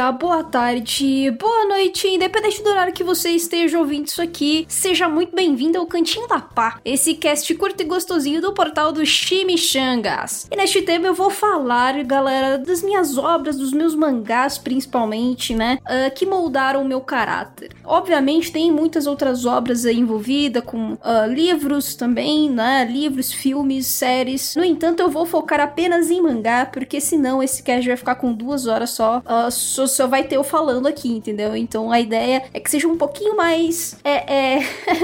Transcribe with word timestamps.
dia, 0.00 0.12
boa 0.12 0.42
tarde, 0.42 1.30
boa 1.32 1.66
noite, 1.66 2.08
independente 2.08 2.62
do 2.62 2.70
horário 2.70 2.92
que 2.92 3.04
você 3.04 3.30
esteja 3.30 3.78
ouvindo 3.78 4.06
isso 4.06 4.22
aqui, 4.22 4.64
seja 4.66 5.10
muito 5.10 5.36
bem-vindo 5.36 5.76
ao 5.76 5.86
Cantinho 5.86 6.26
da 6.26 6.40
Pá, 6.40 6.78
esse 6.82 7.12
cast 7.12 7.54
curto 7.54 7.82
e 7.82 7.84
gostosinho 7.84 8.40
do 8.40 8.54
portal 8.54 8.92
do 8.92 9.04
Chimichangas. 9.04 10.48
E 10.50 10.56
neste 10.56 10.80
tema 10.80 11.06
eu 11.06 11.12
vou 11.14 11.28
falar, 11.28 12.02
galera, 12.02 12.56
das 12.56 12.82
minhas 12.82 13.18
obras, 13.18 13.58
dos 13.58 13.72
meus 13.72 13.94
mangás 13.94 14.56
principalmente, 14.56 15.54
né, 15.54 15.78
uh, 15.82 16.14
que 16.14 16.24
moldaram 16.24 16.80
o 16.80 16.88
meu 16.88 17.02
caráter. 17.02 17.70
Obviamente 17.84 18.50
tem 18.50 18.72
muitas 18.72 19.06
outras 19.06 19.44
obras 19.44 19.84
aí 19.84 19.98
envolvidas, 19.98 20.64
com 20.64 20.94
uh, 20.94 20.98
livros 21.28 21.94
também, 21.94 22.48
né, 22.48 22.88
livros, 22.90 23.32
filmes, 23.32 23.86
séries. 23.86 24.56
No 24.56 24.64
entanto, 24.64 25.00
eu 25.00 25.10
vou 25.10 25.26
focar 25.26 25.60
apenas 25.60 26.10
em 26.10 26.22
mangá, 26.22 26.64
porque 26.64 27.02
senão 27.02 27.42
esse 27.42 27.62
cast 27.62 27.86
vai 27.86 27.96
ficar 27.98 28.14
com 28.14 28.32
duas 28.32 28.66
horas 28.66 28.90
só, 28.90 29.18
uh, 29.18 29.50
só, 29.90 30.06
vai 30.06 30.24
ter 30.24 30.36
eu 30.36 30.44
falando 30.44 30.86
aqui, 30.86 31.08
entendeu? 31.08 31.56
Então 31.56 31.90
a 31.90 32.00
ideia 32.00 32.44
é 32.52 32.60
que 32.60 32.70
seja 32.70 32.88
um 32.88 32.96
pouquinho 32.96 33.36
mais. 33.36 33.96
É. 34.04 34.56
é 34.56 34.58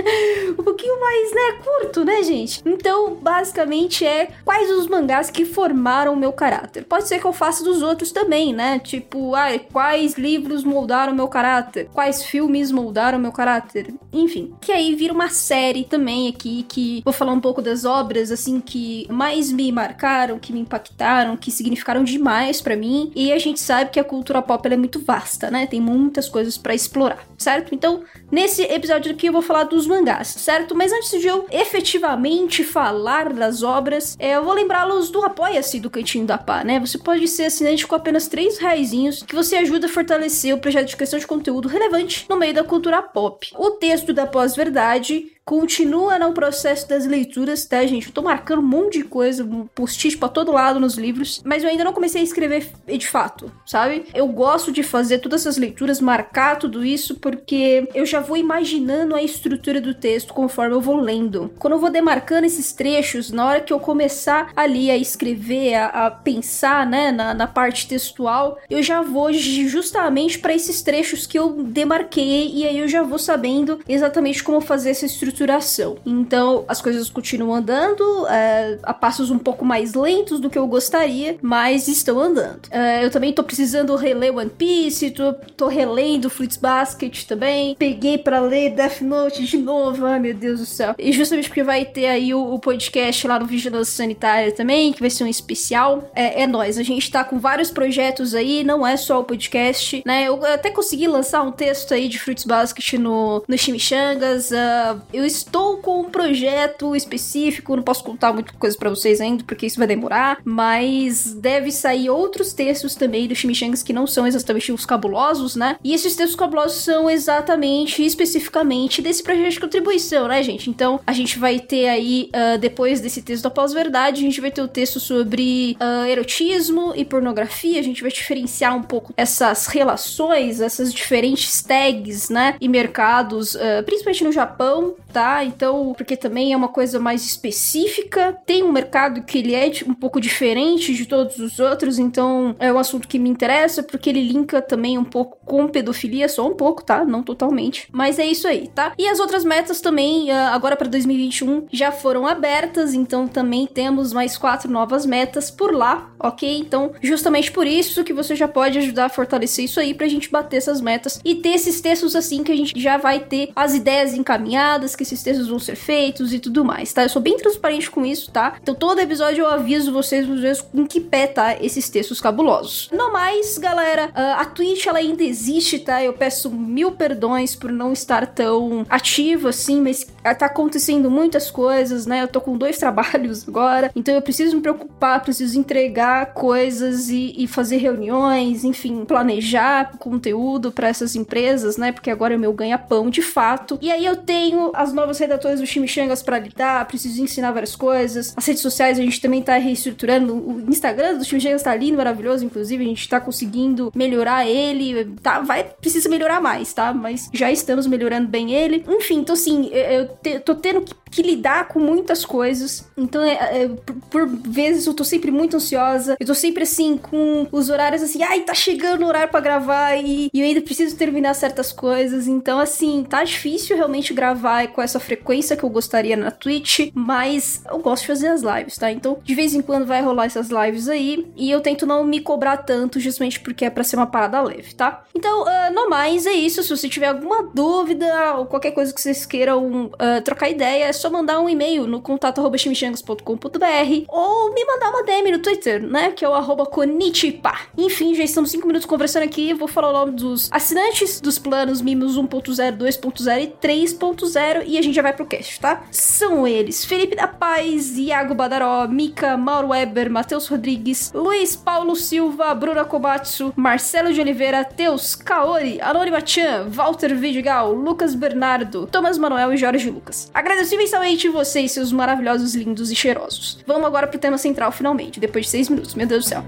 um 0.59 0.63
pouquinho 0.63 1.01
mais, 1.01 1.35
né? 1.35 1.61
Curto, 1.65 2.05
né, 2.05 2.23
gente? 2.23 2.63
Então, 2.65 3.15
basicamente 3.15 4.05
é 4.05 4.29
quais 4.45 4.71
os 4.71 4.87
mangás 4.87 5.31
que 5.31 5.45
formaram 5.45 6.13
o 6.13 6.17
meu 6.17 6.33
caráter. 6.33 6.85
Pode 6.85 7.09
ser 7.09 7.19
que 7.19 7.27
eu 7.27 7.33
faça 7.33 7.65
dos 7.65 7.83
outros 7.83 8.13
também, 8.13 8.53
né? 8.53 8.79
Tipo, 8.79 9.35
ah, 9.35 9.59
quais 9.73 10.15
livros 10.15 10.65
moldaram 10.65 11.15
meu 11.15 11.29
caráter? 11.29 11.89
Quais 11.93 12.25
filmes 12.25 12.71
moldaram 12.71 13.19
meu 13.19 13.33
caráter? 13.33 13.95
Enfim, 14.13 14.55
que 14.61 14.73
aí 14.73 14.95
vira 14.95 15.13
uma 15.13 15.29
série 15.29 15.85
também 15.85 16.29
aqui 16.29 16.65
que 16.69 17.03
vou 17.05 17.13
falar 17.13 17.33
um 17.33 17.41
pouco 17.41 17.61
das 17.61 17.85
obras 17.85 18.31
assim 18.31 18.61
que 18.61 19.07
mais 19.11 19.51
me 19.53 19.71
marcaram, 19.71 20.39
que 20.39 20.53
me 20.53 20.61
impactaram, 20.61 21.37
que 21.37 21.51
significaram 21.51 22.05
demais 22.05 22.61
para 22.61 22.77
mim. 22.77 23.11
E 23.15 23.33
a 23.33 23.39
gente 23.39 23.61
sabe 23.61 23.91
que 23.91 24.01
a 24.01 24.05
cultura 24.05 24.43
pop 24.43 24.67
é 24.67 24.76
muito 24.79 25.01
vasta, 25.01 25.51
né? 25.51 25.67
Tem 25.67 25.81
muitas 25.81 26.29
coisas 26.29 26.57
para 26.57 26.75
explorar, 26.75 27.25
certo? 27.37 27.75
Então, 27.75 28.03
nesse 28.31 28.63
episódio 28.63 29.13
aqui 29.13 29.27
eu 29.27 29.33
vou 29.33 29.43
falar 29.43 29.65
dos 29.65 29.87
mangás, 29.87 30.29
certo? 30.29 30.75
Mas 30.75 30.93
antes 30.93 31.21
de 31.21 31.27
eu 31.27 31.47
efetivamente 31.51 32.65
falar 32.65 33.33
das 33.33 33.63
obras, 33.63 34.17
é, 34.19 34.37
eu 34.37 34.45
vou 34.45 34.55
lembrá-los 34.55 35.11
do 35.11 35.23
Apoia-se 35.23 35.81
do 35.81 35.91
Cantinho 35.91 36.27
da 36.27 36.39
Pá, 36.39 36.65
né? 36.65 36.81
Você 36.81 36.99
pode 36.99 37.27
ser 37.29 37.45
assinante 37.45 37.87
com 37.87 37.95
apenas 37.95 38.27
3 38.29 38.59
reais 38.59 38.87
que 39.27 39.35
você 39.35 39.57
ajuda 39.57 39.87
a 39.87 39.91
fortalecer 39.91 40.55
o 40.55 40.59
projeto 40.59 40.89
de 40.89 40.97
questão 40.97 41.19
de 41.19 41.27
conteúdo 41.27 41.67
relevante 41.67 42.27
no 42.29 42.37
meio 42.37 42.55
da 42.55 42.63
cultura 42.63 43.03
pop. 43.03 43.49
O 43.57 43.73
texto 43.73 44.13
da 44.13 44.27
pós-verdade 44.27 45.33
continua 45.47 46.19
no 46.19 46.33
processo 46.33 46.89
das 46.89 47.07
leituras, 47.07 47.65
tá, 47.65 47.87
gente? 47.87 48.09
Eu 48.09 48.13
tô 48.13 48.21
marcando 48.21 48.59
um 48.59 48.67
monte 48.67 48.99
de 48.99 49.05
coisa, 49.05 49.45
um 49.45 49.65
post-it 49.69 50.19
pra 50.19 50.29
todo 50.29 50.51
lado 50.51 50.81
nos 50.81 50.97
livros, 50.97 51.41
mas 51.45 51.63
eu 51.63 51.71
ainda 51.71 51.85
não 51.85 51.93
comecei 51.93 52.21
a 52.21 52.25
escrever 52.25 52.69
de 52.85 53.07
fato, 53.07 53.51
sabe? 53.65 54.07
Eu 54.13 54.27
gosto 54.27 54.73
de 54.73 54.83
fazer 54.83 55.19
todas 55.19 55.43
essas 55.43 55.57
leituras, 55.57 56.01
marcar 56.01 56.59
tudo 56.59 56.85
isso, 56.85 57.15
porque 57.15 57.89
eu 57.95 58.05
já 58.05 58.19
vou 58.19 58.37
imaginando 58.37 59.15
a 59.15 59.23
estrutura 59.23 59.81
do 59.81 59.95
texto 59.95 60.35
conforme 60.35 60.75
eu 60.75 60.81
vou 60.81 60.97
lendo. 60.97 61.53
Quando 61.61 61.75
eu 61.75 61.79
vou 61.79 61.91
demarcando 61.91 62.47
esses 62.47 62.73
trechos, 62.73 63.31
na 63.31 63.47
hora 63.47 63.61
que 63.61 63.73
eu 63.73 63.79
começar 63.79 64.51
ali 64.57 64.91
a 64.91 64.97
escrever, 64.97 65.75
a, 65.75 66.07
a 66.07 66.11
pensar, 66.11 66.85
né, 66.85 67.13
na, 67.13 67.33
na, 67.33 67.47
parte 67.47 67.87
textual, 67.87 68.59
eu 68.69 68.83
já 68.83 69.01
vou 69.01 69.33
justamente 69.33 70.41
para 70.41 70.53
esses 70.53 70.83
trechos 70.83 71.25
que 71.25 71.39
eu 71.39 71.63
demarquei 71.63 72.51
e 72.53 72.67
aí 72.67 72.81
eu 72.81 72.89
já 72.89 73.05
vou 73.05 73.19
sabendo 73.19 73.79
exatamente 73.89 74.43
como 74.43 74.61
fazer 74.61 74.91
essa 74.91 75.07
estrutura 75.07 75.36
estruturação. 75.37 75.99
Então, 76.07 76.65
as 76.67 76.81
coisas 76.81 77.11
continuam 77.11 77.55
andando 77.55 78.27
é, 78.29 78.79
a 78.83 78.95
passos 78.95 79.31
um 79.31 79.39
pouco 79.39 79.65
mais 79.65 79.95
lentos 79.95 80.41
do 80.41 80.49
que 80.49 80.59
eu 80.59 80.67
gostaria, 80.67 81.37
mas 81.43 81.87
estão 81.89 82.19
andando. 82.19 82.63
É, 82.71 83.05
eu 83.05 83.11
também 83.11 83.33
tô 83.33 83.45
precisando 83.45 83.95
reler 83.95 84.35
One 84.35 84.51
Piece, 84.51 85.11
tô, 85.11 85.35
tô 85.57 85.69
relendo 85.69 86.31
Fruits 86.31 86.57
Basket 86.57 87.25
também. 87.25 87.75
Peguei 87.75 88.17
para 88.17 88.41
ler 88.41 88.71
Death 88.71 89.03
Note 89.03 89.45
de 89.45 89.59
novo, 89.59 90.07
ai 90.07 90.19
meu 90.19 90.35
Deus 90.35 90.61
do 90.61 90.67
céu. 90.67 90.95
E 90.99 91.13
justamente 91.13 91.49
porque 91.49 91.63
vai 91.63 91.85
ter 91.85 92.07
aí 92.07 92.33
o, 92.33 92.55
o 92.55 92.59
podcast 92.59 93.27
lá 93.29 93.39
no 93.39 93.47
Vigilância 93.47 93.95
Sanitária 93.95 94.53
também, 94.53 94.93
que 94.93 95.01
vai 95.01 95.11
ser 95.11 95.25
um 95.25 95.29
especial. 95.29 96.11
É, 96.15 96.43
é 96.43 96.47
nós, 96.47 96.79
a 96.79 96.83
gente 96.83 97.11
tá 97.11 97.23
com 97.25 97.39
vários 97.39 97.71
projetos 97.71 98.35
aí, 98.35 98.65
não 98.65 98.87
é 98.87 98.97
só 98.97 99.21
o 99.21 99.25
podcast, 99.25 100.03
né? 100.07 100.25
Eu 100.25 100.45
até 100.45 100.71
consegui 100.71 101.07
lançar 101.07 101.43
um 101.43 101.53
texto 101.53 101.93
aí 101.93 102.09
de 102.09 102.19
Fruits 102.19 102.45
Basket 102.45 102.95
no, 102.95 103.45
no 103.47 103.59
Chimichangas. 103.59 104.51
Uh, 104.51 105.01
eu 105.13 105.26
estou 105.27 105.79
com 105.79 106.01
um 106.01 106.11
projeto 106.11 106.95
específico, 106.95 107.77
não 107.77 107.83
posso 107.83 108.05
contar 108.05 108.33
muita 108.33 108.53
coisa 108.53 108.77
para 108.77 108.91
vocês 108.91 109.21
ainda, 109.21 109.45
porque 109.45 109.67
isso 109.67 109.79
vai 109.79 109.87
demorar, 109.87 110.39
mas 110.45 111.35
deve 111.35 111.71
sair 111.71 112.09
outros 112.11 112.53
textos 112.53 112.95
também 112.95 113.27
do 113.29 113.35
Chimichangas 113.35 113.83
que 113.83 113.93
não 113.93 114.07
são 114.07 114.27
exatamente 114.27 114.73
os 114.73 114.87
cabulosos, 114.87 115.57
né? 115.57 115.77
E 115.83 115.95
esses 115.95 116.15
textos 116.17 116.37
cabulosos 116.37 116.83
são 116.83 117.11
exatamente, 117.11 118.05
especificamente 118.05 119.03
desse 119.03 119.23
projeto 119.23 119.53
de 119.53 119.61
contribuição, 119.61 120.29
né, 120.29 120.43
gente? 120.43 120.71
Então, 120.71 121.01
a 121.07 121.13
gente 121.13 121.39
vai 121.39 121.59
ter 121.59 121.89
aí, 121.89 122.31
uh, 122.35 122.59
depois 122.59 123.01
desse 123.01 123.23
texto 123.23 123.43
da 123.45 123.51
pós-verdade, 123.51 124.21
a 124.21 124.25
gente 124.25 124.41
vai 124.41 124.51
ter 124.51 124.63
o 124.63 124.69
texto 124.69 125.01
sobre 125.01 125.77
uh, 125.81 126.07
erotismo 126.07 126.93
e 126.95 127.05
pornografia, 127.05 127.81
a 127.81 127.83
gente 127.83 128.03
vai 128.03 128.11
diferenciar 128.11 128.77
um 128.77 128.83
pouco 128.83 129.13
essas 129.17 129.67
relações, 129.67 130.61
essas 130.61 130.93
diferentes 130.93 131.63
tags, 131.63 132.29
né, 132.29 132.57
e 132.61 132.69
mercados, 132.69 133.55
uh, 133.55 133.83
principalmente 133.85 134.25
no 134.25 134.33
Japão, 134.33 134.95
tá? 135.17 135.43
Então, 135.43 135.95
porque 135.97 136.15
também 136.15 136.53
é 136.53 136.57
uma 136.59 136.69
coisa 136.69 137.01
mais 137.01 137.25
específica, 137.25 138.37
tem 138.45 138.63
um 138.63 138.71
mercado 138.71 139.23
que 139.23 139.39
ele 139.39 139.55
é 139.55 139.73
um 139.87 139.95
pouco 139.95 140.21
diferente 140.21 140.93
de 140.93 141.07
todos 141.07 141.39
os 141.39 141.59
outros, 141.59 141.99
então 141.99 142.55
é 142.59 142.71
um 142.71 142.79
assunto 142.79 143.09
que 143.09 143.19
me 143.19 143.31
interessa 143.31 143.83
porque 143.83 144.11
ele 144.11 144.21
linka 144.21 144.61
também 144.61 144.99
um 144.99 145.05
pouco 145.05 145.39
com 145.47 145.69
pedofilia, 145.69 146.29
só 146.29 146.47
um 146.47 146.53
pouco, 146.53 146.85
tá? 146.85 147.03
Não 147.03 147.23
totalmente, 147.23 147.89
mas 147.91 148.19
é 148.19 148.27
isso 148.27 148.47
aí, 148.47 148.69
tá? 148.69 148.93
E 148.99 149.09
as 149.09 149.19
outras 149.19 149.43
metas 149.43 149.81
também, 149.81 150.31
ah, 150.31 150.51
agora 150.53 150.77
para 150.77 150.87
2021, 150.87 151.67
já 151.73 151.91
foram 151.91 152.27
abertas, 152.27 152.93
então 152.93 153.27
também 153.27 153.67
temos 153.67 154.13
mais 154.13 154.37
quatro 154.37 154.71
novas 154.71 155.07
metas 155.07 155.51
por 155.51 155.73
lá, 155.73 156.11
ok? 156.21 156.59
Então, 156.59 156.93
justamente 157.01 157.51
por 157.51 157.67
isso 157.67 158.05
que 158.05 158.13
você 158.13 158.37
já 158.37 158.49
pode 158.49 158.77
ajudar 158.77 159.07
a 159.07 159.09
fortalecer 159.09 159.65
isso 159.65 159.81
aí 159.81 159.95
pra 159.95 160.09
gente 160.09 160.31
bater 160.31 160.59
essas 160.59 160.83
metas 160.83 161.19
e 161.25 161.37
ter 161.37 161.55
esses 161.55 161.81
textos 161.81 162.15
assim 162.15 162.45
que 162.45 162.53
a 162.53 162.57
gente 162.57 162.79
já 162.79 162.99
vai 162.99 163.21
ter 163.21 163.51
as 163.57 163.75
ideias 163.75 164.13
encaminhadas, 164.13 164.95
que 164.95 165.06
esses 165.07 165.23
textos 165.23 165.49
vão 165.49 165.59
ser 165.59 165.77
feitos 165.77 166.33
e 166.33 166.39
tudo 166.39 166.65
mais, 166.65 166.93
tá? 166.93 167.03
Eu 167.03 167.09
sou 167.09 167.23
bem 167.23 167.37
transparente 167.37 167.91
com 167.91 168.05
isso, 168.05 168.31
tá? 168.31 168.57
Então 168.63 168.75
todo 168.75 169.01
episódio 169.01 169.43
eu 169.43 169.47
aviso 169.49 169.93
vocês, 169.93 170.27
vezes, 170.27 170.65
em 170.75 170.87
que 170.87 171.01
pé 171.01 171.27
tá 171.27 171.57
esses 171.61 171.89
textos 171.89 172.21
cabulosos. 172.21 172.89
No 172.93 173.13
mais, 173.13 173.59
galera, 173.59 174.11
a 174.15 174.45
Twitch 174.45 174.87
ela 174.87 174.99
ainda 174.99 175.23
existe, 175.23 175.79
tá? 175.79 176.03
Eu 176.03 176.13
peço 176.13 176.51
mil 176.51 176.93
perdões 176.93 177.55
por 177.55 177.71
não 177.71 177.93
estar 177.93 178.27
tão 178.27 178.85
ativo 178.89 179.49
assim, 179.49 179.81
mas 179.81 180.07
tá 180.39 180.47
acontecendo 180.47 181.11
muitas 181.11 181.51
coisas, 181.51 182.07
né? 182.07 182.23
Eu 182.23 182.29
tô 182.29 182.41
com 182.41 182.57
dois 182.57 182.79
trabalhos 182.79 183.47
agora, 183.49 183.91
então 183.95 184.15
eu 184.15 184.23
preciso 184.23 184.57
me 184.57 184.63
preocupar, 184.63 185.23
preciso 185.23 185.59
entregar 185.59 186.35
coisas 186.35 187.09
e, 187.09 187.35
e 187.37 187.47
fazer 187.47 187.77
reuniões, 187.77 188.65
enfim, 188.65 189.05
planejar 189.05 189.97
conteúdo 189.99 190.73
para 190.73 190.89
essas 190.89 191.15
empresas, 191.15 191.77
né? 191.77 191.93
Porque 191.93 192.11
agora 192.11 192.35
é 192.35 192.37
o 192.37 192.41
meu 192.41 192.53
ganha-pão 192.53 193.11
de 193.11 193.23
fato. 193.23 193.79
E 193.81 193.91
aí 193.91 194.05
eu 194.05 194.17
tenho 194.17 194.71
as 194.75 194.93
novas 194.97 195.19
redatoras 195.19 195.61
do 195.61 195.67
Chimichangas 195.67 196.23
para 196.23 196.39
lidar, 196.39 196.87
preciso 196.89 197.23
ensinar 197.23 197.53
várias 197.53 197.77
coisas. 197.77 198.33
As 198.37 198.47
redes 198.47 198.63
sociais 198.63 198.99
a 198.99 199.03
gente 199.03 199.21
também 199.21 199.43
tá 199.43 199.57
reestruturando. 199.57 200.35
O 200.35 200.65
Instagram 200.69 201.19
do 201.19 201.25
Chimichangas 201.25 201.63
tá 201.63 201.75
lindo, 201.75 201.99
maravilhoso, 201.99 202.45
inclusive 202.45 202.83
a 202.83 202.89
gente 202.89 203.09
tá 203.09 203.21
conseguindo 203.21 203.93
melhorar 203.95 204.47
ele, 204.47 205.17
tá? 205.23 205.41
Vai, 205.41 205.65
precisa 205.65 206.09
melhorar 206.09 206.41
mais, 206.41 206.73
tá? 206.73 206.93
Mas 206.93 207.29
já 207.33 207.53
estamos 207.53 207.87
melhorando 207.87 208.29
bem 208.29 208.53
ele. 208.53 208.85
Enfim, 208.89 209.19
então 209.19 209.35
assim, 209.35 209.69
eu 209.69 210.09
te, 210.09 210.41
tô 210.41 210.55
tendo 210.55 210.81
que 210.83 210.95
que 211.17 211.23
lidar 211.23 211.69
com 211.69 211.79
muitas 211.81 212.27
coisas. 212.27 212.87
Então, 212.95 213.23
é, 213.23 213.63
é, 213.63 213.69
por, 213.69 213.97
por, 214.11 214.27
vezes 214.27 214.87
eu 214.87 214.93
tô 214.93 215.03
sempre 215.03 215.31
muito 215.31 215.57
ansiosa. 215.57 216.15
Eu 216.21 216.27
tô 216.27 216.35
sempre 216.35 216.65
assim, 216.65 216.99
com 216.99 217.49
os 217.51 217.71
horários 217.71 218.03
assim, 218.03 218.23
ai, 218.23 218.41
tá 218.41 218.53
chegando 218.53 219.03
o 219.03 219.07
horário 219.07 219.31
para 219.31 219.41
gravar 219.41 219.97
e, 219.97 220.29
e, 220.33 220.41
eu 220.41 220.45
ainda 220.45 220.61
preciso 220.61 220.95
terminar 220.95 221.33
certas 221.33 221.73
coisas. 221.73 222.27
Então, 222.27 222.59
assim, 222.59 223.03
tá 223.09 223.25
difícil 223.25 223.77
realmente 223.77 224.13
gravar 224.13 224.65
com 224.77 224.83
essa 224.83 225.01
frequência 225.01 225.57
que 225.57 225.65
eu 225.65 225.71
gostaria 225.71 226.19
na 226.19 226.31
Twitch, 226.31 226.91
mas 226.93 227.63
eu 227.67 227.79
gosto 227.79 228.03
de 228.03 228.09
fazer 228.09 228.29
as 228.29 228.43
lives, 228.43 228.77
tá? 228.77 228.93
Então, 228.93 229.19
de 229.25 229.35
vez 229.35 229.55
em 229.55 229.63
quando 229.63 229.87
vai 229.87 230.03
rolar 230.03 230.27
essas 230.27 230.51
lives 230.51 230.87
aí 230.87 231.27
e 231.35 231.51
eu 231.51 231.63
tento 231.63 231.87
não 231.87 232.05
me 232.05 232.21
cobrar 232.21 232.59
tanto, 232.59 233.01
justamente 233.01 233.41
porque 233.41 233.65
é 233.65 233.71
pra 233.71 233.83
ser 233.83 233.97
uma 233.97 234.07
parada 234.07 234.39
leve, 234.43 234.75
tá? 234.75 235.03
Então, 235.15 235.45
uh, 235.45 235.73
no 235.75 235.89
mais, 235.89 236.27
é 236.27 236.33
isso. 236.33 236.63
Se 236.63 236.69
você 236.69 236.91
tiver 236.91 237.07
alguma 237.07 237.43
dúvida 237.43 238.35
ou 238.37 238.45
qualquer 238.45 238.73
coisa 238.73 238.93
que 238.93 239.01
vocês 239.01 239.25
queiram 239.25 239.87
uh, 239.87 240.21
trocar 240.23 240.51
ideia, 240.51 240.85
é 240.85 240.93
só 240.93 241.09
mandar 241.09 241.41
um 241.41 241.49
e-mail 241.49 241.87
no 241.87 242.03
contato.chimichangas.com.br 242.03 244.05
ou 244.09 244.53
me 244.53 244.65
mandar 244.67 244.91
uma 244.91 245.05
DM 245.05 245.33
no 245.33 245.39
Twitter, 245.39 245.83
né? 245.83 246.11
Que 246.11 246.23
é 246.23 246.29
o 246.29 246.35
arroba 246.35 246.67
Konichipa. 246.67 247.55
Enfim, 247.79 248.15
já 248.15 248.25
estamos 248.25 248.51
5 248.51 248.67
minutos 248.67 248.85
conversando 248.85 249.23
aqui. 249.23 249.55
Vou 249.55 249.69
falar 249.69 249.89
o 249.89 249.93
nome 249.93 250.13
dos 250.13 250.53
assinantes 250.53 251.19
dos 251.19 251.39
planos 251.39 251.81
Mimos 251.81 252.19
1.0, 252.19 252.77
2.0 252.77 253.43
e 253.43 253.47
3.0 253.67 254.66
e 254.67 254.79
a 254.79 254.83
gente 254.83 254.95
já 254.95 255.03
vai 255.03 255.13
pro 255.13 255.27
cast, 255.27 255.61
tá? 255.61 255.83
São 255.91 256.47
eles: 256.47 256.85
Felipe 256.85 257.17
da 257.17 257.27
Paz, 257.27 257.97
Iago 257.97 258.35
Badaró, 258.35 258.87
Mika, 258.89 259.37
Mauro 259.37 259.69
Weber, 259.69 260.11
Matheus 260.11 260.49
Rodrigues, 260.49 261.13
Luiz 261.15 261.55
Paulo 261.57 261.95
Silva, 261.97 262.55
Bruna 262.55 262.85
Kobatsu, 262.85 263.53
Marcelo 263.57 264.13
de 264.13 264.21
Oliveira, 264.21 264.65
Teus, 264.65 265.15
Kaori, 265.15 265.81
Anônima 265.81 266.25
Chan, 266.25 266.67
Walter 266.69 267.15
Vidigal, 267.15 267.73
Lucas 267.73 268.15
Bernardo, 268.15 268.87
Thomas 268.87 269.19
Manuel 269.19 269.53
e 269.53 269.57
Jorge 269.57 269.91
Lucas. 269.91 270.31
Agradeço 270.33 270.75
imensamente 270.75 271.29
vocês, 271.29 271.73
seus 271.73 271.93
maravilhosos, 271.93 272.55
lindos 272.55 272.91
e 272.91 272.95
cheirosos. 272.95 273.59
Vamos 273.67 273.87
agora 273.87 274.07
pro 274.07 274.19
tema 274.19 274.39
central 274.39 274.73
finalmente, 274.73 275.21
depois 275.21 275.47
de 275.47 275.51
seis 275.51 275.69
minutos. 275.69 275.95
Meu 275.95 276.07
Deus 276.07 276.25
do 276.25 276.29
céu. 276.29 276.45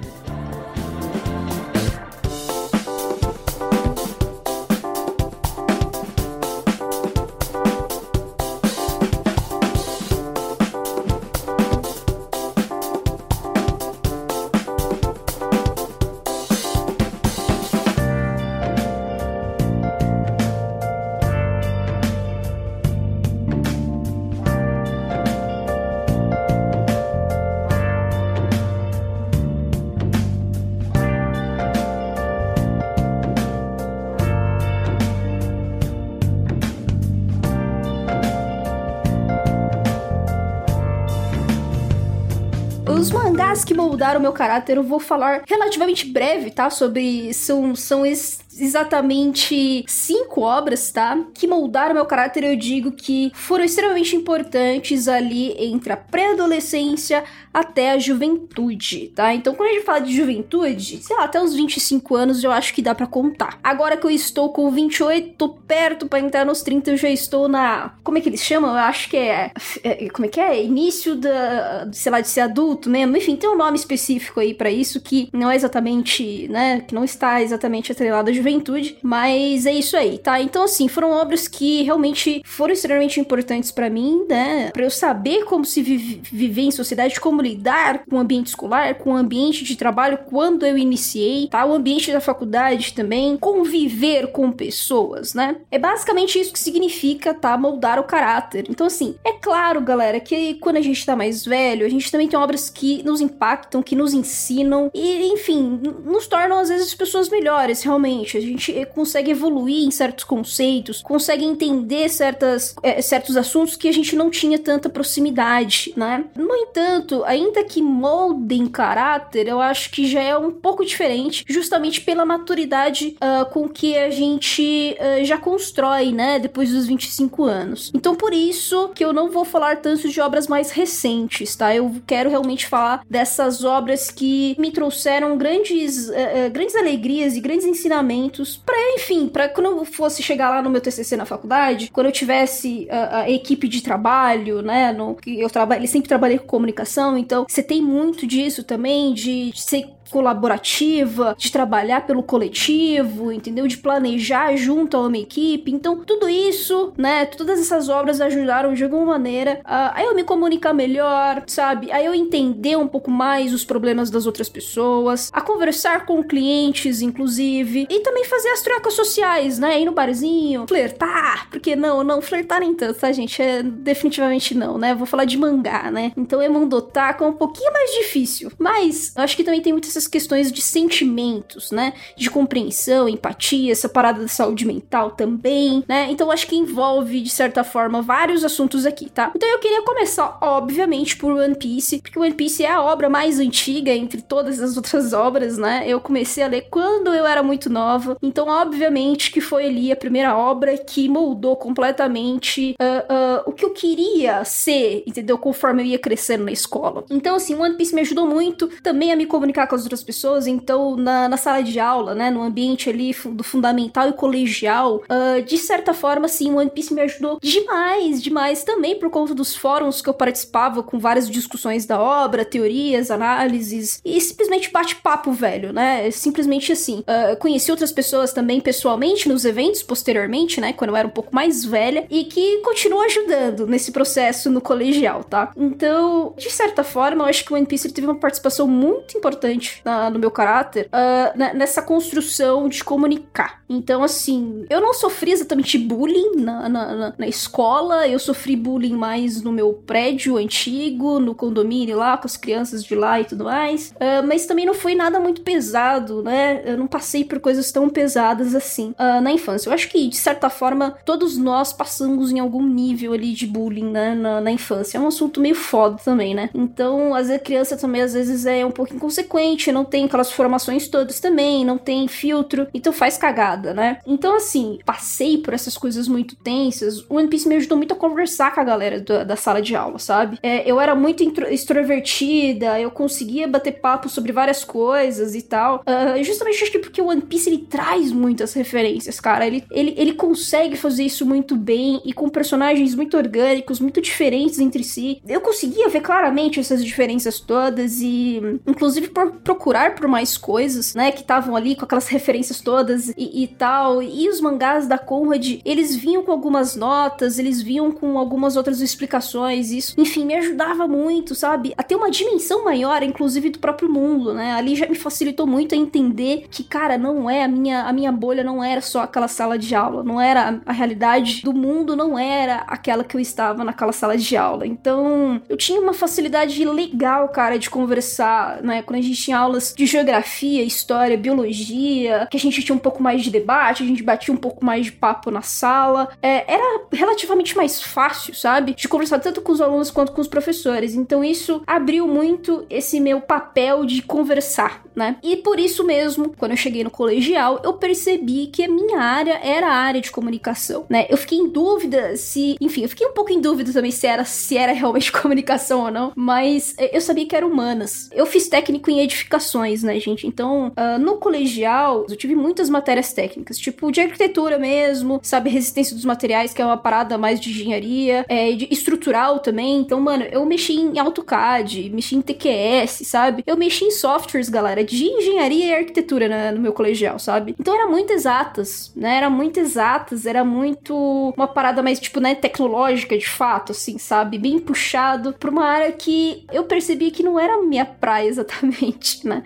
Que 43.88 43.90
moldaram 43.90 44.20
meu 44.20 44.32
caráter, 44.32 44.76
eu 44.76 44.82
vou 44.82 45.00
falar 45.00 45.42
relativamente 45.46 46.06
breve, 46.06 46.50
tá? 46.50 46.68
Sobre. 46.70 47.32
São, 47.32 47.74
são 47.74 48.04
esses 48.04 48.40
exatamente 48.60 49.84
cinco 49.86 50.42
obras, 50.42 50.90
tá? 50.90 51.18
Que 51.34 51.46
moldaram 51.46 51.94
meu 51.94 52.06
caráter, 52.06 52.44
eu 52.44 52.56
digo 52.56 52.92
que 52.92 53.30
foram 53.34 53.64
extremamente 53.64 54.16
importantes 54.16 55.08
ali 55.08 55.54
entre 55.58 55.92
a 55.92 55.96
pré-adolescência 55.96 57.24
até 57.52 57.92
a 57.92 57.98
juventude, 57.98 59.12
tá? 59.14 59.34
Então, 59.34 59.54
quando 59.54 59.70
a 59.70 59.72
gente 59.72 59.84
fala 59.84 60.00
de 60.00 60.14
juventude, 60.14 61.02
sei 61.02 61.16
lá, 61.16 61.24
até 61.24 61.40
os 61.40 61.54
25 61.54 62.14
anos 62.14 62.44
eu 62.44 62.52
acho 62.52 62.74
que 62.74 62.82
dá 62.82 62.94
para 62.94 63.06
contar. 63.06 63.58
Agora 63.62 63.96
que 63.96 64.06
eu 64.06 64.10
estou 64.10 64.52
com 64.52 64.70
28, 64.70 65.34
tô 65.36 65.48
perto 65.50 66.06
para 66.06 66.20
entrar 66.20 66.44
nos 66.44 66.62
30, 66.62 66.90
eu 66.90 66.96
já 66.96 67.10
estou 67.10 67.48
na. 67.48 67.94
Como 68.02 68.18
é 68.18 68.20
que 68.20 68.28
eles 68.28 68.42
chamam? 68.42 68.70
Eu 68.70 68.78
acho 68.78 69.08
que 69.08 69.16
é. 69.16 69.52
é 69.82 70.08
como 70.10 70.26
é 70.26 70.28
que 70.28 70.40
é? 70.40 70.64
Início 70.64 71.16
da. 71.16 71.88
sei 71.92 72.12
lá, 72.12 72.20
de 72.20 72.28
ser 72.28 72.40
adulto 72.40 72.90
mesmo. 72.90 73.16
Enfim, 73.16 73.36
tem 73.36 73.48
um 73.48 73.56
nome 73.56 73.76
específico 73.76 74.40
aí 74.40 74.54
para 74.54 74.70
isso 74.70 75.00
que 75.00 75.28
não 75.32 75.50
é 75.50 75.56
exatamente, 75.56 76.48
né? 76.48 76.80
Que 76.80 76.94
não 76.94 77.04
está 77.04 77.42
exatamente 77.42 77.92
atrelado 77.92 78.30
à 78.30 78.32
juventude 78.32 78.47
juventude, 78.48 78.98
mas 79.02 79.66
é 79.66 79.72
isso 79.72 79.96
aí, 79.96 80.18
tá? 80.18 80.40
Então, 80.40 80.64
assim, 80.64 80.88
foram 80.88 81.10
obras 81.10 81.46
que 81.46 81.82
realmente 81.82 82.42
foram 82.44 82.72
extremamente 82.72 83.20
importantes 83.20 83.70
para 83.70 83.90
mim, 83.90 84.24
né? 84.28 84.70
Pra 84.72 84.84
eu 84.84 84.90
saber 84.90 85.44
como 85.44 85.64
se 85.64 85.82
vive, 85.82 86.20
viver 86.24 86.62
em 86.62 86.70
sociedade, 86.70 87.20
como 87.20 87.42
lidar 87.42 88.04
com 88.08 88.16
o 88.16 88.18
ambiente 88.18 88.48
escolar, 88.48 88.94
com 88.94 89.12
o 89.12 89.16
ambiente 89.16 89.64
de 89.64 89.76
trabalho 89.76 90.18
quando 90.26 90.64
eu 90.64 90.78
iniciei, 90.78 91.48
tá? 91.48 91.64
O 91.64 91.74
ambiente 91.74 92.10
da 92.10 92.20
faculdade 92.20 92.94
também, 92.94 93.36
conviver 93.36 94.32
com 94.32 94.50
pessoas, 94.50 95.34
né? 95.34 95.56
É 95.70 95.78
basicamente 95.78 96.38
isso 96.38 96.52
que 96.52 96.58
significa, 96.58 97.34
tá? 97.34 97.56
Moldar 97.56 97.98
o 97.98 98.04
caráter. 98.04 98.64
Então, 98.68 98.86
assim, 98.86 99.14
é 99.24 99.32
claro, 99.32 99.80
galera, 99.80 100.20
que 100.20 100.54
quando 100.54 100.76
a 100.76 100.82
gente 100.82 101.04
tá 101.04 101.14
mais 101.14 101.44
velho, 101.44 101.84
a 101.84 101.88
gente 101.88 102.10
também 102.10 102.28
tem 102.28 102.38
obras 102.38 102.70
que 102.70 103.02
nos 103.02 103.20
impactam, 103.20 103.82
que 103.82 103.96
nos 103.96 104.14
ensinam 104.14 104.90
e, 104.94 105.26
enfim, 105.32 105.80
nos 106.04 106.26
tornam 106.26 106.58
às 106.58 106.68
vezes 106.68 106.94
pessoas 106.94 107.28
melhores, 107.28 107.82
realmente 107.82 108.37
a 108.38 108.40
gente 108.40 108.86
consegue 108.94 109.30
evoluir 109.30 109.84
em 109.84 109.90
certos 109.90 110.24
conceitos, 110.24 111.02
consegue 111.02 111.44
entender 111.44 112.08
certas, 112.08 112.74
é, 112.82 113.00
certos 113.02 113.36
assuntos 113.36 113.76
que 113.76 113.88
a 113.88 113.92
gente 113.92 114.14
não 114.16 114.30
tinha 114.30 114.58
tanta 114.58 114.88
proximidade, 114.88 115.92
né? 115.96 116.24
No 116.36 116.54
entanto, 116.54 117.22
ainda 117.24 117.64
que 117.64 117.82
moldem 117.82 118.66
caráter, 118.66 119.48
eu 119.48 119.60
acho 119.60 119.90
que 119.90 120.06
já 120.06 120.22
é 120.22 120.36
um 120.36 120.50
pouco 120.50 120.84
diferente, 120.84 121.44
justamente 121.48 122.00
pela 122.00 122.24
maturidade 122.24 123.16
uh, 123.16 123.50
com 123.50 123.68
que 123.68 123.96
a 123.96 124.10
gente 124.10 124.96
uh, 124.98 125.24
já 125.24 125.38
constrói, 125.38 126.12
né? 126.12 126.38
Depois 126.38 126.70
dos 126.70 126.86
25 126.86 127.44
anos. 127.44 127.90
Então, 127.94 128.14
por 128.14 128.32
isso 128.32 128.90
que 128.94 129.04
eu 129.04 129.12
não 129.12 129.30
vou 129.30 129.44
falar 129.44 129.76
tanto 129.76 130.08
de 130.08 130.20
obras 130.20 130.46
mais 130.46 130.70
recentes, 130.70 131.56
tá? 131.56 131.74
Eu 131.74 131.94
quero 132.06 132.30
realmente 132.30 132.66
falar 132.66 133.02
dessas 133.08 133.64
obras 133.64 134.10
que 134.10 134.54
me 134.58 134.70
trouxeram 134.70 135.36
grandes, 135.36 136.08
uh, 136.08 136.50
grandes 136.52 136.74
alegrias 136.74 137.36
e 137.36 137.40
grandes 137.40 137.66
ensinamentos 137.66 138.27
para 138.64 138.76
enfim, 138.94 139.28
para 139.28 139.48
quando 139.48 139.66
eu 139.66 139.84
fosse 139.84 140.22
chegar 140.22 140.50
lá 140.50 140.62
no 140.62 140.70
meu 140.70 140.80
TCC 140.80 141.16
na 141.16 141.24
faculdade, 141.24 141.90
quando 141.92 142.06
eu 142.06 142.12
tivesse 142.12 142.88
a, 142.90 143.20
a 143.20 143.30
equipe 143.30 143.68
de 143.68 143.82
trabalho, 143.82 144.62
né, 144.62 144.92
no 144.92 145.14
que 145.14 145.40
eu 145.40 145.50
trabalhei, 145.50 145.86
sempre 145.86 146.08
trabalhei 146.08 146.38
com 146.38 146.46
comunicação, 146.46 147.16
então 147.16 147.46
você 147.48 147.62
tem 147.62 147.82
muito 147.82 148.26
disso 148.26 148.62
também 148.64 149.14
de 149.14 149.52
ser 149.54 149.88
colaborativa, 150.10 151.34
de 151.38 151.50
trabalhar 151.50 152.06
pelo 152.06 152.22
coletivo, 152.22 153.32
entendeu? 153.32 153.66
De 153.66 153.76
planejar 153.76 154.56
junto 154.56 154.96
a 154.96 155.06
uma 155.06 155.18
equipe. 155.18 155.70
Então, 155.70 155.96
tudo 156.04 156.28
isso, 156.28 156.92
né? 156.96 157.26
Todas 157.26 157.60
essas 157.60 157.88
obras 157.88 158.20
ajudaram 158.20 158.74
de 158.74 158.84
alguma 158.84 159.06
maneira 159.06 159.60
a, 159.64 160.02
eu 160.02 160.14
me 160.14 160.24
comunicar 160.24 160.72
melhor, 160.72 161.42
sabe? 161.46 161.90
A 161.92 162.02
eu 162.02 162.14
entender 162.14 162.76
um 162.76 162.88
pouco 162.88 163.10
mais 163.10 163.52
os 163.52 163.64
problemas 163.64 164.10
das 164.10 164.26
outras 164.26 164.48
pessoas, 164.48 165.30
a 165.32 165.40
conversar 165.40 166.06
com 166.06 166.22
clientes, 166.22 167.02
inclusive, 167.02 167.86
e 167.90 168.00
também 168.00 168.24
fazer 168.24 168.48
as 168.48 168.62
trocas 168.62 168.94
sociais, 168.94 169.58
né? 169.58 169.80
Ir 169.80 169.84
no 169.84 169.92
barzinho, 169.92 170.66
flertar, 170.68 171.48
porque 171.50 171.76
não, 171.76 172.02
não, 172.02 172.20
flertar 172.20 172.60
nem 172.60 172.74
tanto, 172.74 172.98
tá, 172.98 173.12
gente? 173.12 173.40
É 173.40 173.62
definitivamente 173.62 174.54
não, 174.54 174.78
né? 174.78 174.94
Vou 174.94 175.06
falar 175.06 175.24
de 175.24 175.36
mangá, 175.36 175.90
né? 175.90 176.12
Então, 176.16 176.42
Emondotaka 176.42 177.24
é 177.24 177.28
um 177.28 177.32
pouquinho 177.32 177.72
mais 177.72 177.90
difícil, 177.92 178.50
mas 178.58 179.12
eu 179.16 179.22
acho 179.22 179.36
que 179.36 179.44
também 179.44 179.60
tem 179.60 179.72
muitas 179.72 179.92
essas 179.98 180.06
questões 180.06 180.52
de 180.52 180.62
sentimentos, 180.62 181.72
né? 181.72 181.92
De 182.16 182.30
compreensão, 182.30 183.08
empatia, 183.08 183.72
essa 183.72 183.88
parada 183.88 184.22
da 184.22 184.28
saúde 184.28 184.64
mental 184.64 185.10
também, 185.10 185.84
né? 185.88 186.08
Então 186.10 186.30
acho 186.30 186.46
que 186.46 186.56
envolve, 186.56 187.20
de 187.20 187.30
certa 187.30 187.64
forma, 187.64 188.00
vários 188.00 188.44
assuntos 188.44 188.86
aqui, 188.86 189.10
tá? 189.10 189.32
Então 189.34 189.48
eu 189.48 189.58
queria 189.58 189.82
começar, 189.82 190.38
obviamente, 190.40 191.16
por 191.16 191.32
One 191.32 191.56
Piece, 191.56 192.00
porque 192.00 192.18
One 192.18 192.34
Piece 192.34 192.64
é 192.64 192.70
a 192.70 192.80
obra 192.80 193.08
mais 193.08 193.40
antiga 193.40 193.92
entre 193.92 194.22
todas 194.22 194.60
as 194.60 194.76
outras 194.76 195.12
obras, 195.12 195.58
né? 195.58 195.84
Eu 195.86 196.00
comecei 196.00 196.44
a 196.44 196.46
ler 196.46 196.68
quando 196.70 197.12
eu 197.12 197.26
era 197.26 197.42
muito 197.42 197.68
nova, 197.68 198.16
então 198.22 198.48
obviamente 198.48 199.32
que 199.32 199.40
foi 199.40 199.66
ali 199.66 199.90
a 199.90 199.96
primeira 199.96 200.36
obra 200.36 200.78
que 200.78 201.08
moldou 201.08 201.56
completamente 201.56 202.76
uh, 202.80 203.44
uh, 203.44 203.50
o 203.50 203.52
que 203.52 203.64
eu 203.64 203.70
queria 203.70 204.44
ser, 204.44 205.02
entendeu? 205.06 205.36
Conforme 205.36 205.82
eu 205.82 205.86
ia 205.86 205.98
crescendo 205.98 206.44
na 206.44 206.52
escola. 206.52 207.04
Então, 207.10 207.34
assim, 207.34 207.54
One 207.54 207.76
Piece 207.76 207.94
me 207.94 208.02
ajudou 208.02 208.26
muito 208.26 208.68
também 208.82 209.12
a 209.12 209.16
me 209.16 209.26
comunicar 209.26 209.66
com 209.66 209.74
as 209.74 209.87
outras 209.88 210.04
pessoas, 210.04 210.46
então 210.46 210.96
na, 210.96 211.28
na 211.28 211.36
sala 211.36 211.62
de 211.62 211.80
aula, 211.80 212.14
né, 212.14 212.30
no 212.30 212.42
ambiente 212.42 212.88
ali 212.88 213.14
do 213.32 213.42
fundamental 213.42 214.08
e 214.08 214.12
colegial, 214.12 215.02
uh, 215.08 215.42
de 215.42 215.58
certa 215.58 215.94
forma, 215.94 216.26
assim, 216.26 216.52
o 216.52 216.58
One 216.58 216.70
Piece 216.70 216.94
me 216.94 217.00
ajudou 217.00 217.38
demais, 217.42 218.22
demais 218.22 218.62
também 218.62 218.98
por 218.98 219.10
conta 219.10 219.34
dos 219.34 219.56
fóruns 219.56 220.00
que 220.00 220.08
eu 220.08 220.14
participava 220.14 220.82
com 220.82 220.98
várias 220.98 221.28
discussões 221.28 221.86
da 221.86 222.00
obra, 222.00 222.44
teorias, 222.44 223.10
análises 223.10 224.00
e 224.04 224.20
simplesmente 224.20 224.70
bate-papo, 224.70 225.32
velho, 225.32 225.72
né? 225.72 226.10
Simplesmente 226.10 226.72
assim. 226.72 227.00
Uh, 227.00 227.36
conheci 227.38 227.70
outras 227.70 227.92
pessoas 227.92 228.32
também 228.32 228.60
pessoalmente 228.60 229.28
nos 229.28 229.44
eventos 229.44 229.82
posteriormente, 229.82 230.60
né, 230.60 230.72
quando 230.72 230.90
eu 230.90 230.96
era 230.96 231.08
um 231.08 231.10
pouco 231.10 231.34
mais 231.34 231.64
velha 231.64 232.06
e 232.10 232.24
que 232.24 232.58
continuam 232.58 233.02
ajudando 233.04 233.66
nesse 233.66 233.90
processo 233.92 234.50
no 234.50 234.60
colegial, 234.60 235.24
tá? 235.24 235.52
Então, 235.56 236.34
de 236.36 236.50
certa 236.50 236.84
forma, 236.84 237.24
eu 237.24 237.28
acho 237.28 237.44
que 237.44 237.52
o 237.52 237.56
One 237.56 237.66
Piece 237.66 237.90
teve 237.92 238.06
uma 238.06 238.16
participação 238.16 238.66
muito 238.66 239.16
importante 239.16 239.77
na, 239.84 240.10
no 240.10 240.18
meu 240.18 240.30
caráter 240.30 240.88
uh, 240.88 241.56
nessa 241.56 241.82
construção 241.82 242.68
de 242.68 242.82
comunicar. 242.82 243.60
Então, 243.68 244.02
assim, 244.02 244.64
eu 244.70 244.80
não 244.80 244.94
sofri 244.94 245.30
exatamente 245.30 245.76
bullying 245.76 246.36
na, 246.36 246.68
na, 246.68 247.14
na, 247.18 247.28
escola, 247.28 248.08
eu 248.08 248.18
sofri 248.18 248.56
bullying 248.56 248.96
mais 248.96 249.42
no 249.42 249.52
meu 249.52 249.74
prédio 249.74 250.38
antigo, 250.38 251.20
no 251.20 251.34
condomínio 251.34 251.98
lá, 251.98 252.16
com 252.16 252.26
as 252.26 252.36
crianças 252.36 252.82
de 252.82 252.94
lá 252.94 253.20
e 253.20 253.24
tudo 253.24 253.44
mais. 253.44 253.90
Uh, 253.92 254.26
mas 254.26 254.46
também 254.46 254.64
não 254.64 254.74
foi 254.74 254.94
nada 254.94 255.20
muito 255.20 255.42
pesado, 255.42 256.22
né? 256.22 256.62
Eu 256.64 256.78
não 256.78 256.86
passei 256.86 257.24
por 257.24 257.40
coisas 257.40 257.70
tão 257.70 257.90
pesadas 257.90 258.54
assim 258.54 258.94
uh, 258.98 259.20
na 259.20 259.30
infância. 259.32 259.68
Eu 259.68 259.74
acho 259.74 259.88
que, 259.88 260.08
de 260.08 260.16
certa 260.16 260.48
forma, 260.48 260.96
todos 261.04 261.36
nós 261.36 261.72
passamos 261.72 262.32
em 262.32 262.38
algum 262.38 262.66
nível 262.66 263.12
ali 263.12 263.32
de 263.32 263.46
bullying 263.46 263.90
né, 263.90 264.14
na, 264.14 264.40
na 264.40 264.50
infância. 264.50 264.96
É 264.96 265.00
um 265.00 265.08
assunto 265.08 265.40
meio 265.40 265.54
foda 265.54 265.98
também, 266.02 266.34
né? 266.34 266.48
Então, 266.54 267.14
às 267.14 267.28
vezes 267.28 267.40
a 267.40 267.44
criança 267.44 267.76
também, 267.76 268.02
às 268.02 268.14
vezes, 268.14 268.46
é 268.46 268.64
um 268.64 268.70
pouco 268.70 268.94
inconsequente 268.94 269.67
obviamente 269.68 269.72
não 269.72 269.84
tem 269.84 270.04
aquelas 270.04 270.32
formações 270.32 270.88
todas 270.88 271.20
também, 271.20 271.64
não 271.64 271.78
tem 271.78 272.08
filtro, 272.08 272.66
então 272.72 272.92
faz 272.92 273.16
cagada, 273.16 273.74
né? 273.74 273.98
Então, 274.06 274.36
assim, 274.36 274.78
passei 274.84 275.38
por 275.38 275.54
essas 275.54 275.76
coisas 275.76 276.08
muito 276.08 276.36
tensas. 276.36 277.04
O 277.08 277.16
One 277.16 277.28
Piece 277.28 277.48
me 277.48 277.56
ajudou 277.56 277.76
muito 277.76 277.92
a 277.92 277.96
conversar 277.96 278.54
com 278.54 278.60
a 278.60 278.64
galera 278.64 279.00
da, 279.00 279.24
da 279.24 279.36
sala 279.36 279.60
de 279.60 279.74
aula, 279.76 279.98
sabe? 279.98 280.38
É, 280.42 280.68
eu 280.68 280.80
era 280.80 280.94
muito 280.94 281.22
extrovertida, 281.48 282.80
eu 282.80 282.90
conseguia 282.90 283.46
bater 283.46 283.80
papo 283.80 284.08
sobre 284.08 284.32
várias 284.32 284.64
coisas 284.64 285.34
e 285.34 285.42
tal. 285.42 285.82
Uh, 285.86 286.22
justamente 286.24 286.62
acho 286.62 286.72
que 286.72 286.78
porque 286.78 287.00
o 287.00 287.06
One 287.06 287.22
Piece 287.22 287.48
ele 287.48 287.58
traz 287.58 288.12
muitas 288.12 288.52
referências, 288.54 289.20
cara. 289.20 289.46
Ele, 289.46 289.64
ele, 289.70 289.94
ele 289.96 290.12
consegue 290.14 290.76
fazer 290.76 291.04
isso 291.04 291.26
muito 291.26 291.56
bem 291.56 292.00
e 292.04 292.12
com 292.12 292.28
personagens 292.28 292.94
muito 292.94 293.16
orgânicos, 293.16 293.80
muito 293.80 294.00
diferentes 294.00 294.58
entre 294.58 294.82
si. 294.82 295.20
Eu 295.26 295.40
conseguia 295.40 295.88
ver 295.88 296.00
claramente 296.00 296.60
essas 296.60 296.84
diferenças 296.84 297.40
todas 297.40 298.00
e, 298.00 298.40
inclusive, 298.66 299.08
por 299.08 299.47
procurar 299.48 299.94
por 299.94 300.06
mais 300.06 300.36
coisas, 300.36 300.94
né, 300.94 301.10
que 301.10 301.22
estavam 301.22 301.56
ali 301.56 301.74
com 301.74 301.86
aquelas 301.86 302.06
referências 302.06 302.60
todas 302.60 303.08
e, 303.16 303.44
e 303.44 303.46
tal. 303.46 304.02
E 304.02 304.28
os 304.28 304.42
mangás 304.42 304.86
da 304.86 304.98
Conrad, 304.98 305.62
eles 305.64 305.96
vinham 305.96 306.22
com 306.22 306.30
algumas 306.30 306.76
notas, 306.76 307.38
eles 307.38 307.62
vinham 307.62 307.90
com 307.90 308.18
algumas 308.18 308.58
outras 308.58 308.82
explicações. 308.82 309.70
Isso, 309.70 309.94
enfim, 309.96 310.26
me 310.26 310.34
ajudava 310.34 310.86
muito, 310.86 311.34
sabe? 311.34 311.72
A 311.78 311.82
ter 311.82 311.96
uma 311.96 312.10
dimensão 312.10 312.62
maior, 312.62 313.02
inclusive, 313.02 313.48
do 313.48 313.58
próprio 313.58 313.88
mundo, 313.90 314.34
né? 314.34 314.52
Ali 314.52 314.76
já 314.76 314.86
me 314.86 314.94
facilitou 314.94 315.46
muito 315.46 315.74
a 315.74 315.78
entender 315.78 316.44
que, 316.50 316.62
cara, 316.62 316.98
não 316.98 317.30
é 317.30 317.44
a 317.44 317.48
minha, 317.48 317.84
a 317.84 317.92
minha 317.92 318.12
bolha, 318.12 318.44
não 318.44 318.62
era 318.62 318.82
só 318.82 319.00
aquela 319.00 319.28
sala 319.28 319.56
de 319.56 319.74
aula, 319.74 320.04
não 320.04 320.20
era 320.20 320.60
a, 320.66 320.70
a 320.70 320.72
realidade 320.74 321.40
do 321.42 321.54
mundo, 321.54 321.96
não 321.96 322.18
era 322.18 322.64
aquela 322.66 323.02
que 323.02 323.16
eu 323.16 323.20
estava 323.20 323.64
naquela 323.64 323.92
sala 323.92 324.14
de 324.18 324.36
aula. 324.36 324.66
Então, 324.66 325.40
eu 325.48 325.56
tinha 325.56 325.80
uma 325.80 325.94
facilidade 325.94 326.62
legal, 326.66 327.30
cara, 327.30 327.58
de 327.58 327.70
conversar, 327.70 328.62
né? 328.62 328.82
Quando 328.82 328.98
a 328.98 329.02
gente 329.02 329.18
tinha 329.18 329.37
aulas 329.38 329.74
de 329.76 329.86
geografia, 329.86 330.62
história, 330.62 331.16
biologia, 331.16 332.26
que 332.30 332.36
a 332.36 332.40
gente 332.40 332.62
tinha 332.62 332.74
um 332.74 332.80
pouco 332.80 333.02
mais 333.02 333.22
de 333.22 333.30
debate, 333.30 333.82
a 333.82 333.86
gente 333.86 334.02
batia 334.02 334.32
um 334.32 334.36
pouco 334.36 334.64
mais 334.64 334.86
de 334.86 334.92
papo 334.92 335.30
na 335.30 335.42
sala. 335.42 336.08
É, 336.22 336.52
era 336.52 336.82
relativamente 336.92 337.56
mais 337.56 337.82
fácil, 337.82 338.34
sabe? 338.34 338.74
De 338.74 338.88
conversar 338.88 339.18
tanto 339.18 339.40
com 339.40 339.52
os 339.52 339.60
alunos 339.60 339.90
quanto 339.90 340.12
com 340.12 340.20
os 340.20 340.28
professores. 340.28 340.94
Então, 340.94 341.22
isso 341.24 341.62
abriu 341.66 342.06
muito 342.06 342.66
esse 342.68 343.00
meu 343.00 343.20
papel 343.20 343.84
de 343.84 344.02
conversar, 344.02 344.82
né? 344.94 345.16
E 345.22 345.36
por 345.36 345.58
isso 345.58 345.84
mesmo, 345.84 346.34
quando 346.36 346.52
eu 346.52 346.56
cheguei 346.56 346.82
no 346.84 346.90
colegial, 346.90 347.60
eu 347.64 347.74
percebi 347.74 348.48
que 348.48 348.64
a 348.64 348.68
minha 348.68 349.00
área 349.00 349.38
era 349.42 349.68
a 349.68 349.74
área 349.74 350.00
de 350.00 350.10
comunicação, 350.10 350.86
né? 350.88 351.06
Eu 351.08 351.16
fiquei 351.16 351.38
em 351.38 351.48
dúvida 351.48 352.16
se, 352.16 352.56
enfim, 352.60 352.82
eu 352.82 352.88
fiquei 352.88 353.06
um 353.06 353.12
pouco 353.12 353.32
em 353.32 353.40
dúvida 353.40 353.72
também 353.72 353.90
se 353.90 354.06
era 354.06 354.24
se 354.24 354.56
era 354.56 354.72
realmente 354.72 355.12
comunicação 355.12 355.84
ou 355.84 355.90
não, 355.90 356.12
mas 356.16 356.74
eu 356.92 357.00
sabia 357.00 357.26
que 357.26 357.36
era 357.36 357.46
humanas. 357.46 358.08
Eu 358.12 358.26
fiz 358.26 358.48
técnico 358.48 358.90
em 358.90 359.00
edificações, 359.28 359.82
né, 359.82 360.00
gente? 360.00 360.26
Então, 360.26 360.68
uh, 360.68 360.98
no 360.98 361.16
colegial, 361.16 362.06
eu 362.08 362.16
tive 362.16 362.34
muitas 362.34 362.70
matérias 362.70 363.12
técnicas, 363.12 363.58
tipo 363.58 363.92
de 363.92 364.00
arquitetura 364.00 364.58
mesmo, 364.58 365.20
sabe, 365.22 365.50
resistência 365.50 365.94
dos 365.94 366.04
materiais, 366.04 366.54
que 366.54 366.62
é 366.62 366.64
uma 366.64 366.76
parada 366.76 367.18
mais 367.18 367.38
de 367.38 367.50
engenharia, 367.50 368.24
é, 368.28 368.52
de 368.52 368.68
estrutural 368.70 369.38
também. 369.40 369.80
Então, 369.80 370.00
mano, 370.00 370.24
eu 370.30 370.44
mexi 370.46 370.72
em 370.74 370.98
AutoCAD, 370.98 371.90
mexi 371.90 372.16
em 372.16 372.22
TQS, 372.22 373.02
sabe? 373.06 373.44
Eu 373.46 373.56
mexi 373.56 373.84
em 373.84 373.90
softwares, 373.90 374.48
galera, 374.48 374.82
de 374.82 375.04
engenharia 375.04 375.66
e 375.66 375.74
arquitetura 375.74 376.28
né, 376.28 376.50
no 376.50 376.60
meu 376.60 376.72
colegial, 376.72 377.18
sabe? 377.18 377.54
Então 377.58 377.74
era 377.74 377.86
muito 377.86 378.12
exatas, 378.12 378.90
né? 378.96 379.16
Era 379.16 379.28
muito 379.28 379.60
exatas, 379.60 380.24
era 380.24 380.44
muito 380.44 381.34
uma 381.36 381.46
parada 381.46 381.82
mais, 381.82 382.00
tipo, 382.00 382.20
né, 382.20 382.34
tecnológica 382.34 383.16
de 383.16 383.28
fato, 383.28 383.72
assim, 383.72 383.98
sabe? 383.98 384.38
Bem 384.38 384.58
puxado 384.58 385.34
pra 385.38 385.50
uma 385.50 385.64
área 385.64 385.92
que 385.92 386.46
eu 386.52 386.64
percebi 386.64 387.10
que 387.10 387.22
não 387.22 387.38
era 387.38 387.60
minha 387.62 387.84
praia 387.84 388.28
exatamente, 388.38 389.17
né? 389.26 389.42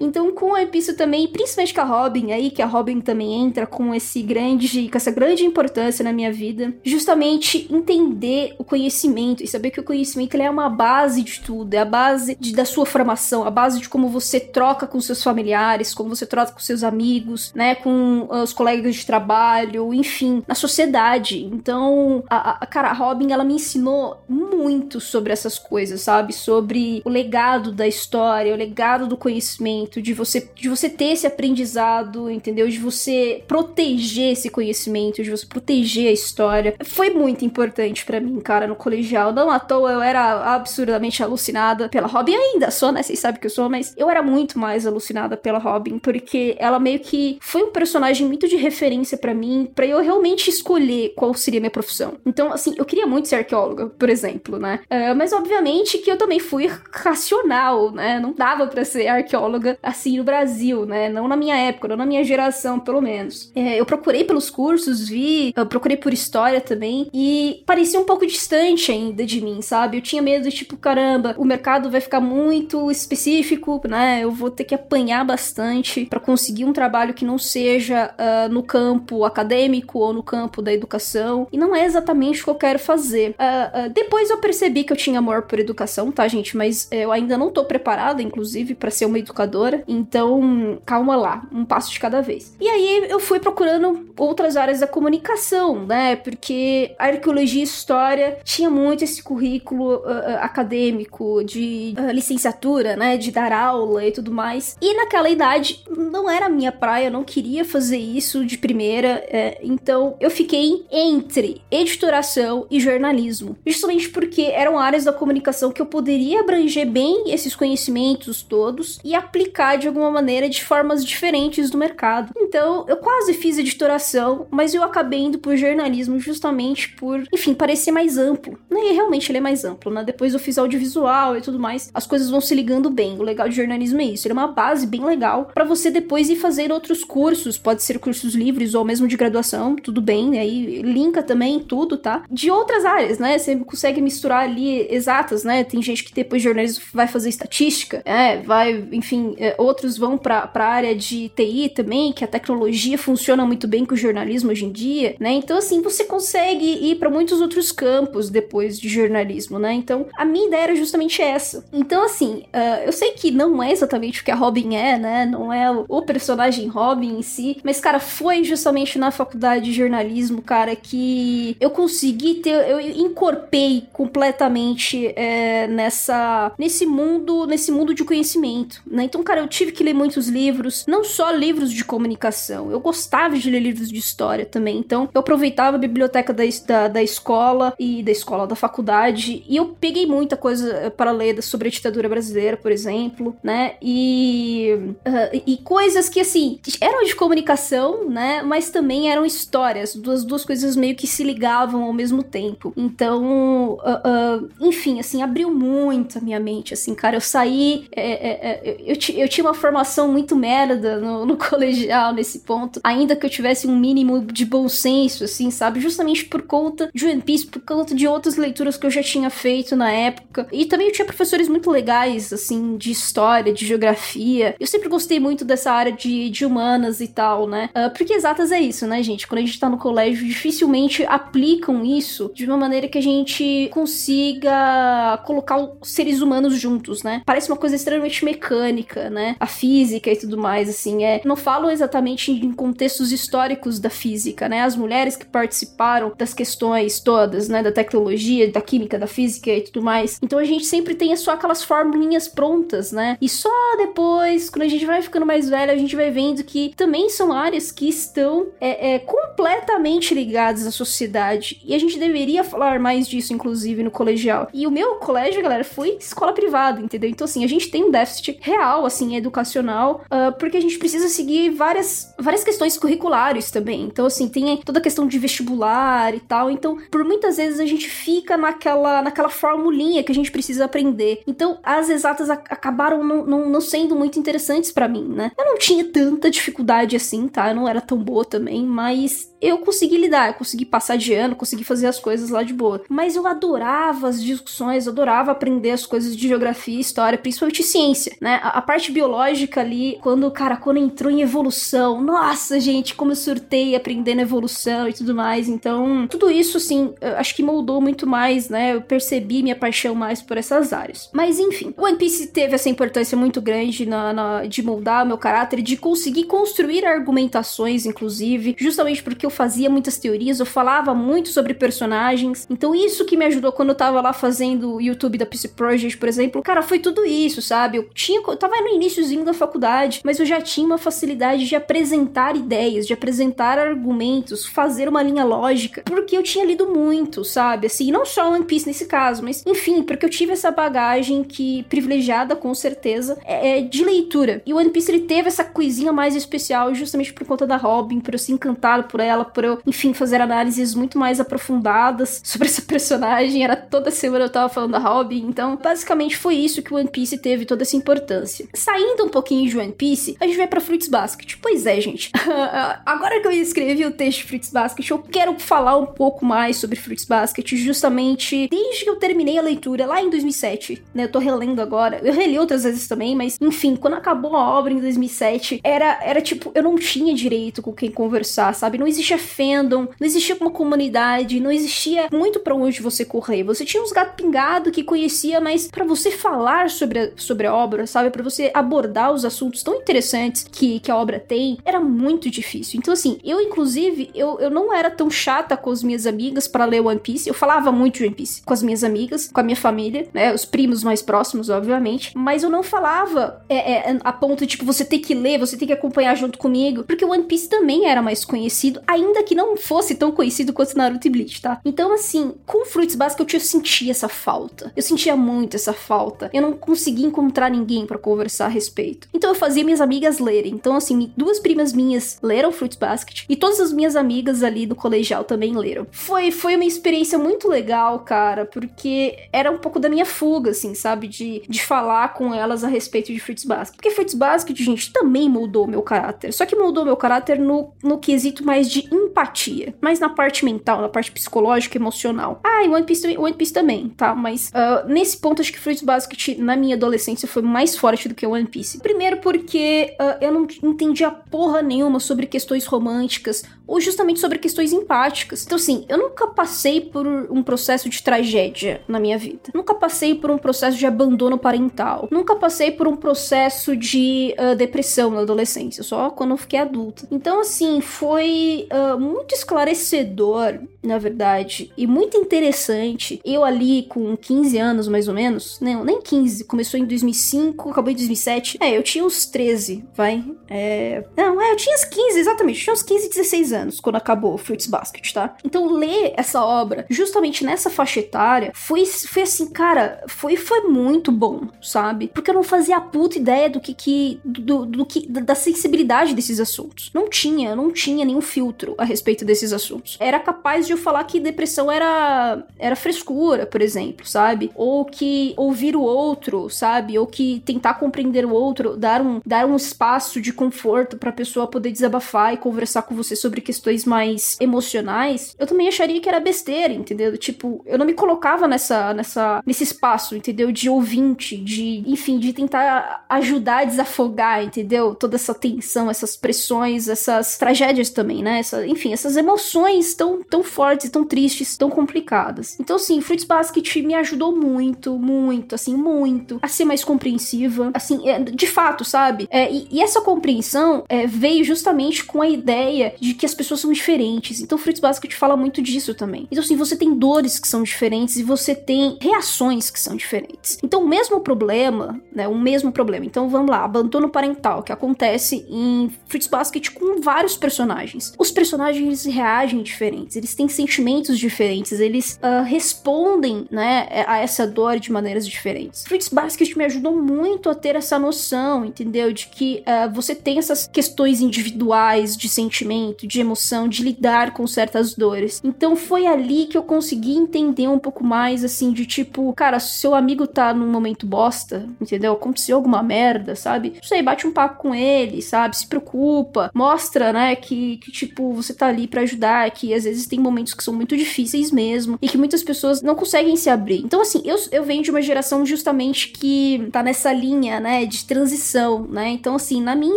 Então, 0.00 0.32
com 0.32 0.46
o 0.46 0.54
One 0.54 0.68
também, 0.96 1.26
principalmente 1.28 1.74
com 1.74 1.80
a 1.80 1.84
Robin 1.84 2.32
aí, 2.32 2.50
que 2.50 2.62
a 2.62 2.66
Robin 2.66 3.00
também 3.00 3.34
entra 3.34 3.66
com 3.66 3.94
esse 3.94 4.22
grande, 4.22 4.88
com 4.88 4.96
essa 4.96 5.10
grande 5.10 5.44
importância 5.44 6.02
na 6.02 6.12
minha 6.12 6.32
vida, 6.32 6.74
justamente 6.84 7.66
entender 7.70 8.54
o 8.58 8.64
conhecimento 8.64 9.42
e 9.42 9.46
saber 9.46 9.70
que 9.70 9.80
o 9.80 9.84
conhecimento 9.84 10.36
é 10.36 10.50
uma 10.50 10.68
base 10.68 11.22
de 11.22 11.40
tudo, 11.40 11.74
é 11.74 11.78
a 11.78 11.84
base 11.84 12.36
de, 12.38 12.54
da 12.54 12.64
sua 12.64 12.86
formação, 12.86 13.44
a 13.44 13.50
base 13.50 13.80
de 13.80 13.88
como 13.88 14.08
você 14.08 14.38
troca 14.38 14.86
com 14.86 15.00
seus 15.00 15.22
familiares, 15.22 15.94
como 15.94 16.14
você 16.14 16.26
troca 16.26 16.52
com 16.52 16.60
seus 16.60 16.82
amigos, 16.82 17.52
né, 17.54 17.74
com 17.74 18.28
uh, 18.30 18.42
os 18.42 18.52
colegas 18.52 18.96
de 18.96 19.06
trabalho, 19.06 19.92
enfim, 19.92 20.42
na 20.46 20.54
sociedade. 20.54 21.44
Então, 21.44 22.22
a, 22.28 22.62
a 22.62 22.66
cara, 22.66 22.88
a 22.88 22.92
Robin, 22.92 23.32
ela 23.32 23.44
me 23.44 23.54
ensinou 23.54 24.22
muito 24.28 25.00
sobre 25.00 25.32
essas 25.32 25.58
coisas, 25.58 26.00
sabe? 26.02 26.32
Sobre 26.32 27.02
o 27.04 27.08
legado 27.08 27.72
da 27.72 27.86
história, 27.86 28.54
o 28.54 28.56
legado 28.56 29.06
do 29.08 29.16
conhecimento, 29.16 30.00
de 30.00 30.12
você, 30.12 30.48
de 30.54 30.68
você 30.68 30.88
ter 30.88 31.12
esse 31.12 31.26
aprendizado, 31.26 32.30
entendeu? 32.30 32.68
De 32.68 32.78
você 32.78 33.42
proteger 33.46 34.32
esse 34.32 34.50
conhecimento, 34.50 35.22
de 35.22 35.30
você 35.30 35.46
proteger 35.46 36.08
a 36.08 36.12
história. 36.12 36.74
Foi 36.84 37.10
muito 37.10 37.44
importante 37.44 38.04
para 38.04 38.20
mim, 38.20 38.38
cara, 38.40 38.66
no 38.66 38.76
colegial. 38.76 39.32
Não 39.32 39.50
à 39.50 39.58
toa 39.58 39.92
eu 39.92 40.02
era 40.02 40.54
absurdamente 40.54 41.22
alucinada 41.22 41.88
pela 41.88 42.06
Robin, 42.06 42.34
ainda 42.34 42.70
sou, 42.70 42.92
né? 42.92 43.02
Vocês 43.02 43.18
sabem 43.18 43.40
que 43.40 43.46
eu 43.46 43.50
sou, 43.50 43.68
mas 43.68 43.94
eu 43.96 44.08
era 44.10 44.22
muito 44.22 44.58
mais 44.58 44.86
alucinada 44.86 45.36
pela 45.36 45.58
Robin, 45.58 45.98
porque 45.98 46.56
ela 46.58 46.78
meio 46.78 47.00
que 47.00 47.38
foi 47.40 47.62
um 47.62 47.70
personagem 47.70 48.26
muito 48.26 48.48
de 48.48 48.56
referência 48.56 49.16
para 49.16 49.34
mim, 49.34 49.70
para 49.74 49.86
eu 49.86 50.00
realmente 50.00 50.50
escolher 50.50 51.12
qual 51.16 51.32
seria 51.34 51.60
minha 51.60 51.70
profissão. 51.70 52.14
Então, 52.26 52.52
assim, 52.52 52.74
eu 52.76 52.84
queria 52.84 53.06
muito 53.06 53.28
ser 53.28 53.36
arqueóloga, 53.36 53.86
por 53.86 54.08
exemplo, 54.08 54.58
né? 54.58 54.80
Uh, 54.84 55.14
mas 55.16 55.32
obviamente 55.32 55.98
que 55.98 56.10
eu 56.10 56.16
também 56.16 56.38
fui 56.38 56.70
racional, 56.92 57.90
né? 57.92 58.18
Não 58.20 58.32
dava 58.32 58.66
para 58.66 58.84
ser 58.84 58.97
arqueóloga 59.06 59.78
assim 59.82 60.18
no 60.18 60.24
Brasil, 60.24 60.86
né? 60.86 61.08
Não 61.08 61.28
na 61.28 61.36
minha 61.36 61.56
época, 61.56 61.88
não 61.88 61.96
na 61.96 62.06
minha 62.06 62.24
geração, 62.24 62.80
pelo 62.80 63.00
menos. 63.00 63.52
É, 63.54 63.78
eu 63.78 63.86
procurei 63.86 64.24
pelos 64.24 64.50
cursos, 64.50 65.08
vi, 65.08 65.52
procurei 65.68 65.96
por 65.96 66.12
história 66.12 66.60
também, 66.60 67.08
e 67.12 67.62
parecia 67.66 68.00
um 68.00 68.04
pouco 68.04 68.26
distante 68.26 68.90
ainda 68.90 69.24
de 69.24 69.40
mim, 69.40 69.60
sabe? 69.62 69.98
Eu 69.98 70.02
tinha 70.02 70.22
medo 70.22 70.48
de, 70.48 70.56
tipo, 70.56 70.76
caramba, 70.76 71.34
o 71.38 71.44
mercado 71.44 71.90
vai 71.90 72.00
ficar 72.00 72.20
muito 72.20 72.90
específico, 72.90 73.80
né? 73.86 74.20
Eu 74.22 74.30
vou 74.30 74.50
ter 74.50 74.64
que 74.64 74.74
apanhar 74.74 75.24
bastante 75.24 76.06
para 76.06 76.20
conseguir 76.20 76.64
um 76.64 76.72
trabalho 76.72 77.14
que 77.14 77.24
não 77.24 77.38
seja 77.38 78.14
uh, 78.14 78.52
no 78.52 78.62
campo 78.62 79.24
acadêmico 79.24 79.98
ou 79.98 80.12
no 80.12 80.22
campo 80.22 80.62
da 80.62 80.72
educação. 80.72 81.46
E 81.52 81.58
não 81.58 81.74
é 81.74 81.84
exatamente 81.84 82.40
o 82.40 82.44
que 82.44 82.50
eu 82.50 82.54
quero 82.54 82.78
fazer. 82.78 83.30
Uh, 83.30 83.86
uh, 83.86 83.90
depois 83.90 84.30
eu 84.30 84.38
percebi 84.38 84.84
que 84.84 84.92
eu 84.92 84.96
tinha 84.96 85.18
amor 85.18 85.42
por 85.42 85.58
educação, 85.58 86.10
tá, 86.10 86.26
gente? 86.28 86.56
Mas 86.56 86.88
eu 86.90 87.12
ainda 87.12 87.36
não 87.36 87.50
tô 87.50 87.64
preparada, 87.64 88.22
inclusive, 88.22 88.74
para 88.74 88.87
ser 88.90 89.06
uma 89.06 89.18
educadora. 89.18 89.82
Então, 89.86 90.78
calma 90.84 91.16
lá, 91.16 91.46
um 91.52 91.64
passo 91.64 91.90
de 91.90 92.00
cada 92.00 92.20
vez. 92.20 92.54
E 92.60 92.68
aí 92.68 93.06
eu 93.08 93.20
fui 93.20 93.38
procurando 93.40 94.08
outras 94.16 94.56
áreas 94.56 94.80
da 94.80 94.86
comunicação, 94.86 95.86
né? 95.86 96.16
Porque 96.16 96.94
a 96.98 97.06
arqueologia 97.06 97.60
e 97.60 97.64
história 97.64 98.38
tinha 98.44 98.70
muito 98.70 99.04
esse 99.04 99.22
currículo 99.22 100.02
acadêmico 100.40 101.42
de 101.44 101.94
licenciatura, 102.12 102.96
né? 102.96 103.16
De 103.16 103.30
dar 103.30 103.52
aula 103.52 104.04
e 104.04 104.12
tudo 104.12 104.30
mais. 104.30 104.76
E 104.80 104.94
naquela 104.94 105.28
idade 105.28 105.84
não 105.96 106.28
era 106.30 106.48
minha 106.48 106.72
praia, 106.72 107.06
eu 107.06 107.12
não 107.12 107.24
queria 107.24 107.64
fazer 107.64 107.98
isso 107.98 108.44
de 108.44 108.58
primeira. 108.58 109.24
É, 109.28 109.58
então 109.62 110.16
eu 110.20 110.30
fiquei 110.30 110.86
entre 110.90 111.62
editoração 111.70 112.66
e 112.70 112.80
jornalismo. 112.80 113.56
Justamente 113.66 114.08
porque 114.08 114.42
eram 114.42 114.78
áreas 114.78 115.04
da 115.04 115.12
comunicação 115.12 115.70
que 115.70 115.80
eu 115.80 115.86
poderia 115.86 116.40
abranger 116.40 116.88
bem 116.88 117.30
esses 117.32 117.54
conhecimentos 117.54 118.42
todos 118.42 118.77
e 119.04 119.14
aplicar 119.14 119.76
de 119.76 119.88
alguma 119.88 120.10
maneira 120.10 120.48
de 120.48 120.64
formas 120.64 121.04
diferentes 121.04 121.70
do 121.70 121.78
mercado. 121.78 122.32
Então 122.36 122.84
eu 122.88 122.96
quase 122.96 123.34
fiz 123.34 123.58
editoração, 123.58 124.46
mas 124.50 124.74
eu 124.74 124.82
acabei 124.82 125.20
indo 125.20 125.38
por 125.38 125.56
jornalismo 125.56 126.18
justamente 126.18 126.90
por, 126.90 127.24
enfim, 127.32 127.54
parecer 127.54 127.90
mais 127.90 128.16
amplo. 128.18 128.58
Né? 128.70 128.90
E 128.90 128.92
realmente 128.92 129.30
ele 129.30 129.38
é 129.38 129.40
mais 129.40 129.64
amplo, 129.64 129.92
né? 129.92 130.04
Depois 130.04 130.32
eu 130.32 130.40
fiz 130.40 130.58
audiovisual 130.58 131.36
e 131.36 131.40
tudo 131.40 131.58
mais, 131.58 131.90
as 131.92 132.06
coisas 132.06 132.30
vão 132.30 132.40
se 132.40 132.54
ligando 132.54 132.90
bem. 132.90 133.18
O 133.18 133.22
legal 133.22 133.48
de 133.48 133.56
jornalismo 133.56 134.00
é 134.00 134.04
isso, 134.04 134.26
ele 134.26 134.32
é 134.32 134.38
uma 134.38 134.48
base 134.48 134.86
bem 134.86 135.04
legal 135.04 135.50
para 135.54 135.64
você 135.64 135.90
depois 135.90 136.28
ir 136.28 136.36
fazer 136.36 136.72
outros 136.72 137.04
cursos, 137.04 137.58
pode 137.58 137.82
ser 137.82 137.98
cursos 137.98 138.34
livres 138.34 138.74
ou 138.74 138.84
mesmo 138.84 139.06
de 139.08 139.16
graduação, 139.16 139.76
tudo 139.76 140.00
bem, 140.00 140.38
aí 140.38 140.82
linka 140.82 141.22
também 141.22 141.60
tudo, 141.60 141.96
tá? 141.96 142.24
De 142.30 142.50
outras 142.50 142.84
áreas, 142.84 143.18
né? 143.18 143.38
Você 143.38 143.56
consegue 143.56 144.00
misturar 144.00 144.44
ali 144.44 144.86
exatas, 144.90 145.44
né? 145.44 145.64
Tem 145.64 145.82
gente 145.82 146.04
que 146.04 146.14
depois 146.14 146.42
de 146.42 146.48
jornalismo 146.48 146.84
vai 146.92 147.06
fazer 147.06 147.28
estatística, 147.28 148.02
é, 148.04 148.38
vai, 148.38 148.67
enfim, 148.92 149.34
é, 149.38 149.54
outros 149.58 149.96
vão 149.96 150.16
pra, 150.16 150.46
pra 150.46 150.66
área 150.66 150.94
de 150.94 151.28
TI 151.30 151.68
também, 151.68 152.12
que 152.12 152.24
a 152.24 152.28
tecnologia 152.28 152.98
funciona 152.98 153.44
muito 153.44 153.66
bem 153.66 153.84
com 153.84 153.94
o 153.94 153.96
jornalismo 153.96 154.50
hoje 154.50 154.64
em 154.64 154.72
dia, 154.72 155.16
né? 155.18 155.30
Então, 155.32 155.58
assim, 155.58 155.82
você 155.82 156.04
consegue 156.04 156.64
ir 156.64 156.96
para 156.96 157.10
muitos 157.10 157.40
outros 157.40 157.72
campos 157.72 158.30
depois 158.30 158.78
de 158.78 158.88
jornalismo, 158.88 159.58
né? 159.58 159.72
Então, 159.72 160.06
a 160.16 160.24
minha 160.24 160.46
ideia 160.46 160.62
era 160.62 160.76
justamente 160.76 161.22
essa. 161.22 161.64
Então, 161.72 162.04
assim, 162.04 162.44
uh, 162.54 162.84
eu 162.86 162.92
sei 162.92 163.12
que 163.12 163.30
não 163.30 163.62
é 163.62 163.72
exatamente 163.72 164.20
o 164.20 164.24
que 164.24 164.30
a 164.30 164.34
Robin 164.34 164.74
é, 164.74 164.98
né? 164.98 165.26
Não 165.26 165.52
é 165.52 165.70
o, 165.70 165.84
o 165.88 166.02
personagem 166.02 166.66
Robin 166.68 167.18
em 167.18 167.22
si, 167.22 167.58
mas, 167.62 167.80
cara, 167.80 167.98
foi 167.98 168.44
justamente 168.44 168.98
na 168.98 169.10
faculdade 169.10 169.66
de 169.66 169.72
jornalismo, 169.72 170.42
cara, 170.42 170.74
que 170.74 171.56
eu 171.60 171.70
consegui 171.70 172.34
ter, 172.36 172.68
eu 172.68 172.80
encorpei 172.80 173.84
completamente 173.92 175.12
é, 175.16 175.66
nessa, 175.66 176.52
nesse 176.58 176.86
mundo, 176.86 177.46
nesse 177.46 177.70
mundo 177.70 177.94
de 177.94 178.04
conhecimento 178.04 178.38
né? 178.86 179.04
Então, 179.04 179.22
cara, 179.22 179.40
eu 179.40 179.48
tive 179.48 179.72
que 179.72 179.82
ler 179.82 179.94
muitos 179.94 180.28
livros, 180.28 180.84
não 180.86 181.04
só 181.04 181.30
livros 181.30 181.72
de 181.72 181.84
comunicação, 181.84 182.70
eu 182.70 182.80
gostava 182.80 183.36
de 183.36 183.50
ler 183.50 183.60
livros 183.60 183.88
de 183.88 183.98
história 183.98 184.44
também. 184.44 184.78
Então, 184.78 185.08
eu 185.12 185.20
aproveitava 185.20 185.76
a 185.76 185.80
biblioteca 185.80 186.32
da, 186.32 186.42
da, 186.66 186.88
da 186.88 187.02
escola 187.02 187.74
e 187.78 188.02
da 188.02 188.10
escola 188.10 188.46
da 188.46 188.54
faculdade, 188.54 189.44
e 189.48 189.56
eu 189.56 189.76
peguei 189.80 190.06
muita 190.06 190.36
coisa 190.36 190.72
eh, 190.72 190.90
para 190.90 191.10
ler 191.10 191.42
sobre 191.42 191.68
a 191.68 191.70
ditadura 191.70 192.08
brasileira, 192.08 192.56
por 192.56 192.72
exemplo, 192.72 193.36
né? 193.42 193.74
E, 193.82 194.74
uh, 195.06 195.42
e 195.46 195.56
coisas 195.58 196.08
que, 196.08 196.20
assim, 196.20 196.58
eram 196.80 197.04
de 197.04 197.14
comunicação, 197.14 198.08
né? 198.08 198.42
Mas 198.42 198.70
também 198.70 199.10
eram 199.10 199.24
histórias, 199.24 199.94
duas, 199.94 200.24
duas 200.24 200.44
coisas 200.44 200.76
meio 200.76 200.94
que 200.96 201.06
se 201.06 201.22
ligavam 201.22 201.84
ao 201.84 201.92
mesmo 201.92 202.22
tempo. 202.22 202.72
Então, 202.76 203.72
uh, 203.74 204.42
uh, 204.44 204.48
enfim, 204.60 205.00
assim, 205.00 205.22
abriu 205.22 205.52
muito 205.52 206.18
a 206.18 206.20
minha 206.20 206.40
mente, 206.40 206.74
assim, 206.74 206.94
cara. 206.94 207.16
Eu 207.16 207.20
saí, 207.20 207.86
é, 207.94 208.10
é, 208.10 208.37
eu, 208.62 208.96
eu 209.16 209.28
tinha 209.28 209.44
uma 209.44 209.54
formação 209.54 210.10
muito 210.10 210.36
merda 210.36 210.98
no, 210.98 211.26
no 211.26 211.36
colegial 211.38 212.12
nesse 212.12 212.40
ponto, 212.40 212.80
ainda 212.82 213.16
que 213.16 213.26
eu 213.26 213.30
tivesse 213.30 213.66
um 213.66 213.76
mínimo 213.76 214.20
de 214.20 214.44
bom 214.44 214.68
senso, 214.68 215.24
assim, 215.24 215.50
sabe? 215.50 215.80
Justamente 215.80 216.24
por 216.24 216.42
conta 216.42 216.90
de 216.94 217.06
One 217.06 217.22
Piece, 217.22 217.46
por 217.46 217.62
conta 217.62 217.94
de 217.94 218.06
outras 218.06 218.36
leituras 218.36 218.76
que 218.76 218.86
eu 218.86 218.90
já 218.90 219.02
tinha 219.02 219.30
feito 219.30 219.76
na 219.76 219.90
época. 219.90 220.46
E 220.52 220.66
também 220.66 220.88
eu 220.88 220.92
tinha 220.92 221.06
professores 221.06 221.48
muito 221.48 221.70
legais, 221.70 222.32
assim, 222.32 222.76
de 222.76 222.90
história, 222.90 223.52
de 223.52 223.66
geografia. 223.66 224.54
Eu 224.58 224.66
sempre 224.66 224.88
gostei 224.88 225.20
muito 225.20 225.44
dessa 225.44 225.72
área 225.72 225.92
de, 225.92 226.30
de 226.30 226.44
humanas 226.44 227.00
e 227.00 227.08
tal, 227.08 227.46
né? 227.46 227.70
Uh, 227.74 227.90
porque 227.90 228.12
exatas 228.12 228.52
é 228.52 228.60
isso, 228.60 228.86
né, 228.86 229.02
gente? 229.02 229.26
Quando 229.26 229.38
a 229.38 229.44
gente 229.44 229.58
tá 229.58 229.68
no 229.68 229.78
colégio, 229.78 230.26
dificilmente 230.26 231.04
aplicam 231.06 231.84
isso 231.84 232.30
de 232.34 232.46
uma 232.46 232.56
maneira 232.56 232.88
que 232.88 232.98
a 232.98 233.02
gente 233.02 233.68
consiga 233.72 235.20
colocar 235.24 235.58
os 235.58 235.90
seres 235.90 236.20
humanos 236.20 236.58
juntos, 236.58 237.02
né? 237.02 237.22
Parece 237.24 237.50
uma 237.50 237.56
coisa 237.56 237.76
extremamente 237.76 238.24
mecânica, 238.28 239.08
né? 239.10 239.36
A 239.40 239.46
física 239.46 240.10
e 240.10 240.16
tudo 240.16 240.36
mais, 240.38 240.68
assim, 240.68 241.04
é. 241.04 241.20
Não 241.24 241.36
falam 241.36 241.70
exatamente 241.70 242.30
em 242.30 242.52
contextos 242.52 243.12
históricos 243.12 243.78
da 243.78 243.90
física, 243.90 244.48
né? 244.48 244.62
As 244.62 244.76
mulheres 244.76 245.16
que 245.16 245.26
participaram 245.26 246.12
das 246.16 246.34
questões 246.34 247.00
todas, 247.00 247.48
né? 247.48 247.62
Da 247.62 247.72
tecnologia, 247.72 248.50
da 248.50 248.60
química, 248.60 248.98
da 248.98 249.06
física 249.06 249.50
e 249.50 249.62
tudo 249.62 249.82
mais. 249.82 250.18
Então 250.22 250.38
a 250.38 250.44
gente 250.44 250.66
sempre 250.66 250.94
tem 250.94 251.16
só 251.16 251.32
aquelas 251.32 251.62
formulinhas 251.62 252.28
prontas, 252.28 252.92
né? 252.92 253.16
E 253.20 253.28
só 253.28 253.76
depois, 253.78 254.50
quando 254.50 254.62
a 254.62 254.68
gente 254.68 254.84
vai 254.84 255.00
ficando 255.02 255.26
mais 255.26 255.48
velho, 255.48 255.72
a 255.72 255.76
gente 255.76 255.96
vai 255.96 256.10
vendo 256.10 256.44
que 256.44 256.72
também 256.76 257.08
são 257.08 257.32
áreas 257.32 257.72
que 257.72 257.88
estão 257.88 258.48
é, 258.60 258.94
é, 258.94 258.98
completamente 258.98 260.14
ligadas 260.14 260.66
à 260.66 260.70
sociedade. 260.70 261.60
E 261.64 261.74
a 261.74 261.78
gente 261.78 261.98
deveria 261.98 262.44
falar 262.44 262.78
mais 262.78 263.08
disso, 263.08 263.32
inclusive, 263.32 263.82
no 263.82 263.90
colegial. 263.90 264.48
E 264.52 264.66
o 264.66 264.70
meu 264.70 264.96
colégio, 264.96 265.42
galera, 265.42 265.64
foi 265.64 265.96
escola 266.00 266.32
privada, 266.32 266.80
entendeu? 266.80 267.10
Então, 267.10 267.24
assim, 267.24 267.44
a 267.44 267.48
gente 267.48 267.70
tem 267.70 267.84
um 267.84 267.90
déficit 267.90 268.17
real, 268.40 268.84
assim, 268.84 269.16
educacional, 269.16 270.02
uh, 270.06 270.32
porque 270.38 270.56
a 270.56 270.60
gente 270.60 270.78
precisa 270.78 271.08
seguir 271.08 271.50
várias, 271.50 272.14
várias 272.18 272.44
questões 272.44 272.76
curriculares 272.76 273.50
também. 273.50 273.82
Então, 273.82 274.06
assim, 274.06 274.28
tem 274.28 274.56
toda 274.58 274.78
a 274.78 274.82
questão 274.82 275.06
de 275.06 275.18
vestibular 275.18 276.14
e 276.14 276.20
tal. 276.20 276.50
Então, 276.50 276.78
por 276.90 277.04
muitas 277.04 277.36
vezes 277.36 277.60
a 277.60 277.66
gente 277.66 277.88
fica 277.88 278.36
naquela, 278.36 279.02
naquela 279.02 279.28
formulinha 279.28 280.02
que 280.02 280.12
a 280.12 280.14
gente 280.14 280.30
precisa 280.30 280.64
aprender. 280.64 281.22
Então, 281.26 281.58
as 281.62 281.88
exatas 281.88 282.30
acabaram 282.30 283.02
não, 283.04 283.24
não, 283.26 283.48
não 283.48 283.60
sendo 283.60 283.94
muito 283.94 284.18
interessantes 284.18 284.70
para 284.72 284.88
mim, 284.88 285.04
né? 285.04 285.32
Eu 285.38 285.44
não 285.44 285.58
tinha 285.58 285.84
tanta 285.84 286.30
dificuldade 286.30 286.96
assim, 286.96 287.28
tá? 287.28 287.48
Eu 287.48 287.54
não 287.54 287.68
era 287.68 287.80
tão 287.80 287.98
boa 287.98 288.24
também, 288.24 288.64
mas 288.64 289.32
eu 289.40 289.58
consegui 289.58 289.96
lidar, 289.96 290.28
eu 290.28 290.34
consegui 290.34 290.64
passar 290.64 290.96
de 290.96 291.14
ano, 291.14 291.36
consegui 291.36 291.64
fazer 291.64 291.86
as 291.86 291.98
coisas 291.98 292.30
lá 292.30 292.42
de 292.42 292.52
boa. 292.52 292.82
Mas 292.88 293.16
eu 293.16 293.26
adorava 293.26 294.08
as 294.08 294.22
discussões, 294.22 294.88
adorava 294.88 295.30
aprender 295.30 295.70
as 295.70 295.86
coisas 295.86 296.16
de 296.16 296.28
geografia, 296.28 296.80
história, 296.80 297.18
principalmente 297.18 297.62
ciência, 297.62 298.07
né? 298.20 298.40
A, 298.42 298.58
a 298.58 298.62
parte 298.62 298.90
biológica 298.92 299.60
ali, 299.60 299.98
quando, 300.02 300.30
cara, 300.30 300.56
quando 300.56 300.78
entrou 300.78 301.10
em 301.10 301.22
evolução, 301.22 302.02
nossa, 302.02 302.58
gente, 302.60 302.94
como 302.94 303.12
eu 303.12 303.16
surtei 303.16 303.74
aprendendo 303.74 304.20
evolução 304.20 304.88
e 304.88 304.92
tudo 304.92 305.14
mais. 305.14 305.48
Então, 305.48 306.06
tudo 306.08 306.30
isso, 306.30 306.56
assim, 306.56 306.94
acho 307.16 307.34
que 307.34 307.42
moldou 307.42 307.80
muito 307.80 308.06
mais, 308.06 308.48
né? 308.48 308.74
Eu 308.74 308.82
percebi 308.82 309.42
minha 309.42 309.56
paixão 309.56 309.94
mais 309.94 310.22
por 310.22 310.36
essas 310.36 310.72
áreas. 310.72 311.10
Mas, 311.12 311.38
enfim, 311.38 311.74
One 311.76 311.96
Piece 311.96 312.28
teve 312.28 312.54
essa 312.54 312.68
importância 312.68 313.16
muito 313.16 313.40
grande 313.40 313.86
na, 313.86 314.12
na 314.12 314.44
de 314.46 314.62
moldar 314.62 315.04
o 315.04 315.08
meu 315.08 315.18
caráter, 315.18 315.62
de 315.62 315.76
conseguir 315.76 316.24
construir 316.24 316.84
argumentações, 316.84 317.86
inclusive, 317.86 318.56
justamente 318.58 319.02
porque 319.02 319.24
eu 319.24 319.30
fazia 319.30 319.70
muitas 319.70 319.98
teorias, 319.98 320.40
eu 320.40 320.46
falava 320.46 320.94
muito 320.94 321.28
sobre 321.28 321.54
personagens. 321.54 322.46
Então 322.50 322.74
isso 322.74 323.04
que 323.04 323.16
me 323.16 323.24
ajudou 323.26 323.52
quando 323.52 323.70
eu 323.70 323.74
tava 323.74 324.00
lá 324.00 324.12
fazendo 324.12 324.74
o 324.74 324.80
YouTube 324.80 325.18
da 325.18 325.26
PC 325.26 325.48
Project, 325.48 325.96
por 325.96 326.08
exemplo. 326.08 326.42
Cara, 326.42 326.62
foi 326.62 326.78
tudo 326.78 327.04
isso, 327.04 327.40
sabe? 327.42 327.78
Eu 327.78 327.88
tinha, 327.98 328.22
eu 328.24 328.36
tava 328.36 328.54
no 328.60 328.68
iníciozinho 328.68 329.24
da 329.24 329.34
faculdade, 329.34 330.00
mas 330.04 330.20
eu 330.20 330.24
já 330.24 330.40
tinha 330.40 330.64
uma 330.64 330.78
facilidade 330.78 331.46
de 331.46 331.56
apresentar 331.56 332.36
ideias, 332.36 332.86
de 332.86 332.92
apresentar 332.92 333.58
argumentos, 333.58 334.46
fazer 334.46 334.88
uma 334.88 335.02
linha 335.02 335.24
lógica, 335.24 335.82
porque 335.84 336.16
eu 336.16 336.22
tinha 336.22 336.44
lido 336.44 336.68
muito, 336.68 337.24
sabe? 337.24 337.66
Assim, 337.66 337.90
não 337.90 338.06
só 338.06 338.30
One 338.30 338.44
Piece 338.44 338.68
nesse 338.68 338.86
caso, 338.86 339.22
mas 339.24 339.44
enfim, 339.44 339.82
porque 339.82 340.06
eu 340.06 340.10
tive 340.10 340.32
essa 340.32 340.52
bagagem 340.52 341.24
que 341.24 341.64
privilegiada 341.64 342.36
com 342.36 342.54
certeza 342.54 343.18
é, 343.24 343.58
é 343.58 343.62
de 343.62 343.84
leitura. 343.84 344.42
E 344.46 344.54
o 344.54 344.58
One 344.58 344.70
Piece 344.70 344.92
ele 344.92 345.00
teve 345.00 345.26
essa 345.26 345.42
coisinha 345.42 345.92
mais 345.92 346.14
especial 346.14 346.72
justamente 346.74 347.12
por 347.12 347.26
conta 347.26 347.46
da 347.46 347.56
Robin, 347.56 347.98
por 347.98 348.14
eu 348.14 348.18
ser 348.18 348.32
encantado 348.32 348.84
por 348.84 349.00
ela 349.00 349.24
por 349.24 349.42
eu, 349.42 349.58
enfim, 349.66 349.92
fazer 349.92 350.20
análises 350.20 350.72
muito 350.72 350.98
mais 350.98 351.18
aprofundadas 351.18 352.20
sobre 352.24 352.46
essa 352.46 352.62
personagem. 352.62 353.42
Era 353.42 353.56
toda 353.56 353.90
semana 353.90 354.26
eu 354.26 354.30
tava 354.30 354.48
falando 354.48 354.72
da 354.72 354.78
Robin. 354.78 355.26
Então, 355.26 355.56
basicamente 355.56 356.16
foi 356.16 356.36
isso 356.36 356.62
que 356.62 356.72
o 356.72 356.76
One 356.76 356.88
Piece 356.88 357.18
teve 357.18 357.44
toda 357.44 357.62
essa 357.62 357.76
importância. 357.88 358.46
Saindo 358.54 359.04
um 359.04 359.08
pouquinho 359.08 359.48
de 359.48 359.58
One 359.58 359.72
Piece, 359.72 360.16
a 360.20 360.26
gente 360.26 360.36
vai 360.36 360.46
pra 360.46 360.60
Fruits 360.60 360.88
Basket. 360.88 361.36
Pois 361.40 361.66
é, 361.66 361.80
gente. 361.80 362.10
Agora 362.86 363.20
que 363.20 363.26
eu 363.26 363.32
escrevi 363.32 363.84
o 363.84 363.90
texto 363.90 364.18
de 364.18 364.24
Fruits 364.24 364.50
Basket, 364.50 364.88
eu 364.88 364.98
quero 364.98 365.38
falar 365.38 365.76
um 365.76 365.86
pouco 365.86 366.24
mais 366.24 366.56
sobre 366.56 366.76
Fruits 366.76 367.04
Basket, 367.04 367.54
justamente 367.56 368.48
desde 368.48 368.84
que 368.84 368.90
eu 368.90 368.96
terminei 368.96 369.38
a 369.38 369.42
leitura 369.42 369.86
lá 369.86 370.00
em 370.00 370.10
2007, 370.10 370.84
né? 370.94 371.04
Eu 371.04 371.10
tô 371.10 371.18
relendo 371.18 371.60
agora. 371.60 372.00
Eu 372.02 372.12
reli 372.12 372.38
outras 372.38 372.64
vezes 372.64 372.86
também, 372.86 373.16
mas 373.16 373.36
enfim, 373.40 373.74
quando 373.74 373.94
acabou 373.94 374.36
a 374.36 374.58
obra 374.58 374.72
em 374.72 374.80
2007, 374.80 375.60
era, 375.64 375.98
era 376.02 376.20
tipo, 376.20 376.52
eu 376.54 376.62
não 376.62 376.76
tinha 376.76 377.14
direito 377.14 377.62
com 377.62 377.72
quem 377.72 377.90
conversar, 377.90 378.54
sabe? 378.54 378.78
Não 378.78 378.86
existia 378.86 379.08
existia 379.08 379.18
fandom, 379.18 379.88
não 379.98 380.06
existia 380.06 380.36
uma 380.40 380.50
comunidade, 380.50 381.40
não 381.40 381.50
existia 381.50 382.08
muito 382.12 382.40
para 382.40 382.54
onde 382.54 382.82
você 382.82 383.04
correr. 383.04 383.42
Você 383.44 383.64
tinha 383.64 383.82
uns 383.82 383.92
gato 383.92 384.16
pingado 384.16 384.70
que 384.70 384.84
conhecia, 384.84 385.40
mas 385.40 385.68
para 385.68 385.84
você 385.84 386.10
falar 386.10 386.68
sobre 386.68 386.98
a, 386.98 387.10
sobre 387.16 387.46
a 387.46 387.54
obra, 387.54 387.77
sabe, 387.86 388.10
para 388.10 388.22
você 388.22 388.50
abordar 388.54 389.12
os 389.12 389.24
assuntos 389.24 389.62
tão 389.62 389.74
interessantes 389.74 390.46
que, 390.50 390.80
que 390.80 390.90
a 390.90 390.96
obra 390.96 391.20
tem, 391.20 391.58
era 391.64 391.80
muito 391.80 392.30
difícil. 392.30 392.78
Então 392.78 392.92
assim, 392.92 393.18
eu 393.24 393.40
inclusive 393.40 394.10
eu, 394.14 394.38
eu 394.40 394.50
não 394.50 394.72
era 394.72 394.90
tão 394.90 395.10
chata 395.10 395.56
com 395.56 395.70
as 395.70 395.82
minhas 395.82 396.06
amigas 396.06 396.48
para 396.48 396.64
ler 396.64 396.80
One 396.80 397.00
Piece. 397.00 397.28
Eu 397.28 397.34
falava 397.34 397.70
muito 397.70 397.98
de 397.98 398.04
One 398.04 398.14
Piece 398.14 398.42
com 398.42 398.52
as 398.52 398.62
minhas 398.62 398.82
amigas, 398.82 399.30
com 399.32 399.40
a 399.40 399.42
minha 399.42 399.56
família, 399.56 400.08
né, 400.12 400.32
os 400.34 400.44
primos 400.44 400.82
mais 400.82 401.02
próximos, 401.02 401.48
obviamente, 401.48 402.12
mas 402.16 402.42
eu 402.42 402.50
não 402.50 402.62
falava 402.62 403.44
é, 403.48 403.90
é, 403.90 403.98
a 404.02 404.12
ponto 404.12 404.40
de 404.40 404.46
tipo 404.46 404.64
você 404.64 404.84
ter 404.84 404.98
que 404.98 405.14
ler, 405.14 405.38
você 405.38 405.56
ter 405.56 405.66
que 405.66 405.72
acompanhar 405.72 406.16
junto 406.16 406.38
comigo, 406.38 406.84
porque 406.84 407.04
o 407.04 407.10
One 407.10 407.24
Piece 407.24 407.48
também 407.48 407.86
era 407.86 408.00
mais 408.02 408.24
conhecido 408.24 408.80
ainda 408.86 409.22
que 409.22 409.34
não 409.34 409.56
fosse 409.56 409.94
tão 409.94 410.10
conhecido 410.10 410.52
quanto 410.52 410.76
Naruto 410.76 411.06
e 411.06 411.10
Bleach, 411.10 411.42
tá? 411.42 411.60
Então, 411.64 411.92
assim, 411.92 412.34
com 412.46 412.64
Fruits 412.64 412.94
Basket 412.94 413.34
eu 413.34 413.40
sentia 413.40 413.90
essa 413.90 414.08
falta. 414.08 414.72
Eu 414.74 414.82
sentia 414.82 415.16
muito 415.16 415.56
essa 415.56 415.72
falta. 415.72 416.30
Eu 416.32 416.40
não 416.40 416.52
conseguia 416.52 417.06
encontrar 417.06 417.50
ninguém 417.58 417.86
para 417.86 417.98
conversar 417.98 418.46
a 418.46 418.48
respeito. 418.48 419.08
Então 419.12 419.30
eu 419.30 419.34
fazia 419.34 419.64
minhas 419.64 419.80
amigas 419.80 420.18
lerem. 420.18 420.52
Então, 420.52 420.76
assim, 420.76 421.12
duas 421.16 421.38
primas 421.38 421.72
minhas 421.72 422.18
leram 422.22 422.52
Fruits 422.52 422.78
Basket 422.78 423.24
e 423.28 423.36
todas 423.36 423.60
as 423.60 423.72
minhas 423.72 423.96
amigas 423.96 424.42
ali 424.42 424.66
do 424.66 424.74
colegial 424.74 425.24
também 425.24 425.56
leram. 425.56 425.86
Foi, 425.90 426.30
foi 426.30 426.54
uma 426.54 426.64
experiência 426.64 427.18
muito 427.18 427.48
legal, 427.48 428.00
cara, 428.00 428.44
porque 428.44 429.18
era 429.32 429.50
um 429.50 429.58
pouco 429.58 429.78
da 429.78 429.88
minha 429.88 430.06
fuga, 430.06 430.50
assim, 430.50 430.74
sabe? 430.74 431.08
De, 431.08 431.42
de 431.48 431.62
falar 431.62 432.14
com 432.14 432.32
elas 432.34 432.64
a 432.64 432.68
respeito 432.68 433.12
de 433.12 433.20
Fruits 433.20 433.44
Basket. 433.44 433.76
Porque 433.76 433.90
Fruits 433.90 434.14
Basket, 434.14 434.56
gente, 434.56 434.92
também 434.92 435.28
moldou 435.28 435.66
meu 435.66 435.82
caráter. 435.82 436.32
Só 436.32 436.46
que 436.46 436.56
moldou 436.56 436.84
meu 436.84 436.96
caráter 436.96 437.38
no, 437.38 437.72
no 437.82 437.98
quesito 437.98 438.44
mais 438.44 438.70
de 438.70 438.88
empatia, 438.92 439.74
mas 439.80 439.98
na 439.98 440.08
parte 440.08 440.44
mental, 440.44 440.80
na 440.80 440.88
parte 440.88 441.10
psicológica, 441.10 441.76
emocional. 441.76 442.40
Ah, 442.44 442.64
e 442.64 442.68
One 442.68 442.84
Piece, 442.84 443.02
também, 443.02 443.18
One 443.18 443.34
Piece 443.34 443.52
também, 443.52 443.88
tá? 443.90 444.14
Mas 444.14 444.50
uh, 444.50 444.88
nesse 444.88 445.16
ponto, 445.16 445.40
acho 445.40 445.52
que 445.52 445.58
Fruits 445.58 445.82
Basket 445.82 446.38
na 446.38 446.56
minha 446.56 446.76
adolescência 446.76 447.28
foi 447.28 447.42
mais 447.48 447.76
forte 447.76 448.08
do 448.08 448.14
que 448.14 448.26
One 448.26 448.46
Piece. 448.46 448.78
Primeiro 448.80 449.18
porque 449.18 449.96
uh, 450.00 450.24
eu 450.24 450.32
não 450.32 450.46
entendia 450.62 451.10
porra 451.10 451.62
nenhuma 451.62 451.98
sobre 451.98 452.26
questões 452.26 452.66
românticas 452.66 453.42
ou 453.68 453.80
justamente 453.80 454.18
sobre 454.18 454.38
questões 454.38 454.72
empáticas. 454.72 455.44
Então, 455.44 455.56
assim, 455.56 455.84
eu 455.88 455.98
nunca 455.98 456.26
passei 456.26 456.80
por 456.80 457.06
um 457.06 457.42
processo 457.42 457.88
de 457.88 458.02
tragédia 458.02 458.80
na 458.88 458.98
minha 458.98 459.16
vida. 459.16 459.50
Nunca 459.54 459.74
passei 459.74 460.14
por 460.14 460.30
um 460.30 460.38
processo 460.38 460.76
de 460.76 460.86
abandono 460.86 461.38
parental. 461.38 462.08
Nunca 462.10 462.34
passei 462.34 462.72
por 462.72 462.88
um 462.88 462.96
processo 462.96 463.76
de 463.76 464.34
uh, 464.38 464.56
depressão 464.56 465.10
na 465.10 465.20
adolescência, 465.20 465.82
só 465.82 466.10
quando 466.10 466.30
eu 466.30 466.36
fiquei 466.36 466.58
adulta. 466.58 467.06
Então, 467.10 467.40
assim, 467.40 467.80
foi 467.80 468.66
uh, 468.72 468.98
muito 468.98 469.34
esclarecedor, 469.34 470.58
na 470.82 470.98
verdade, 470.98 471.70
e 471.76 471.86
muito 471.86 472.16
interessante. 472.16 473.20
Eu 473.24 473.44
ali 473.44 473.84
com 473.84 474.16
15 474.16 474.58
anos, 474.58 474.88
mais 474.88 475.06
ou 475.06 475.14
menos, 475.14 475.60
não, 475.60 475.84
nem 475.84 476.00
15, 476.00 476.44
começou 476.44 476.80
em 476.80 476.84
2005, 476.84 477.28
2005, 477.28 477.70
acabou 477.70 477.90
em 477.90 477.96
2007. 477.96 478.58
É, 478.60 478.76
eu 478.76 478.82
tinha 478.82 479.04
uns 479.04 479.26
13, 479.26 479.84
vai. 479.94 480.24
É... 480.48 481.04
Não, 481.16 481.40
é, 481.40 481.52
eu 481.52 481.56
tinha 481.56 481.74
uns 481.74 481.84
15, 481.84 482.18
exatamente. 482.18 482.58
Eu 482.58 482.64
tinha 482.64 482.74
uns 482.74 482.82
15, 482.82 483.08
16 483.08 483.52
anos 483.52 483.57
quando 483.80 483.96
acabou 483.96 484.38
Fruits 484.38 484.66
Basket, 484.66 485.12
tá? 485.12 485.36
Então, 485.44 485.72
ler 485.72 486.12
essa 486.16 486.44
obra, 486.44 486.86
justamente 486.88 487.44
nessa 487.44 487.70
faixa 487.70 488.00
etária, 488.00 488.52
foi, 488.54 488.84
foi 488.86 489.22
assim, 489.22 489.50
cara, 489.50 490.02
foi, 490.08 490.36
foi 490.36 490.62
muito 490.62 491.10
bom, 491.10 491.48
sabe? 491.62 492.10
Porque 492.14 492.30
eu 492.30 492.34
não 492.34 492.42
fazia 492.42 492.76
a 492.76 492.80
puta 492.80 493.18
ideia 493.18 493.50
do 493.50 493.60
que 493.60 493.74
que. 493.74 494.20
Do, 494.24 494.66
do 494.66 494.86
que 494.86 495.06
da 495.08 495.34
sensibilidade 495.34 496.14
desses 496.14 496.40
assuntos. 496.40 496.90
Não 496.94 497.08
tinha, 497.08 497.54
não 497.54 497.72
tinha 497.72 498.04
nenhum 498.04 498.20
filtro 498.20 498.74
a 498.78 498.84
respeito 498.84 499.24
desses 499.24 499.52
assuntos. 499.52 499.96
Era 500.00 500.18
capaz 500.18 500.66
de 500.66 500.72
eu 500.72 500.78
falar 500.78 501.04
que 501.04 501.20
depressão 501.20 501.70
era, 501.70 502.44
era 502.58 502.76
frescura, 502.76 503.46
por 503.46 503.60
exemplo, 503.60 504.06
sabe? 504.06 504.50
Ou 504.54 504.84
que 504.84 505.34
ouvir 505.36 505.76
o 505.76 505.82
outro, 505.82 506.48
sabe? 506.50 506.98
Ou 506.98 507.06
que 507.06 507.40
tentar 507.44 507.74
compreender 507.74 508.24
o 508.24 508.32
outro, 508.32 508.76
dar 508.76 509.00
um, 509.00 509.20
dar 509.24 509.46
um 509.46 509.56
espaço 509.56 510.20
de 510.20 510.32
conforto 510.32 510.96
pra 510.96 511.12
pessoa 511.12 511.46
poder 511.46 511.72
desabafar 511.72 512.34
e 512.34 512.36
conversar 512.36 512.82
com 512.82 512.94
você 512.94 513.16
sobre 513.16 513.40
questões 513.48 513.86
mais 513.86 514.36
emocionais, 514.38 515.34
eu 515.38 515.46
também 515.46 515.68
acharia 515.68 516.02
que 516.02 516.08
era 516.08 516.20
besteira, 516.20 516.74
entendeu? 516.74 517.16
Tipo, 517.16 517.62
eu 517.64 517.78
não 517.78 517.86
me 517.86 517.94
colocava 517.94 518.46
nessa, 518.46 518.92
nessa, 518.92 519.42
nesse 519.46 519.64
espaço, 519.64 520.14
entendeu? 520.14 520.52
De 520.52 520.68
ouvinte, 520.68 521.34
de, 521.34 521.82
enfim, 521.86 522.18
de 522.18 522.34
tentar 522.34 523.06
ajudar 523.08 523.60
a 523.60 523.64
desafogar, 523.64 524.44
entendeu? 524.44 524.94
Toda 524.94 525.16
essa 525.16 525.32
tensão, 525.32 525.90
essas 525.90 526.14
pressões, 526.14 526.88
essas 526.88 527.38
tragédias 527.38 527.88
também, 527.88 528.22
né? 528.22 528.40
Essa, 528.40 528.66
enfim, 528.66 528.92
essas 528.92 529.16
emoções 529.16 529.94
tão, 529.94 530.22
tão 530.22 530.42
fortes, 530.42 530.90
tão 530.90 531.06
tristes, 531.06 531.56
tão 531.56 531.70
complicadas. 531.70 532.54
Então, 532.60 532.78
sim, 532.78 533.00
Fruits 533.00 533.24
Basket 533.24 533.76
me 533.76 533.94
ajudou 533.94 534.36
muito, 534.36 534.98
muito, 534.98 535.54
assim, 535.54 535.74
muito 535.74 536.38
a 536.42 536.48
ser 536.48 536.66
mais 536.66 536.84
compreensiva, 536.84 537.70
assim, 537.72 538.10
é, 538.10 538.18
de 538.20 538.46
fato, 538.46 538.84
sabe? 538.84 539.26
É, 539.30 539.50
e, 539.50 539.68
e, 539.70 539.82
essa 539.82 540.02
compreensão 540.02 540.84
é, 540.86 541.06
veio 541.06 541.42
justamente 541.44 542.04
com 542.04 542.20
a 542.20 542.28
ideia 542.28 542.94
de 543.00 543.14
que 543.14 543.24
as 543.24 543.37
pessoas 543.38 543.60
são 543.60 543.72
diferentes. 543.72 544.40
Então, 544.40 544.58
Fruits 544.58 544.80
Basket 544.80 545.14
fala 545.14 545.36
muito 545.36 545.62
disso 545.62 545.94
também. 545.94 546.26
Então, 546.30 546.42
assim, 546.42 546.56
você 546.56 546.76
tem 546.76 546.92
dores 546.92 547.38
que 547.38 547.46
são 547.46 547.62
diferentes 547.62 548.16
e 548.16 548.22
você 548.24 548.54
tem 548.54 548.98
reações 549.00 549.70
que 549.70 549.78
são 549.78 549.96
diferentes. 549.96 550.58
Então, 550.62 550.82
o 550.82 550.88
mesmo 550.88 551.20
problema, 551.20 552.00
né? 552.12 552.26
O 552.26 552.36
mesmo 552.36 552.72
problema. 552.72 553.06
Então, 553.06 553.28
vamos 553.28 553.50
lá, 553.50 553.64
abandono 553.64 554.08
parental, 554.08 554.62
que 554.62 554.72
acontece 554.72 555.46
em 555.48 555.90
Fruits 556.06 556.26
Basket 556.26 556.70
com 556.70 557.00
vários 557.00 557.36
personagens. 557.36 558.12
Os 558.18 558.32
personagens 558.32 559.04
reagem 559.04 559.62
diferentes, 559.62 560.16
eles 560.16 560.34
têm 560.34 560.48
sentimentos 560.48 561.16
diferentes, 561.18 561.78
eles 561.78 562.18
uh, 562.22 562.42
respondem, 562.44 563.46
né, 563.50 563.86
a 564.06 564.18
essa 564.18 564.46
dor 564.46 564.80
de 564.80 564.90
maneiras 564.90 565.26
diferentes. 565.26 565.84
Fruits 565.84 566.08
Basket 566.08 566.56
me 566.56 566.64
ajudou 566.64 567.00
muito 567.00 567.48
a 567.48 567.54
ter 567.54 567.76
essa 567.76 567.98
noção, 567.98 568.64
entendeu? 568.64 569.12
De 569.12 569.28
que 569.28 569.62
uh, 569.62 569.92
você 569.94 570.14
tem 570.14 570.38
essas 570.38 570.66
questões 570.66 571.20
individuais 571.20 572.16
de 572.16 572.28
sentimento, 572.28 573.06
de 573.06 573.20
emoção, 573.28 573.68
de 573.68 573.82
lidar 573.82 574.32
com 574.32 574.46
certas 574.46 574.94
dores. 574.94 575.40
Então 575.44 575.76
foi 575.76 576.06
ali 576.06 576.46
que 576.46 576.56
eu 576.56 576.62
consegui 576.62 577.12
entender 577.16 577.68
um 577.68 577.78
pouco 577.78 578.02
mais, 578.02 578.44
assim, 578.44 578.72
de 578.72 578.86
tipo, 578.86 579.32
cara, 579.34 579.60
seu 579.60 579.94
amigo 579.94 580.26
tá 580.26 580.52
num 580.54 580.70
momento 580.70 581.06
bosta, 581.06 581.68
entendeu? 581.80 582.12
Aconteceu 582.12 582.56
alguma 582.56 582.82
merda, 582.82 583.36
sabe? 583.36 583.74
Não 583.76 583.82
sei, 583.82 584.02
bate 584.02 584.26
um 584.26 584.32
papo 584.32 584.58
com 584.58 584.74
ele, 584.74 585.20
sabe? 585.22 585.56
Se 585.56 585.66
preocupa, 585.66 586.50
mostra, 586.54 587.12
né, 587.12 587.36
que, 587.36 587.76
que 587.78 587.92
tipo, 587.92 588.32
você 588.32 588.54
tá 588.54 588.66
ali 588.66 588.86
para 588.86 589.02
ajudar, 589.02 589.50
que 589.50 589.74
às 589.74 589.84
vezes 589.84 590.06
tem 590.06 590.18
momentos 590.18 590.54
que 590.54 590.64
são 590.64 590.74
muito 590.74 590.96
difíceis 590.96 591.50
mesmo 591.50 591.98
e 592.00 592.08
que 592.08 592.18
muitas 592.18 592.42
pessoas 592.42 592.82
não 592.82 592.94
conseguem 592.94 593.36
se 593.36 593.50
abrir. 593.50 593.82
Então, 593.84 594.00
assim, 594.00 594.22
eu, 594.24 594.36
eu 594.50 594.64
venho 594.64 594.82
de 594.82 594.90
uma 594.90 595.02
geração 595.02 595.44
justamente 595.44 596.08
que 596.08 596.68
tá 596.72 596.82
nessa 596.82 597.12
linha, 597.12 597.60
né, 597.60 597.84
de 597.84 598.04
transição, 598.04 598.86
né? 598.88 599.08
Então, 599.10 599.34
assim, 599.34 599.60
na 599.60 599.74
minha 599.74 599.96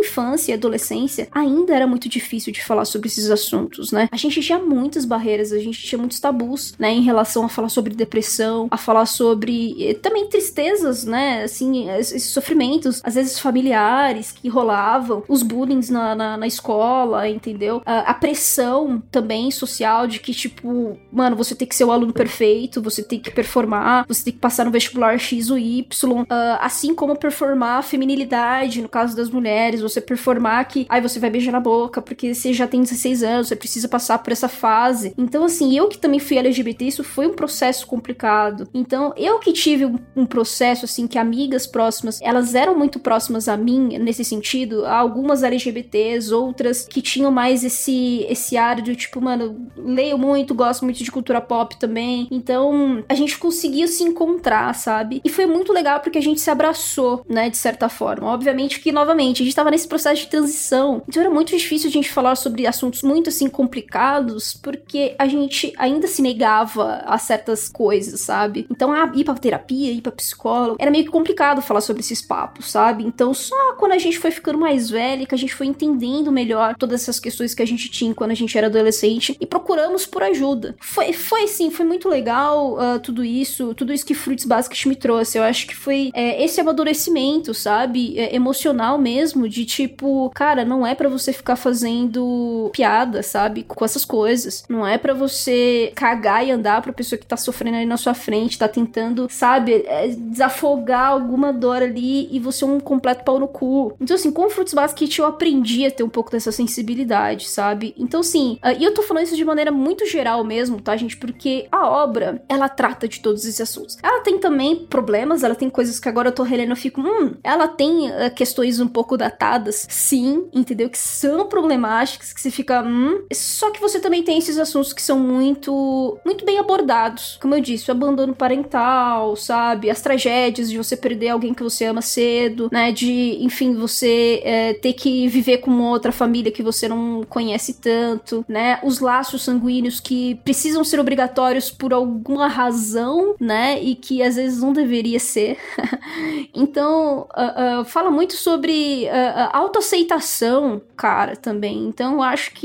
infância 0.00 0.52
e 0.52 0.54
adolescência, 0.54 1.28
ainda 1.32 1.74
era 1.74 1.86
muito 1.86 2.08
difícil 2.08 2.52
de 2.52 2.64
falar 2.64 2.84
sobre 2.84 3.08
esses 3.12 3.30
assuntos, 3.30 3.92
né? 3.92 4.08
A 4.10 4.16
gente 4.16 4.40
tinha 4.40 4.58
muitas 4.58 5.04
barreiras, 5.04 5.52
a 5.52 5.58
gente 5.58 5.82
tinha 5.82 5.98
muitos 5.98 6.20
tabus, 6.20 6.74
né, 6.78 6.90
em 6.90 7.02
relação 7.02 7.44
a 7.44 7.48
falar 7.48 7.68
sobre 7.68 7.94
depressão, 7.94 8.68
a 8.70 8.76
falar 8.76 9.06
sobre 9.06 9.76
eh, 9.78 9.94
também 9.94 10.26
tristezas, 10.28 11.04
né? 11.04 11.44
Assim, 11.44 11.90
esses 11.90 12.24
sofrimentos, 12.24 13.00
às 13.04 13.14
vezes 13.14 13.38
familiares 13.38 14.32
que 14.32 14.48
rolavam, 14.48 15.22
os 15.28 15.42
bullying 15.42 15.80
na, 15.90 16.14
na, 16.14 16.36
na 16.36 16.46
escola, 16.46 17.28
entendeu? 17.28 17.82
A, 17.84 18.10
a, 18.10 18.14
pressão 18.14 19.02
também 19.10 19.50
social 19.50 20.06
de 20.06 20.20
que, 20.20 20.32
tipo, 20.32 20.96
mano, 21.10 21.36
você 21.36 21.54
tem 21.54 21.66
que 21.66 21.74
ser 21.74 21.84
o 21.84 21.90
aluno 21.90 22.12
perfeito, 22.12 22.80
você 22.80 23.02
tem 23.02 23.18
que 23.18 23.30
performar, 23.30 24.04
você 24.06 24.24
tem 24.24 24.32
que 24.32 24.38
passar 24.38 24.64
no 24.64 24.70
vestibular 24.70 25.18
X 25.18 25.50
ou 25.50 25.58
Y, 25.58 25.84
uh, 26.02 26.26
assim 26.60 26.94
como 26.94 27.16
performar 27.16 27.78
a 27.78 27.82
feminilidade, 27.82 28.80
no 28.80 28.88
caso 28.88 29.16
das 29.16 29.28
mulheres, 29.28 29.80
você 29.80 30.00
performar 30.00 30.66
que, 30.66 30.86
aí 30.88 31.00
você 31.00 31.18
vai 31.18 31.30
beijar 31.30 31.52
na 31.52 31.60
boca 31.60 32.00
porque 32.00 32.34
você 32.34 32.52
já 32.52 32.66
tem 32.66 32.82
16 32.82 33.01
anos, 33.22 33.48
você 33.48 33.56
precisa 33.56 33.88
passar 33.88 34.18
por 34.18 34.32
essa 34.32 34.48
fase. 34.48 35.14
Então, 35.16 35.44
assim, 35.44 35.76
eu 35.76 35.88
que 35.88 35.98
também 35.98 36.20
fui 36.20 36.38
LGBT, 36.38 36.84
isso 36.84 37.04
foi 37.04 37.26
um 37.26 37.34
processo 37.34 37.86
complicado. 37.86 38.68
Então, 38.72 39.12
eu 39.16 39.38
que 39.38 39.52
tive 39.52 39.86
um, 39.86 39.98
um 40.16 40.26
processo, 40.26 40.84
assim, 40.84 41.06
que 41.06 41.18
amigas 41.18 41.66
próximas, 41.66 42.20
elas 42.22 42.54
eram 42.54 42.78
muito 42.78 42.98
próximas 42.98 43.48
a 43.48 43.56
mim 43.56 43.98
nesse 43.98 44.24
sentido, 44.24 44.86
algumas 44.86 45.42
LGBTs, 45.42 46.32
outras 46.32 46.86
que 46.86 47.02
tinham 47.02 47.30
mais 47.30 47.64
esse, 47.64 48.26
esse 48.28 48.56
ar 48.56 48.80
de 48.80 48.94
tipo, 48.94 49.20
mano, 49.20 49.68
leio 49.76 50.18
muito, 50.18 50.54
gosto 50.54 50.84
muito 50.84 51.02
de 51.02 51.10
cultura 51.10 51.40
pop 51.40 51.76
também. 51.78 52.28
Então, 52.30 53.02
a 53.08 53.14
gente 53.14 53.38
conseguiu 53.38 53.88
se 53.88 54.02
encontrar, 54.02 54.74
sabe? 54.74 55.20
E 55.24 55.28
foi 55.28 55.46
muito 55.46 55.72
legal 55.72 56.00
porque 56.00 56.18
a 56.18 56.22
gente 56.22 56.40
se 56.40 56.50
abraçou, 56.50 57.24
né, 57.28 57.50
de 57.50 57.56
certa 57.56 57.88
forma. 57.88 58.28
Obviamente 58.28 58.80
que, 58.80 58.92
novamente, 58.92 59.42
a 59.42 59.44
gente 59.44 59.54
tava 59.54 59.70
nesse 59.70 59.88
processo 59.88 60.22
de 60.22 60.28
transição. 60.28 61.02
Então 61.08 61.22
era 61.22 61.30
muito 61.30 61.56
difícil 61.56 61.88
a 61.88 61.92
gente 61.92 62.10
falar 62.10 62.36
sobre 62.36 62.66
assuntos 62.66 62.91
muito 63.00 63.28
assim 63.28 63.48
complicados, 63.48 64.54
porque 64.54 65.14
a 65.18 65.26
gente 65.26 65.72
ainda 65.78 66.06
se 66.08 66.20
negava 66.20 67.02
a 67.06 67.16
certas 67.16 67.68
coisas, 67.68 68.20
sabe? 68.20 68.66
Então, 68.68 68.92
a 68.92 69.12
ir 69.14 69.24
pra 69.24 69.34
terapia, 69.34 69.92
ir 69.92 70.00
pra 70.00 70.10
psicólogo, 70.10 70.76
era 70.80 70.90
meio 70.90 71.04
que 71.04 71.10
complicado 71.10 71.62
falar 71.62 71.80
sobre 71.80 72.00
esses 72.00 72.20
papos, 72.20 72.70
sabe? 72.70 73.04
Então, 73.04 73.32
só 73.32 73.74
quando 73.74 73.92
a 73.92 73.98
gente 73.98 74.18
foi 74.18 74.30
ficando 74.30 74.58
mais 74.58 74.90
velha, 74.90 75.24
que 75.26 75.34
a 75.34 75.38
gente 75.38 75.54
foi 75.54 75.66
entendendo 75.66 76.32
melhor 76.32 76.74
todas 76.76 77.02
essas 77.02 77.20
questões 77.20 77.54
que 77.54 77.62
a 77.62 77.66
gente 77.66 77.88
tinha 77.90 78.14
quando 78.14 78.32
a 78.32 78.34
gente 78.34 78.56
era 78.56 78.66
adolescente 78.66 79.36
e 79.40 79.46
procuramos 79.46 80.06
por 80.06 80.22
ajuda. 80.22 80.74
Foi, 80.80 81.12
foi 81.12 81.46
sim, 81.46 81.70
foi 81.70 81.86
muito 81.86 82.08
legal 82.08 82.74
uh, 82.74 82.98
tudo 83.00 83.24
isso, 83.24 83.74
tudo 83.74 83.92
isso 83.92 84.04
que 84.04 84.14
Fruits 84.14 84.44
Basket 84.44 84.86
me 84.86 84.96
trouxe. 84.96 85.38
Eu 85.38 85.44
acho 85.44 85.66
que 85.66 85.74
foi 85.74 86.10
é, 86.14 86.42
esse 86.42 86.60
amadurecimento, 86.60 87.54
sabe? 87.54 88.18
É, 88.18 88.34
emocional 88.34 88.98
mesmo, 88.98 89.48
de 89.48 89.64
tipo, 89.64 90.30
cara, 90.34 90.64
não 90.64 90.86
é 90.86 90.94
para 90.94 91.08
você 91.08 91.32
ficar 91.32 91.56
fazendo 91.56 92.70
piada, 92.82 93.22
sabe? 93.22 93.62
Com 93.62 93.84
essas 93.84 94.04
coisas. 94.04 94.64
Não 94.68 94.84
é 94.84 94.98
para 94.98 95.14
você 95.14 95.92
cagar 95.94 96.44
e 96.44 96.50
andar 96.50 96.82
pra 96.82 96.92
pessoa 96.92 97.16
que 97.16 97.24
tá 97.24 97.36
sofrendo 97.36 97.76
ali 97.76 97.86
na 97.86 97.96
sua 97.96 98.12
frente, 98.12 98.58
tá 98.58 98.66
tentando, 98.66 99.28
sabe, 99.30 99.84
é, 99.86 100.08
desafogar 100.08 101.10
alguma 101.10 101.52
dor 101.52 101.80
ali 101.80 102.28
e 102.34 102.40
você 102.40 102.64
é 102.64 102.66
um 102.66 102.80
completo 102.80 103.24
pau 103.24 103.38
no 103.38 103.46
cu. 103.46 103.94
Então, 104.00 104.16
assim, 104.16 104.32
com 104.32 104.50
Fruits 104.50 104.74
Basket 104.74 105.16
eu 105.16 105.26
aprendi 105.26 105.86
a 105.86 105.90
ter 105.92 106.02
um 106.02 106.08
pouco 106.08 106.32
dessa 106.32 106.50
sensibilidade, 106.50 107.48
sabe? 107.48 107.94
Então, 107.96 108.20
assim, 108.20 108.58
e 108.78 108.82
eu 108.82 108.92
tô 108.92 109.02
falando 109.02 109.24
isso 109.24 109.36
de 109.36 109.44
maneira 109.44 109.70
muito 109.70 110.04
geral 110.06 110.42
mesmo, 110.42 110.80
tá, 110.80 110.96
gente? 110.96 111.16
Porque 111.16 111.68
a 111.70 111.88
obra, 111.88 112.42
ela 112.48 112.68
trata 112.68 113.06
de 113.06 113.20
todos 113.20 113.44
esses 113.44 113.60
assuntos. 113.60 113.96
Ela 114.02 114.20
tem 114.22 114.38
também 114.38 114.74
problemas, 114.86 115.44
ela 115.44 115.54
tem 115.54 115.70
coisas 115.70 116.00
que 116.00 116.08
agora 116.08 116.28
eu 116.28 116.32
tô 116.32 116.42
relendo 116.42 116.72
e 116.72 116.76
fico, 116.76 117.00
hum, 117.00 117.36
ela 117.44 117.68
tem 117.68 118.10
uh, 118.10 118.34
questões 118.34 118.80
um 118.80 118.88
pouco 118.88 119.16
datadas, 119.16 119.86
sim, 119.88 120.48
entendeu? 120.52 120.90
Que 120.90 120.98
são 120.98 121.46
problemáticas, 121.46 122.32
que 122.32 122.40
você 122.40 122.50
fica, 122.50 122.71
hum. 122.80 123.24
Só 123.32 123.70
que 123.70 123.80
você 123.80 124.00
também 124.00 124.22
tem 124.22 124.38
esses 124.38 124.58
assuntos 124.58 124.92
que 124.92 125.02
são 125.02 125.18
muito, 125.18 126.18
muito 126.24 126.44
bem 126.44 126.58
abordados. 126.58 127.38
Como 127.40 127.54
eu 127.54 127.60
disse, 127.60 127.90
o 127.90 127.92
abandono 127.92 128.34
parental, 128.34 129.36
sabe? 129.36 129.90
As 129.90 130.00
tragédias 130.00 130.70
de 130.70 130.76
você 130.76 130.96
perder 130.96 131.30
alguém 131.30 131.52
que 131.52 131.62
você 131.62 131.84
ama 131.86 132.02
cedo, 132.02 132.68
né? 132.72 132.92
De, 132.92 133.38
enfim, 133.40 133.74
você 133.74 134.40
é, 134.44 134.74
ter 134.74 134.92
que 134.92 135.28
viver 135.28 135.58
com 135.58 135.70
outra 135.82 136.12
família 136.12 136.52
que 136.52 136.62
você 136.62 136.88
não 136.88 137.22
conhece 137.28 137.74
tanto, 137.74 138.44
né? 138.48 138.78
Os 138.82 139.00
laços 139.00 139.42
sanguíneos 139.42 140.00
que 140.00 140.36
precisam 140.36 140.84
ser 140.84 141.00
obrigatórios 141.00 141.70
por 141.70 141.92
alguma 141.92 142.48
razão, 142.48 143.34
né? 143.40 143.82
E 143.82 143.94
que 143.94 144.22
às 144.22 144.36
vezes 144.36 144.62
não 144.62 144.72
deveria 144.72 145.18
ser. 145.18 145.58
então, 146.54 147.26
uh, 147.36 147.80
uh, 147.80 147.84
fala 147.84 148.10
muito 148.10 148.34
sobre 148.34 149.06
uh, 149.06 149.50
autoaceitação, 149.52 150.80
cara, 150.96 151.36
também. 151.36 151.86
Então, 151.86 152.22
acho 152.22 152.52
que 152.52 152.61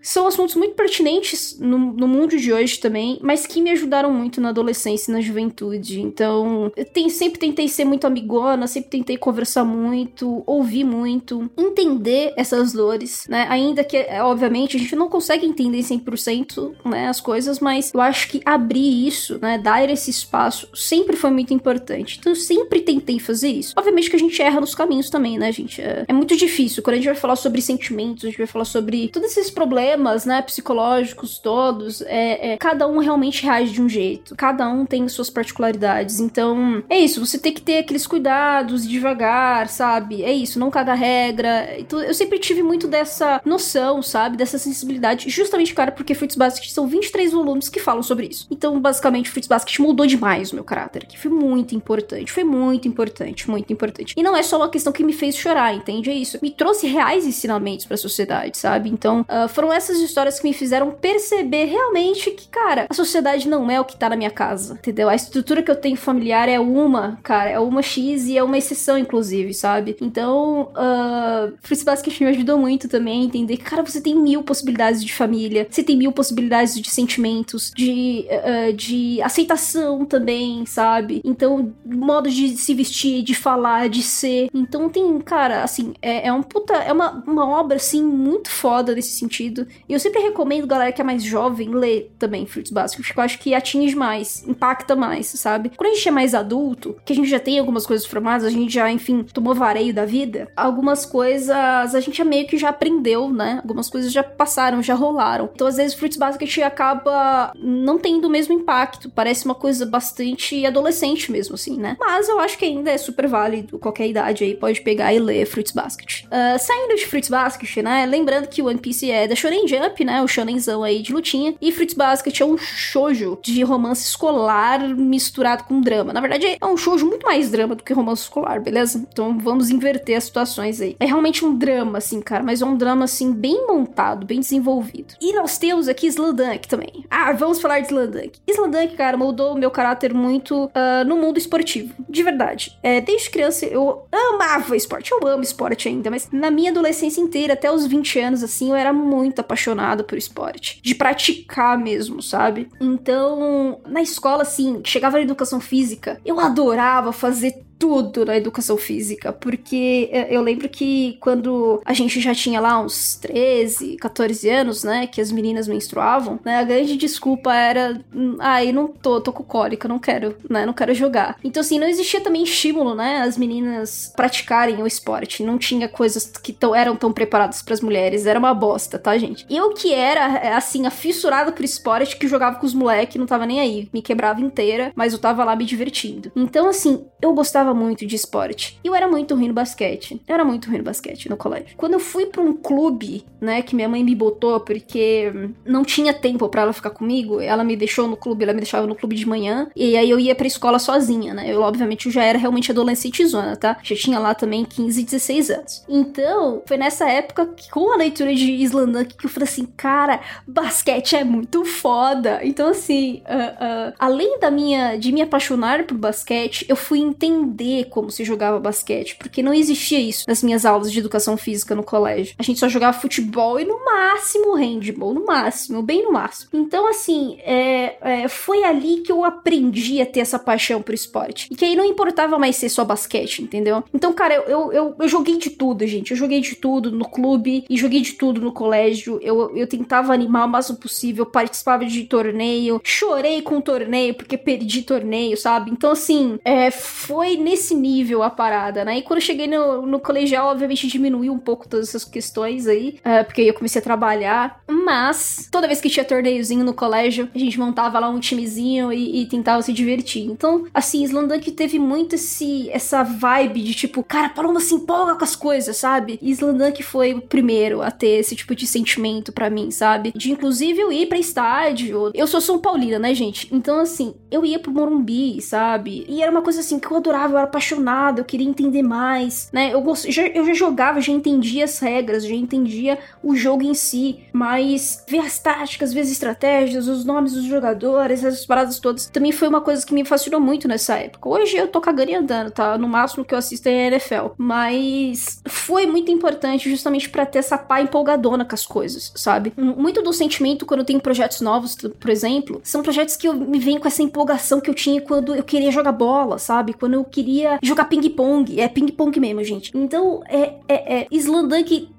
são 0.00 0.26
assuntos 0.26 0.54
muito 0.54 0.74
pertinentes 0.74 1.58
no, 1.58 1.78
no 1.78 2.08
mundo 2.08 2.36
de 2.36 2.52
hoje 2.52 2.78
também, 2.78 3.18
mas 3.22 3.46
que 3.46 3.60
me 3.60 3.70
ajudaram 3.70 4.12
muito 4.12 4.40
na 4.40 4.50
adolescência 4.50 5.10
e 5.10 5.14
na 5.14 5.20
juventude. 5.20 6.00
Então, 6.00 6.72
eu 6.76 7.10
sempre 7.10 7.38
tentei 7.38 7.68
ser 7.68 7.84
muito 7.84 8.06
amigona, 8.06 8.66
sempre 8.66 8.90
tentei 8.90 9.16
conversar 9.16 9.64
muito, 9.64 10.42
ouvir 10.46 10.84
muito, 10.84 11.50
entender 11.56 12.32
essas 12.36 12.72
dores, 12.72 13.26
né? 13.28 13.46
Ainda 13.48 13.84
que, 13.84 13.96
é, 13.96 14.22
obviamente, 14.22 14.76
a 14.76 14.80
gente 14.80 14.96
não 14.96 15.08
consegue 15.08 15.46
entender 15.46 15.80
100% 15.80 16.74
né, 16.84 17.08
as 17.08 17.20
coisas, 17.20 17.60
mas 17.60 17.92
eu 17.92 18.00
acho 18.00 18.28
que 18.28 18.40
abrir 18.44 19.06
isso, 19.06 19.38
né, 19.40 19.58
dar 19.58 19.88
esse 19.88 20.10
espaço, 20.10 20.68
sempre 20.74 21.16
foi 21.16 21.30
muito 21.30 21.52
importante. 21.52 22.18
Então, 22.18 22.32
eu 22.32 22.36
sempre 22.36 22.80
tentei 22.80 23.18
fazer 23.18 23.48
isso. 23.48 23.74
Obviamente 23.76 24.10
que 24.10 24.16
a 24.16 24.18
gente 24.18 24.40
erra 24.40 24.60
nos 24.60 24.74
caminhos 24.74 25.10
também, 25.10 25.38
né, 25.38 25.50
gente? 25.52 25.80
É, 25.80 26.04
é 26.06 26.12
muito 26.12 26.36
difícil. 26.36 26.82
Quando 26.82 26.94
a 26.94 26.96
gente 26.96 27.06
vai 27.06 27.14
falar 27.14 27.36
sobre 27.36 27.60
sentimentos, 27.60 28.24
a 28.24 28.28
gente 28.28 28.38
vai 28.38 28.46
falar 28.46 28.64
sobre 28.64 29.08
todos 29.08 29.31
esses 29.36 29.50
problemas, 29.50 30.24
né, 30.24 30.42
psicológicos 30.42 31.38
todos, 31.38 32.02
é, 32.02 32.52
é, 32.52 32.56
cada 32.56 32.86
um 32.86 32.98
realmente 32.98 33.44
reage 33.44 33.72
de 33.72 33.82
um 33.82 33.88
jeito. 33.88 34.34
Cada 34.36 34.68
um 34.68 34.84
tem 34.84 35.08
suas 35.08 35.30
particularidades. 35.30 36.20
Então, 36.20 36.82
é 36.88 36.98
isso. 36.98 37.24
Você 37.24 37.38
tem 37.38 37.52
que 37.52 37.60
ter 37.60 37.78
aqueles 37.78 38.06
cuidados 38.06 38.86
devagar, 38.86 39.68
sabe? 39.68 40.22
É 40.22 40.32
isso. 40.32 40.58
Não 40.58 40.70
caga 40.70 40.94
regra. 40.94 41.78
Então, 41.78 42.00
eu 42.00 42.14
sempre 42.14 42.38
tive 42.38 42.62
muito 42.62 42.86
dessa 42.86 43.40
noção, 43.44 44.02
sabe? 44.02 44.36
Dessa 44.36 44.58
sensibilidade. 44.58 45.28
Justamente, 45.28 45.74
cara, 45.74 45.92
porque 45.92 46.14
Fruits 46.14 46.36
Basket 46.36 46.70
são 46.70 46.86
23 46.86 47.32
volumes 47.32 47.68
que 47.68 47.80
falam 47.80 48.02
sobre 48.02 48.26
isso. 48.26 48.46
Então, 48.50 48.80
basicamente, 48.80 49.30
Fruits 49.30 49.48
Basket 49.48 49.78
mudou 49.78 50.06
demais 50.06 50.52
o 50.52 50.54
meu 50.54 50.64
caráter, 50.64 51.06
que 51.06 51.18
foi 51.18 51.30
muito 51.30 51.74
importante. 51.74 52.32
Foi 52.32 52.44
muito 52.44 52.86
importante, 52.88 53.50
muito 53.50 53.72
importante. 53.72 54.14
E 54.16 54.22
não 54.22 54.36
é 54.36 54.42
só 54.42 54.56
uma 54.56 54.68
questão 54.68 54.92
que 54.92 55.04
me 55.04 55.12
fez 55.12 55.36
chorar, 55.36 55.74
entende? 55.74 56.10
É 56.10 56.14
isso. 56.14 56.38
Me 56.42 56.50
trouxe 56.50 56.86
reais 56.86 57.26
ensinamentos 57.26 57.86
para 57.86 57.94
a 57.94 57.98
sociedade, 57.98 58.58
sabe? 58.58 58.88
Uh, 59.22 59.48
foram 59.48 59.72
essas 59.72 59.98
histórias 59.98 60.38
que 60.38 60.46
me 60.46 60.52
fizeram 60.52 60.90
perceber 60.90 61.66
realmente 61.66 62.30
que, 62.30 62.48
cara, 62.48 62.86
a 62.88 62.94
sociedade 62.94 63.48
não 63.48 63.70
é 63.70 63.80
o 63.80 63.84
que 63.84 63.96
tá 63.96 64.08
na 64.08 64.16
minha 64.16 64.30
casa, 64.30 64.74
entendeu? 64.74 65.08
A 65.08 65.14
estrutura 65.14 65.62
que 65.62 65.70
eu 65.70 65.76
tenho 65.76 65.96
familiar 65.96 66.48
é 66.48 66.58
uma, 66.58 67.18
cara, 67.22 67.50
é 67.50 67.58
uma 67.58 67.82
X 67.82 68.26
e 68.26 68.36
é 68.36 68.42
uma 68.42 68.58
exceção, 68.58 68.98
inclusive, 68.98 69.52
sabe? 69.54 69.96
Então, 70.00 70.72
uh, 70.72 71.52
Fruits 71.62 71.84
Basket 71.84 72.20
me 72.20 72.26
ajudou 72.28 72.58
muito 72.58 72.88
também 72.88 73.22
a 73.22 73.24
entender 73.24 73.56
que, 73.56 73.64
cara, 73.64 73.82
você 73.82 74.00
tem 74.00 74.14
mil 74.14 74.42
possibilidades 74.42 75.04
de 75.04 75.12
família, 75.12 75.66
você 75.70 75.82
tem 75.82 75.96
mil 75.96 76.12
possibilidades 76.12 76.80
de 76.80 76.90
sentimentos, 76.90 77.72
de, 77.74 78.26
uh, 78.30 78.72
de 78.72 79.20
aceitação 79.22 80.04
também, 80.04 80.64
sabe? 80.66 81.20
Então, 81.24 81.72
modo 81.84 82.30
de 82.30 82.56
se 82.56 82.74
vestir, 82.74 83.22
de 83.22 83.34
falar, 83.34 83.88
de 83.88 84.02
ser. 84.02 84.48
Então, 84.54 84.88
tem, 84.88 85.18
cara, 85.20 85.62
assim, 85.62 85.94
é, 86.00 86.28
é 86.28 86.32
um 86.32 86.42
puta, 86.42 86.74
é 86.74 86.92
uma, 86.92 87.22
uma 87.26 87.48
obra, 87.48 87.76
assim, 87.76 88.02
muito 88.02 88.50
foda 88.50 88.94
nesse 89.12 89.18
sentido. 89.18 89.66
E 89.88 89.92
eu 89.92 90.00
sempre 90.00 90.20
recomendo, 90.20 90.66
galera 90.66 90.90
que 90.90 91.00
é 91.00 91.04
mais 91.04 91.22
jovem, 91.22 91.68
ler 91.70 92.12
também 92.18 92.46
Fruits 92.46 92.72
Basket, 92.72 93.04
porque 93.06 93.20
eu 93.20 93.24
acho 93.24 93.38
que 93.38 93.54
atinge 93.54 93.94
mais, 93.94 94.46
impacta 94.48 94.96
mais, 94.96 95.26
sabe? 95.26 95.70
Quando 95.76 95.90
a 95.90 95.94
gente 95.94 96.08
é 96.08 96.12
mais 96.12 96.34
adulto, 96.34 96.96
que 97.04 97.12
a 97.12 97.16
gente 97.16 97.28
já 97.28 97.38
tem 97.38 97.58
algumas 97.58 97.86
coisas 97.86 98.06
formadas, 98.06 98.46
a 98.46 98.50
gente 98.50 98.72
já, 98.72 98.90
enfim, 98.90 99.22
tomou 99.22 99.54
vareio 99.54 99.92
da 99.92 100.04
vida, 100.04 100.50
algumas 100.56 101.04
coisas 101.04 101.50
a 101.50 102.00
gente 102.00 102.22
meio 102.24 102.46
que 102.46 102.56
já 102.56 102.70
aprendeu, 102.70 103.28
né? 103.30 103.58
Algumas 103.62 103.90
coisas 103.90 104.12
já 104.12 104.22
passaram, 104.22 104.82
já 104.82 104.94
rolaram. 104.94 105.50
Então, 105.52 105.66
às 105.66 105.76
vezes, 105.76 105.94
Fruits 105.94 106.16
Basket 106.16 106.58
acaba 106.58 107.52
não 107.56 107.98
tendo 107.98 108.26
o 108.26 108.30
mesmo 108.30 108.54
impacto. 108.54 109.10
Parece 109.10 109.44
uma 109.44 109.54
coisa 109.54 109.84
bastante 109.84 110.64
adolescente 110.64 111.30
mesmo, 111.30 111.54
assim, 111.54 111.76
né? 111.76 111.96
Mas 111.98 112.28
eu 112.28 112.38
acho 112.38 112.56
que 112.56 112.64
ainda 112.64 112.90
é 112.90 112.98
super 112.98 113.26
válido. 113.26 113.78
Qualquer 113.78 114.08
idade 114.08 114.44
aí 114.44 114.54
pode 114.54 114.80
pegar 114.80 115.12
e 115.12 115.18
ler 115.18 115.44
Fruits 115.46 115.72
Basket. 115.72 116.24
Uh, 116.24 116.58
saindo 116.58 116.94
de 116.94 117.06
Fruits 117.06 117.28
Basket, 117.28 117.76
né? 117.78 118.06
Lembrando 118.06 118.46
que 118.48 118.62
o 118.62 118.66
One 118.66 118.78
Piece 118.78 118.91
é 119.10 119.26
da 119.26 119.34
Shonen 119.34 119.66
Jump, 119.66 120.04
né? 120.04 120.22
O 120.22 120.28
shonenzão 120.28 120.82
aí 120.82 121.00
de 121.00 121.12
lutinha. 121.12 121.54
E 121.60 121.72
Fruits 121.72 121.94
Basket 121.94 122.40
é 122.40 122.44
um 122.44 122.58
shoujo 122.58 123.38
de 123.42 123.62
romance 123.62 124.06
escolar 124.06 124.88
misturado 124.88 125.64
com 125.64 125.80
drama. 125.80 126.12
Na 126.12 126.20
verdade, 126.20 126.58
é 126.60 126.66
um 126.66 126.76
shoujo 126.76 127.06
muito 127.06 127.24
mais 127.24 127.50
drama 127.50 127.74
do 127.74 127.82
que 127.82 127.92
romance 127.92 128.22
escolar, 128.22 128.60
beleza? 128.60 129.06
Então 129.12 129.38
vamos 129.38 129.70
inverter 129.70 130.16
as 130.16 130.24
situações 130.24 130.80
aí. 130.80 130.96
É 130.98 131.06
realmente 131.06 131.44
um 131.44 131.56
drama, 131.56 131.98
assim, 131.98 132.20
cara, 132.20 132.42
mas 132.42 132.62
é 132.62 132.64
um 132.64 132.76
drama, 132.76 133.04
assim, 133.04 133.32
bem 133.32 133.66
montado, 133.66 134.26
bem 134.26 134.40
desenvolvido. 134.40 135.14
E 135.20 135.32
nós 135.32 135.58
temos 135.58 135.88
aqui 135.88 136.06
Slandunk 136.06 136.68
também. 136.68 137.04
Ah, 137.10 137.32
vamos 137.32 137.60
falar 137.60 137.80
de 137.80 137.86
Slandunk. 137.86 138.38
Slandunk, 138.48 138.96
cara, 138.96 139.16
mudou 139.16 139.54
meu 139.54 139.70
caráter 139.70 140.12
muito 140.12 140.66
uh, 140.66 141.04
no 141.06 141.16
mundo 141.16 141.38
esportivo. 141.38 141.94
De 142.08 142.22
verdade. 142.22 142.78
É, 142.82 143.00
desde 143.00 143.30
criança 143.30 143.66
eu 143.66 144.06
amava 144.10 144.76
esporte. 144.76 145.12
Eu 145.12 145.26
amo 145.26 145.42
esporte 145.42 145.88
ainda, 145.88 146.10
mas 146.10 146.28
na 146.32 146.50
minha 146.50 146.70
adolescência 146.70 147.20
inteira, 147.20 147.54
até 147.54 147.70
os 147.70 147.86
20 147.86 148.18
anos, 148.20 148.42
assim, 148.42 148.70
eu 148.70 148.76
era 148.82 148.92
muito 148.92 149.40
apaixonada 149.40 150.04
por 150.04 150.18
esporte. 150.18 150.80
De 150.82 150.94
praticar 150.94 151.78
mesmo, 151.78 152.22
sabe? 152.22 152.68
Então, 152.80 153.80
na 153.86 154.02
escola, 154.02 154.42
assim, 154.42 154.82
chegava 154.84 155.16
na 155.16 155.22
educação 155.22 155.60
física, 155.60 156.20
eu 156.24 156.38
adorava 156.38 157.12
fazer 157.12 157.64
tudo 157.82 158.24
na 158.24 158.36
educação 158.36 158.76
física, 158.76 159.32
porque 159.32 160.08
eu 160.30 160.40
lembro 160.40 160.68
que 160.68 161.16
quando 161.18 161.82
a 161.84 161.92
gente 161.92 162.20
já 162.20 162.32
tinha 162.32 162.60
lá 162.60 162.80
uns 162.80 163.16
13, 163.16 163.96
14 163.96 164.48
anos, 164.48 164.84
né, 164.84 165.08
que 165.08 165.20
as 165.20 165.32
meninas 165.32 165.66
menstruavam, 165.66 166.38
né, 166.44 166.58
a 166.58 166.62
grande 166.62 166.96
desculpa 166.96 167.52
era, 167.52 168.00
ai, 168.38 168.68
ah, 168.68 168.72
não 168.72 168.86
tô, 168.86 169.20
tô 169.20 169.32
com 169.32 169.42
cólica, 169.42 169.88
não 169.88 169.98
quero, 169.98 170.36
né, 170.48 170.64
não 170.64 170.72
quero 170.72 170.94
jogar. 170.94 171.36
Então, 171.42 171.60
assim, 171.60 171.76
não 171.76 171.88
existia 171.88 172.20
também 172.20 172.44
estímulo, 172.44 172.94
né, 172.94 173.22
as 173.22 173.36
meninas 173.36 174.12
praticarem 174.14 174.80
o 174.80 174.86
esporte, 174.86 175.42
não 175.42 175.58
tinha 175.58 175.88
coisas 175.88 176.30
que 176.40 176.56
eram 176.76 176.94
tão 176.94 177.12
preparadas 177.12 177.62
para 177.62 177.74
as 177.74 177.80
mulheres, 177.80 178.26
era 178.26 178.38
uma 178.38 178.54
bosta, 178.54 178.96
tá, 178.96 179.18
gente? 179.18 179.44
Eu 179.50 179.74
que 179.74 179.92
era, 179.92 180.56
assim, 180.56 180.86
afissurada 180.86 181.50
por 181.50 181.64
esporte, 181.64 182.16
que 182.16 182.28
jogava 182.28 182.60
com 182.60 182.66
os 182.66 182.74
moleques, 182.74 183.16
não 183.16 183.26
tava 183.26 183.44
nem 183.44 183.58
aí, 183.58 183.88
me 183.92 184.00
quebrava 184.00 184.40
inteira, 184.40 184.92
mas 184.94 185.12
eu 185.12 185.18
tava 185.18 185.42
lá 185.42 185.56
me 185.56 185.64
divertindo. 185.64 186.30
Então, 186.36 186.68
assim, 186.68 187.04
eu 187.20 187.34
gostava 187.34 187.71
gostava 187.72 187.74
muito 187.74 188.06
de 188.06 188.14
esporte. 188.14 188.78
E 188.84 188.88
eu 188.88 188.94
era 188.94 189.08
muito 189.08 189.34
ruim 189.34 189.48
no 189.48 189.54
basquete. 189.54 190.20
Eu 190.28 190.34
era 190.34 190.44
muito 190.44 190.68
ruim 190.68 190.78
no 190.78 190.84
basquete 190.84 191.28
no 191.28 191.36
colégio. 191.36 191.68
Quando 191.76 191.94
eu 191.94 192.00
fui 192.00 192.26
para 192.26 192.42
um 192.42 192.52
clube, 192.52 193.24
né, 193.40 193.62
que 193.62 193.74
minha 193.74 193.88
mãe 193.88 194.04
me 194.04 194.14
botou 194.14 194.60
porque 194.60 195.32
não 195.64 195.84
tinha 195.84 196.12
tempo 196.12 196.48
para 196.48 196.62
ela 196.62 196.72
ficar 196.72 196.90
comigo, 196.90 197.40
ela 197.40 197.64
me 197.64 197.76
deixou 197.76 198.06
no 198.06 198.16
clube, 198.16 198.44
ela 198.44 198.52
me 198.52 198.60
deixava 198.60 198.86
no 198.86 198.94
clube 198.94 199.16
de 199.16 199.26
manhã, 199.26 199.68
e 199.74 199.96
aí 199.96 200.08
eu 200.08 200.18
ia 200.18 200.34
pra 200.34 200.46
escola 200.46 200.78
sozinha, 200.78 201.34
né? 201.34 201.52
Eu, 201.52 201.62
obviamente, 201.62 202.06
eu 202.06 202.12
já 202.12 202.22
era 202.22 202.38
realmente 202.38 202.70
adolescente 202.70 203.24
zona, 203.26 203.56
tá? 203.56 203.78
Já 203.82 203.96
tinha 203.96 204.18
lá 204.18 204.34
também 204.34 204.64
15, 204.64 205.02
16 205.02 205.50
anos. 205.50 205.84
Então, 205.88 206.62
foi 206.66 206.76
nessa 206.76 207.08
época 207.08 207.46
que, 207.46 207.70
com 207.70 207.92
a 207.92 207.96
leitura 207.96 208.34
de 208.34 208.50
Islandunk, 208.50 209.16
que 209.16 209.26
eu 209.26 209.30
falei 209.30 209.48
assim, 209.48 209.66
cara, 209.76 210.20
basquete 210.46 211.16
é 211.16 211.24
muito 211.24 211.64
foda. 211.64 212.40
Então, 212.42 212.68
assim, 212.68 213.22
uh, 213.26 213.90
uh, 213.90 213.94
além 213.98 214.38
da 214.38 214.50
minha, 214.50 214.96
de 214.96 215.12
me 215.12 215.22
apaixonar 215.22 215.84
por 215.84 215.96
basquete, 215.96 216.66
eu 216.68 216.76
fui 216.76 217.00
entender 217.00 217.61
como 217.90 218.10
se 218.10 218.24
jogava 218.24 218.58
basquete, 218.58 219.16
porque 219.16 219.42
não 219.42 219.54
existia 219.54 220.00
isso 220.00 220.24
nas 220.28 220.42
minhas 220.42 220.64
aulas 220.64 220.92
de 220.92 220.98
educação 220.98 221.36
física 221.36 221.74
no 221.74 221.82
colégio. 221.82 222.34
A 222.38 222.42
gente 222.42 222.60
só 222.60 222.68
jogava 222.68 222.98
futebol 222.98 223.58
e 223.58 223.64
no 223.64 223.84
máximo 223.84 224.54
handball, 224.54 225.14
no 225.14 225.24
máximo, 225.24 225.82
bem 225.82 226.04
no 226.04 226.12
máximo. 226.12 226.50
Então, 226.52 226.88
assim, 226.88 227.38
é, 227.40 227.96
é, 228.00 228.28
foi 228.28 228.64
ali 228.64 228.98
que 228.98 229.12
eu 229.12 229.24
aprendi 229.24 230.00
a 230.00 230.06
ter 230.06 230.20
essa 230.20 230.38
paixão 230.38 230.82
pro 230.82 230.94
esporte. 230.94 231.48
E 231.50 231.56
que 231.56 231.64
aí 231.64 231.76
não 231.76 231.84
importava 231.84 232.38
mais 232.38 232.56
ser 232.56 232.68
só 232.68 232.84
basquete, 232.84 233.42
entendeu? 233.42 233.84
Então, 233.92 234.12
cara, 234.12 234.34
eu, 234.34 234.42
eu, 234.42 234.72
eu, 234.72 234.94
eu 234.98 235.08
joguei 235.08 235.36
de 235.36 235.50
tudo, 235.50 235.86
gente. 235.86 236.10
Eu 236.10 236.16
joguei 236.16 236.40
de 236.40 236.54
tudo 236.54 236.90
no 236.90 237.08
clube 237.08 237.64
e 237.68 237.76
joguei 237.76 238.00
de 238.00 238.12
tudo 238.12 238.40
no 238.40 238.52
colégio. 238.52 239.18
Eu, 239.22 239.56
eu 239.56 239.66
tentava 239.66 240.12
animar 240.12 240.46
o 240.46 240.48
máximo 240.48 240.78
possível, 240.78 241.26
participava 241.26 241.84
de 241.84 242.04
torneio, 242.04 242.80
chorei 242.84 243.42
com 243.42 243.60
torneio 243.60 244.14
porque 244.14 244.36
perdi 244.36 244.82
torneio, 244.82 245.36
sabe? 245.36 245.70
Então, 245.70 245.92
assim, 245.92 246.38
é, 246.44 246.70
foi 246.70 247.36
nesse 247.36 247.51
nível 247.74 248.22
a 248.22 248.30
parada, 248.30 248.84
né? 248.84 248.98
E 248.98 249.02
quando 249.02 249.18
eu 249.18 249.24
cheguei 249.24 249.46
no, 249.46 249.86
no 249.86 250.00
colegial, 250.00 250.48
obviamente 250.48 250.86
diminuiu 250.86 251.32
um 251.32 251.38
pouco 251.38 251.68
todas 251.68 251.88
essas 251.88 252.04
questões 252.04 252.66
aí, 252.66 252.98
uh, 252.98 253.24
porque 253.24 253.42
aí 253.42 253.48
eu 253.48 253.54
comecei 253.54 253.80
a 253.80 253.84
trabalhar. 253.84 254.62
Mas, 254.68 255.48
toda 255.50 255.66
vez 255.66 255.80
que 255.80 255.88
tinha 255.88 256.04
torneiozinho 256.04 256.64
no 256.64 256.74
colégio, 256.74 257.28
a 257.34 257.38
gente 257.38 257.58
montava 257.58 257.98
lá 257.98 258.08
um 258.08 258.18
timezinho 258.20 258.92
e, 258.92 259.22
e 259.22 259.26
tentava 259.26 259.62
se 259.62 259.72
divertir. 259.72 260.24
Então, 260.24 260.66
assim, 260.72 261.02
Slandunk 261.04 261.50
teve 261.52 261.78
muito 261.78 262.14
esse, 262.14 262.70
essa 262.70 263.02
vibe 263.02 263.62
de 263.62 263.74
tipo, 263.74 264.02
cara, 264.02 264.28
Paloma 264.28 264.60
se 264.60 264.74
empolga 264.74 265.14
com 265.14 265.24
as 265.24 265.36
coisas, 265.36 265.76
sabe? 265.76 266.18
E 266.20 266.30
Slandunk 266.32 266.82
foi 266.82 267.14
o 267.14 267.20
primeiro 267.20 267.82
a 267.82 267.90
ter 267.90 268.18
esse 268.20 268.34
tipo 268.34 268.54
de 268.54 268.66
sentimento 268.66 269.32
para 269.32 269.50
mim, 269.50 269.70
sabe? 269.70 270.12
De 270.14 270.32
inclusive 270.32 270.80
eu 270.80 270.92
ir 270.92 271.06
pra 271.06 271.18
estádio. 271.18 272.10
Eu 272.14 272.26
sou 272.26 272.40
São 272.40 272.58
Paulina, 272.58 272.98
né, 272.98 273.14
gente? 273.14 273.48
Então, 273.52 273.80
assim, 273.80 274.14
eu 274.30 274.44
ia 274.44 274.58
pro 274.58 274.72
Morumbi, 274.72 275.40
sabe? 275.40 276.04
E 276.08 276.22
era 276.22 276.30
uma 276.30 276.42
coisa 276.42 276.60
assim 276.60 276.78
que 276.78 276.90
eu 276.90 276.96
adorava, 276.96 277.31
era 277.36 277.44
apaixonada, 277.44 278.20
eu 278.20 278.24
queria 278.24 278.48
entender 278.48 278.82
mais, 278.82 279.48
né? 279.52 279.72
Eu, 279.72 279.80
gost... 279.80 280.10
já, 280.10 280.26
eu 280.26 280.44
já 280.46 280.54
jogava, 280.54 281.00
já 281.00 281.12
entendia 281.12 281.64
as 281.64 281.78
regras, 281.78 282.26
já 282.26 282.34
entendia 282.34 282.98
o 283.22 283.34
jogo 283.34 283.62
em 283.62 283.74
si, 283.74 284.20
mas 284.32 285.04
ver 285.08 285.18
as 285.18 285.38
táticas, 285.38 285.92
ver 285.92 286.00
as 286.00 286.10
estratégias, 286.10 286.88
os 286.88 287.04
nomes 287.04 287.32
dos 287.32 287.44
jogadores, 287.44 288.24
essas 288.24 288.46
paradas 288.46 288.78
todas, 288.78 289.06
também 289.06 289.32
foi 289.32 289.48
uma 289.48 289.60
coisa 289.60 289.84
que 289.84 289.94
me 289.94 290.04
fascinou 290.04 290.40
muito 290.40 290.68
nessa 290.68 290.96
época. 290.96 291.28
Hoje 291.28 291.56
eu 291.56 291.68
tô 291.68 291.80
cagando 291.80 292.10
e 292.10 292.14
andando, 292.14 292.50
tá? 292.50 292.76
No 292.78 292.88
máximo 292.88 293.24
que 293.24 293.34
eu 293.34 293.38
assisto 293.38 293.68
é 293.68 293.88
NFL, 293.88 294.28
mas 294.36 295.40
foi 295.46 295.86
muito 295.86 296.10
importante 296.10 296.70
justamente 296.70 297.08
para 297.08 297.26
ter 297.26 297.38
essa 297.38 297.58
pá 297.58 297.80
empolgadona 297.80 298.44
com 298.44 298.54
as 298.54 298.66
coisas, 298.66 299.12
sabe? 299.14 299.52
Muito 299.56 300.02
do 300.02 300.12
sentimento 300.12 300.66
quando 300.66 300.80
eu 300.80 300.86
tenho 300.86 301.00
projetos 301.00 301.40
novos, 301.40 301.74
por 301.74 302.10
exemplo, 302.10 302.60
são 302.62 302.82
projetos 302.82 303.16
que 303.16 303.28
eu 303.28 303.34
me 303.34 303.58
venho 303.58 303.80
com 303.80 303.88
essa 303.88 304.02
empolgação 304.02 304.60
que 304.60 304.70
eu 304.70 304.74
tinha 304.74 305.00
quando 305.00 305.34
eu 305.34 305.42
queria 305.42 305.70
jogar 305.70 305.92
bola, 305.92 306.38
sabe? 306.38 306.72
Quando 306.72 306.94
eu 306.94 307.04
queria 307.22 307.58
jogar 307.62 307.84
ping-pong. 307.84 308.60
É 308.60 308.68
ping-pong 308.68 309.18
mesmo, 309.20 309.44
gente. 309.44 309.70
Então, 309.74 310.22
é, 310.28 310.54
é, 310.68 311.00
é 311.00 311.06